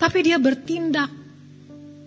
Tapi 0.00 0.18
dia 0.24 0.40
bertindak. 0.40 1.12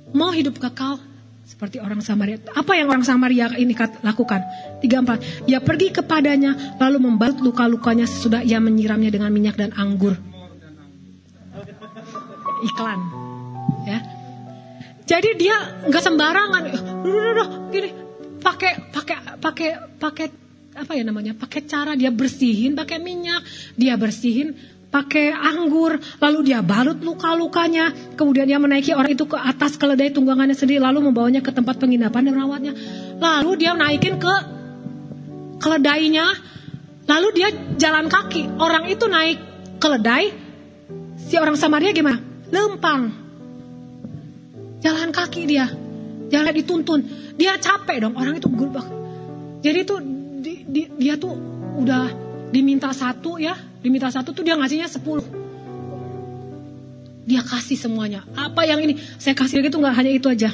Mau 0.10 0.34
hidup 0.34 0.58
kekal, 0.58 0.98
seperti 1.46 1.78
orang 1.78 2.02
Samaria. 2.02 2.42
Apa 2.58 2.74
yang 2.74 2.90
orang 2.90 3.06
Samaria 3.06 3.54
ini 3.54 3.78
lakukan? 3.78 4.42
Tiga 4.82 5.06
empat. 5.06 5.46
Ia 5.46 5.62
pergi 5.62 5.94
kepadanya 5.94 6.82
lalu 6.82 7.14
membalut 7.14 7.38
luka-lukanya 7.46 8.10
sesudah 8.10 8.42
ia 8.42 8.58
menyiramnya 8.58 9.14
dengan 9.14 9.30
minyak 9.30 9.54
dan 9.54 9.70
anggur. 9.78 10.18
Iklan. 12.66 13.00
Ya. 13.86 14.19
Jadi 15.10 15.30
dia 15.42 15.58
nggak 15.90 16.04
sembarangan. 16.06 16.64
Gini, 17.74 17.90
pakai 18.38 18.94
pakai 18.94 19.18
pakai 19.42 19.70
pakai 19.98 20.26
apa 20.78 20.92
ya 20.94 21.02
namanya? 21.02 21.34
Pakai 21.34 21.66
cara 21.66 21.98
dia 21.98 22.14
bersihin 22.14 22.78
pakai 22.78 23.02
minyak, 23.02 23.42
dia 23.74 23.98
bersihin 23.98 24.54
pakai 24.90 25.34
anggur, 25.34 25.98
lalu 26.18 26.50
dia 26.50 26.66
balut 26.66 26.98
luka-lukanya, 27.02 27.94
kemudian 28.18 28.50
dia 28.50 28.58
menaiki 28.58 28.94
orang 28.94 29.14
itu 29.14 29.26
ke 29.30 29.38
atas 29.38 29.78
keledai 29.78 30.10
tunggangannya 30.10 30.58
sendiri, 30.58 30.82
lalu 30.82 31.10
membawanya 31.10 31.46
ke 31.46 31.54
tempat 31.54 31.78
penginapan 31.78 32.26
dan 32.30 32.34
merawatnya. 32.34 32.74
Lalu 33.22 33.52
dia 33.66 33.78
naikin 33.78 34.18
ke 34.18 34.36
keledainya, 35.62 36.26
lalu 37.06 37.28
dia 37.38 37.50
jalan 37.78 38.10
kaki. 38.10 38.50
Orang 38.58 38.90
itu 38.90 39.06
naik 39.06 39.38
keledai, 39.78 40.34
si 41.22 41.38
orang 41.38 41.54
Samaria 41.54 41.94
gimana? 41.94 42.18
Lempang. 42.50 43.29
Jalan 44.80 45.12
kaki 45.12 45.44
dia, 45.44 45.68
jalan 46.32 46.54
dituntun. 46.56 47.00
Dia 47.36 47.60
capek 47.60 48.04
dong, 48.04 48.16
orang 48.16 48.40
itu 48.40 48.48
gulbak. 48.48 48.88
Jadi 49.60 49.80
tuh 49.84 50.00
di, 50.40 50.64
di, 50.64 50.82
dia 50.96 51.20
tuh 51.20 51.36
udah 51.80 52.08
diminta 52.52 52.92
satu 52.96 53.36
ya, 53.40 53.56
diminta 53.84 54.08
satu 54.08 54.32
tuh 54.32 54.44
dia 54.44 54.56
ngasihnya 54.56 54.88
sepuluh. 54.88 55.24
Dia 57.28 57.46
kasih 57.46 57.78
semuanya. 57.78 58.26
Apa 58.34 58.66
yang 58.66 58.82
ini? 58.82 58.98
Saya 59.22 59.38
kasih 59.38 59.62
lagi 59.62 59.70
tuh 59.70 59.84
nggak 59.84 59.96
hanya 60.00 60.12
itu 60.16 60.28
aja. 60.32 60.50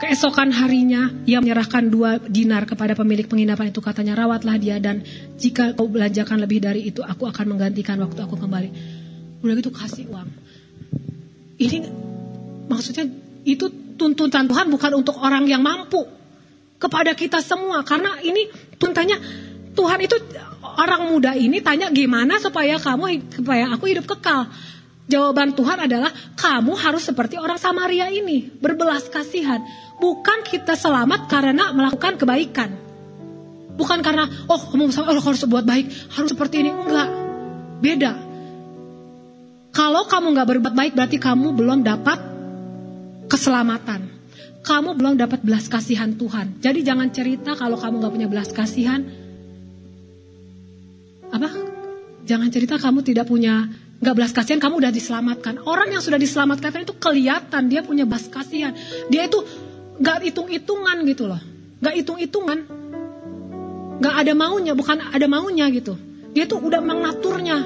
Keesokan 0.00 0.48
harinya 0.56 1.12
ia 1.28 1.44
menyerahkan 1.44 1.92
dua 1.92 2.16
dinar 2.16 2.64
kepada 2.64 2.96
pemilik 2.96 3.28
penginapan 3.28 3.68
itu 3.68 3.84
katanya 3.84 4.16
rawatlah 4.16 4.56
dia 4.56 4.80
dan 4.80 5.04
jika 5.36 5.76
kau 5.76 5.92
belanjakan 5.92 6.40
lebih 6.40 6.64
dari 6.64 6.88
itu 6.88 7.04
aku 7.04 7.28
akan 7.28 7.52
menggantikan 7.52 8.00
waktu 8.00 8.16
aku 8.24 8.40
kembali. 8.40 8.70
Udah 9.44 9.54
gitu 9.60 9.68
kasih 9.68 10.08
uang. 10.08 10.28
Ini 11.60 11.78
maksudnya 12.70 13.10
itu 13.42 13.66
tuntutan 13.98 14.46
Tuhan 14.46 14.70
bukan 14.70 15.02
untuk 15.02 15.18
orang 15.18 15.44
yang 15.50 15.60
mampu 15.60 16.06
kepada 16.80 17.12
kita 17.12 17.42
semua 17.42 17.82
karena 17.82 18.22
ini 18.22 18.48
tuntutannya 18.78 19.18
Tuhan 19.74 19.98
itu 20.00 20.16
orang 20.62 21.10
muda 21.12 21.36
ini 21.36 21.60
tanya 21.60 21.92
gimana 21.92 22.40
supaya 22.40 22.80
kamu 22.80 23.34
supaya 23.42 23.70
aku 23.74 23.90
hidup 23.90 24.06
kekal. 24.08 24.48
Jawaban 25.10 25.58
Tuhan 25.58 25.90
adalah 25.90 26.14
kamu 26.38 26.78
harus 26.78 27.02
seperti 27.02 27.34
orang 27.34 27.58
Samaria 27.58 28.06
ini, 28.14 28.46
berbelas 28.46 29.10
kasihan. 29.10 29.58
Bukan 29.98 30.46
kita 30.46 30.78
selamat 30.78 31.26
karena 31.26 31.74
melakukan 31.74 32.14
kebaikan. 32.14 32.70
Bukan 33.74 34.06
karena 34.06 34.30
oh 34.46 34.60
kamu 34.70 34.86
oh, 34.86 35.18
harus 35.18 35.42
buat 35.50 35.66
baik, 35.66 36.14
harus 36.14 36.30
seperti 36.30 36.62
ini. 36.62 36.70
Enggak. 36.70 37.10
Beda. 37.82 38.12
Kalau 39.74 40.06
kamu 40.06 40.30
nggak 40.30 40.48
berbuat 40.54 40.74
baik 40.78 40.92
berarti 40.94 41.18
kamu 41.18 41.58
belum 41.58 41.82
dapat 41.82 42.18
keselamatan. 43.30 44.18
Kamu 44.60 44.92
belum 44.98 45.16
dapat 45.16 45.40
belas 45.40 45.70
kasihan 45.70 46.12
Tuhan. 46.12 46.60
Jadi 46.60 46.84
jangan 46.84 47.08
cerita 47.08 47.56
kalau 47.56 47.80
kamu 47.80 48.02
nggak 48.02 48.12
punya 48.12 48.28
belas 48.28 48.50
kasihan, 48.52 49.00
apa? 51.32 51.48
Jangan 52.28 52.48
cerita 52.52 52.76
kamu 52.76 53.00
tidak 53.00 53.24
punya 53.24 53.72
nggak 54.04 54.14
belas 54.16 54.36
kasihan, 54.36 54.60
kamu 54.60 54.84
udah 54.84 54.92
diselamatkan. 54.92 55.64
Orang 55.64 55.88
yang 55.88 56.04
sudah 56.04 56.20
diselamatkan 56.20 56.84
itu 56.84 56.92
kelihatan 56.92 57.72
dia 57.72 57.80
punya 57.80 58.04
belas 58.04 58.28
kasihan. 58.28 58.76
Dia 59.08 59.24
itu 59.24 59.40
nggak 59.96 60.28
hitung-hitungan 60.28 60.96
gitu 61.08 61.24
loh, 61.24 61.40
nggak 61.80 61.94
hitung-hitungan, 62.04 62.58
nggak 63.96 64.14
ada 64.16 64.32
maunya, 64.36 64.72
bukan 64.76 65.00
ada 65.08 65.24
maunya 65.24 65.72
gitu. 65.72 65.96
Dia 66.36 66.44
tuh 66.44 66.60
udah 66.60 66.84
mengaturnya 66.84 67.64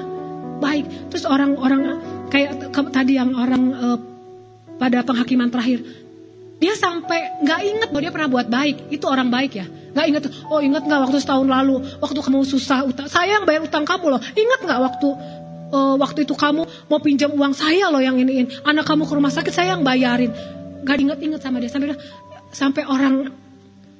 baik. 0.63 1.11
Terus 1.11 1.27
orang-orang 1.27 1.99
kayak 2.31 2.71
tadi 2.95 3.19
yang 3.19 3.35
orang 3.35 3.63
uh, 3.75 3.99
pada 4.75 5.01
penghakiman 5.03 5.47
terakhir, 5.49 5.83
dia 6.55 6.73
sampai 6.75 7.43
nggak 7.43 7.59
inget 7.67 7.87
bahwa 7.91 8.01
dia 8.03 8.13
pernah 8.15 8.29
buat 8.31 8.47
baik. 8.47 8.91
Itu 8.91 9.05
orang 9.11 9.27
baik 9.27 9.51
ya. 9.55 9.65
Nggak 9.67 10.05
inget, 10.07 10.23
oh 10.51 10.59
inget 10.59 10.83
nggak 10.83 11.01
waktu 11.07 11.17
setahun 11.19 11.47
lalu, 11.47 11.83
waktu 11.99 12.19
kamu 12.19 12.43
susah, 12.43 12.83
utang, 12.83 13.07
saya 13.07 13.39
yang 13.39 13.47
bayar 13.47 13.63
utang 13.63 13.83
kamu 13.83 14.15
loh. 14.15 14.21
Ingat 14.21 14.59
nggak 14.63 14.79
waktu 14.79 15.07
uh, 15.71 15.95
waktu 15.99 16.27
itu 16.27 16.35
kamu 16.35 16.63
mau 16.91 16.99
pinjam 16.99 17.31
uang 17.31 17.53
saya 17.55 17.91
loh 17.91 17.99
yang 17.99 18.15
iniin. 18.19 18.51
Anak 18.63 18.87
kamu 18.87 19.07
ke 19.07 19.13
rumah 19.15 19.31
sakit 19.31 19.51
saya 19.51 19.75
yang 19.75 19.83
bayarin. 19.83 20.31
Gak 20.85 21.01
inget-inget 21.01 21.41
sama 21.41 21.57
dia 21.57 21.71
sampai 21.71 21.97
sampai 22.53 22.83
orang 22.85 23.33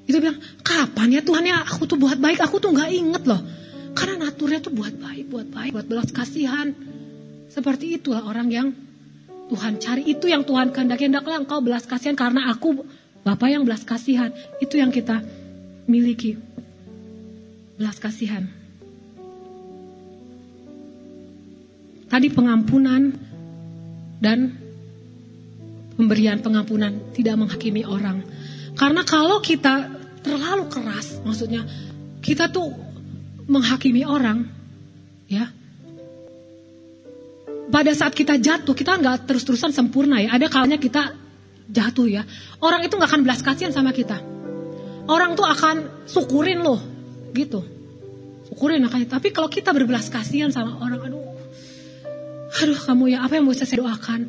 itu 0.06 0.22
bilang 0.22 0.38
kapan 0.62 1.18
ya 1.18 1.22
Tuhan 1.26 1.44
ya 1.50 1.66
aku 1.66 1.90
tuh 1.90 1.98
buat 1.98 2.22
baik 2.22 2.40
aku 2.46 2.62
tuh 2.62 2.72
nggak 2.72 2.90
inget 2.94 3.24
loh 3.26 3.42
karena 3.98 4.30
naturnya 4.30 4.62
tuh 4.62 4.70
buat 4.70 4.94
baik 4.94 5.34
buat 5.34 5.50
baik 5.50 5.72
buat 5.74 5.88
belas 5.90 6.14
kasihan 6.14 6.72
seperti 7.50 7.98
itulah 7.98 8.22
orang 8.22 8.48
yang 8.54 8.68
Tuhan 9.46 9.78
cari 9.78 10.04
itu 10.10 10.26
yang 10.26 10.42
Tuhan 10.42 10.74
kehendaki 10.74 11.06
hendaklah 11.06 11.38
engkau 11.38 11.62
belas 11.62 11.86
kasihan 11.86 12.18
karena 12.18 12.50
aku 12.50 12.82
Bapak 13.26 13.50
yang 13.50 13.66
belas 13.66 13.82
kasihan 13.82 14.30
itu 14.62 14.78
yang 14.78 14.94
kita 14.94 15.26
miliki 15.90 16.38
belas 17.74 17.98
kasihan. 17.98 18.46
Tadi 22.06 22.28
pengampunan 22.30 23.18
dan 24.22 24.54
pemberian 25.98 26.40
pengampunan 26.40 27.12
tidak 27.18 27.36
menghakimi 27.36 27.82
orang. 27.82 28.22
Karena 28.78 29.02
kalau 29.02 29.42
kita 29.42 29.90
terlalu 30.22 30.70
keras, 30.70 31.18
maksudnya 31.26 31.66
kita 32.22 32.54
tuh 32.54 32.72
menghakimi 33.50 34.06
orang, 34.06 34.46
ya. 35.26 35.50
Pada 37.66 37.92
saat 37.98 38.14
kita 38.14 38.38
jatuh, 38.38 38.78
kita 38.78 38.98
nggak 39.02 39.26
terus-terusan 39.26 39.74
sempurna 39.74 40.22
ya. 40.22 40.38
Ada 40.38 40.48
kalanya 40.54 40.78
kita 40.78 41.18
jatuh 41.66 42.06
ya. 42.06 42.24
Orang 42.62 42.86
itu 42.86 42.94
nggak 42.94 43.10
akan 43.10 43.22
belas 43.26 43.42
kasihan 43.42 43.74
sama 43.74 43.90
kita. 43.90 44.22
Orang 45.10 45.34
tuh 45.34 45.46
akan 45.46 46.06
syukurin 46.06 46.62
loh 46.62 46.82
gitu. 47.34 47.66
Syukurin 48.50 48.86
makanya. 48.86 49.18
Tapi 49.18 49.34
kalau 49.34 49.50
kita 49.50 49.74
berbelas 49.74 50.14
kasihan 50.14 50.54
sama 50.54 50.78
orang 50.78 51.10
aduh. 51.10 51.26
Aduh 52.56 52.80
kamu 52.80 53.18
ya 53.18 53.26
apa 53.26 53.42
yang 53.42 53.46
bisa 53.50 53.66
saya 53.66 53.82
doakan? 53.82 54.22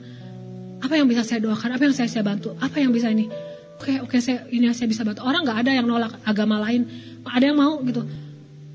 Apa 0.80 0.94
yang 0.96 1.06
bisa 1.06 1.22
saya 1.22 1.40
doakan? 1.44 1.68
Apa 1.76 1.82
yang 1.84 1.94
saya 1.94 2.08
saya 2.08 2.24
bantu? 2.24 2.56
Apa 2.56 2.80
yang 2.80 2.90
bisa 2.90 3.12
ini? 3.12 3.28
Oke 3.76 4.00
oke 4.00 4.16
saya 4.18 4.48
ini 4.48 4.72
saya 4.72 4.88
bisa 4.88 5.04
bantu. 5.04 5.24
Orang 5.28 5.44
nggak 5.44 5.60
ada 5.60 5.72
yang 5.76 5.84
nolak 5.84 6.16
agama 6.24 6.56
lain. 6.64 6.88
Ada 7.24 7.52
yang 7.52 7.58
mau 7.60 7.80
gitu 7.84 8.25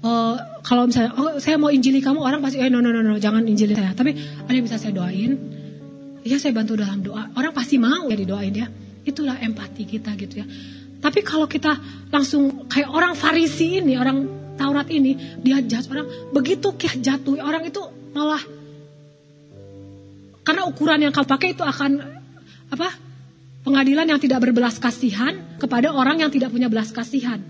uh, 0.06 0.36
kalau 0.62 0.86
misalnya 0.90 1.14
oh 1.18 1.38
saya 1.42 1.58
mau 1.58 1.74
injili 1.74 2.02
kamu 2.02 2.22
orang 2.22 2.42
pasti 2.42 2.62
eh 2.62 2.70
no 2.70 2.82
no 2.82 2.94
no 2.94 3.02
no 3.02 3.18
jangan 3.18 3.46
injili 3.46 3.74
saya 3.74 3.94
tapi 3.98 4.14
ada 4.18 4.54
yang 4.54 4.66
bisa 4.66 4.78
saya 4.78 4.94
doain 4.94 5.38
ya 6.22 6.38
saya 6.38 6.54
bantu 6.54 6.78
dalam 6.78 7.02
doa 7.02 7.34
orang 7.34 7.54
pasti 7.54 7.82
mau 7.82 8.10
ya 8.10 8.18
didoain 8.18 8.54
ya 8.54 8.68
itulah 9.02 9.38
empati 9.42 9.84
kita 9.90 10.14
gitu 10.18 10.42
ya 10.42 10.48
tapi 11.02 11.26
kalau 11.26 11.50
kita 11.50 11.82
langsung 12.14 12.70
kayak 12.70 12.94
orang 12.94 13.18
Farisi 13.18 13.82
ini, 13.82 13.98
orang 13.98 14.40
Taurat 14.54 14.86
ini, 14.94 15.18
dia 15.42 15.58
jahat 15.66 15.90
orang, 15.90 16.30
begitu 16.30 16.78
kita 16.78 17.02
jatuh, 17.02 17.42
orang 17.42 17.66
itu 17.66 17.82
malah 18.14 18.38
karena 20.46 20.70
ukuran 20.70 21.02
yang 21.02 21.14
kau 21.14 21.26
pakai 21.26 21.58
itu 21.58 21.66
akan 21.66 22.02
apa? 22.70 22.90
Pengadilan 23.62 24.10
yang 24.10 24.18
tidak 24.22 24.42
berbelas 24.42 24.82
kasihan 24.82 25.38
kepada 25.62 25.94
orang 25.94 26.22
yang 26.22 26.34
tidak 26.34 26.50
punya 26.50 26.66
belas 26.66 26.90
kasihan. 26.90 27.42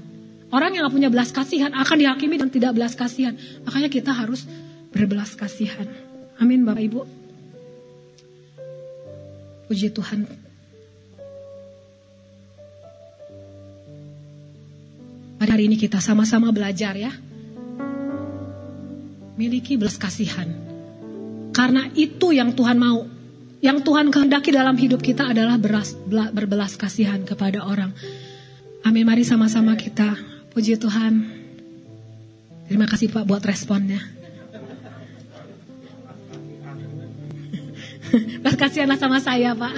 Orang 0.52 0.76
yang 0.76 0.84
gak 0.84 0.96
punya 1.00 1.08
belas 1.08 1.32
kasihan 1.32 1.72
akan 1.72 1.96
dihakimi 1.96 2.36
dan 2.36 2.52
tidak 2.52 2.76
belas 2.76 2.92
kasihan. 2.92 3.40
Makanya 3.64 3.88
kita 3.88 4.12
harus 4.12 4.44
berbelas 4.92 5.32
kasihan. 5.40 5.88
Amin 6.44 6.68
Bapak 6.68 6.84
Ibu. 6.84 7.02
Puji 9.72 9.96
Tuhan. 9.96 10.28
Pada 15.40 15.56
hari 15.56 15.72
ini 15.72 15.80
kita 15.80 16.04
sama-sama 16.04 16.52
belajar 16.52 17.00
ya. 17.00 17.16
Miliki 19.40 19.80
belas 19.80 19.96
kasihan. 19.96 20.52
Karena 21.56 21.88
itu 21.96 22.36
yang 22.36 22.52
Tuhan 22.52 22.76
mau. 22.76 23.08
Yang 23.64 23.88
Tuhan 23.88 24.12
kehendaki 24.12 24.52
dalam 24.52 24.76
hidup 24.76 25.00
kita 25.00 25.32
adalah 25.32 25.56
beras, 25.56 25.96
berbelas 26.10 26.76
kasihan 26.76 27.24
kepada 27.24 27.64
orang. 27.64 27.94
Amin, 28.82 29.06
mari 29.06 29.22
sama-sama 29.22 29.78
kita 29.78 30.31
puji 30.52 30.76
Tuhan. 30.76 31.26
Terima 32.68 32.88
kasih 32.88 33.12
Pak 33.12 33.28
buat 33.28 33.44
responnya. 33.44 34.00
Belas 38.44 38.56
kasihanlah 38.60 39.00
sama 39.00 39.24
saya 39.24 39.56
Pak. 39.56 39.76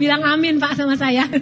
Bilang 0.00 0.24
amin 0.24 0.56
Pak 0.56 0.76
sama 0.76 0.96
saya. 0.96 1.28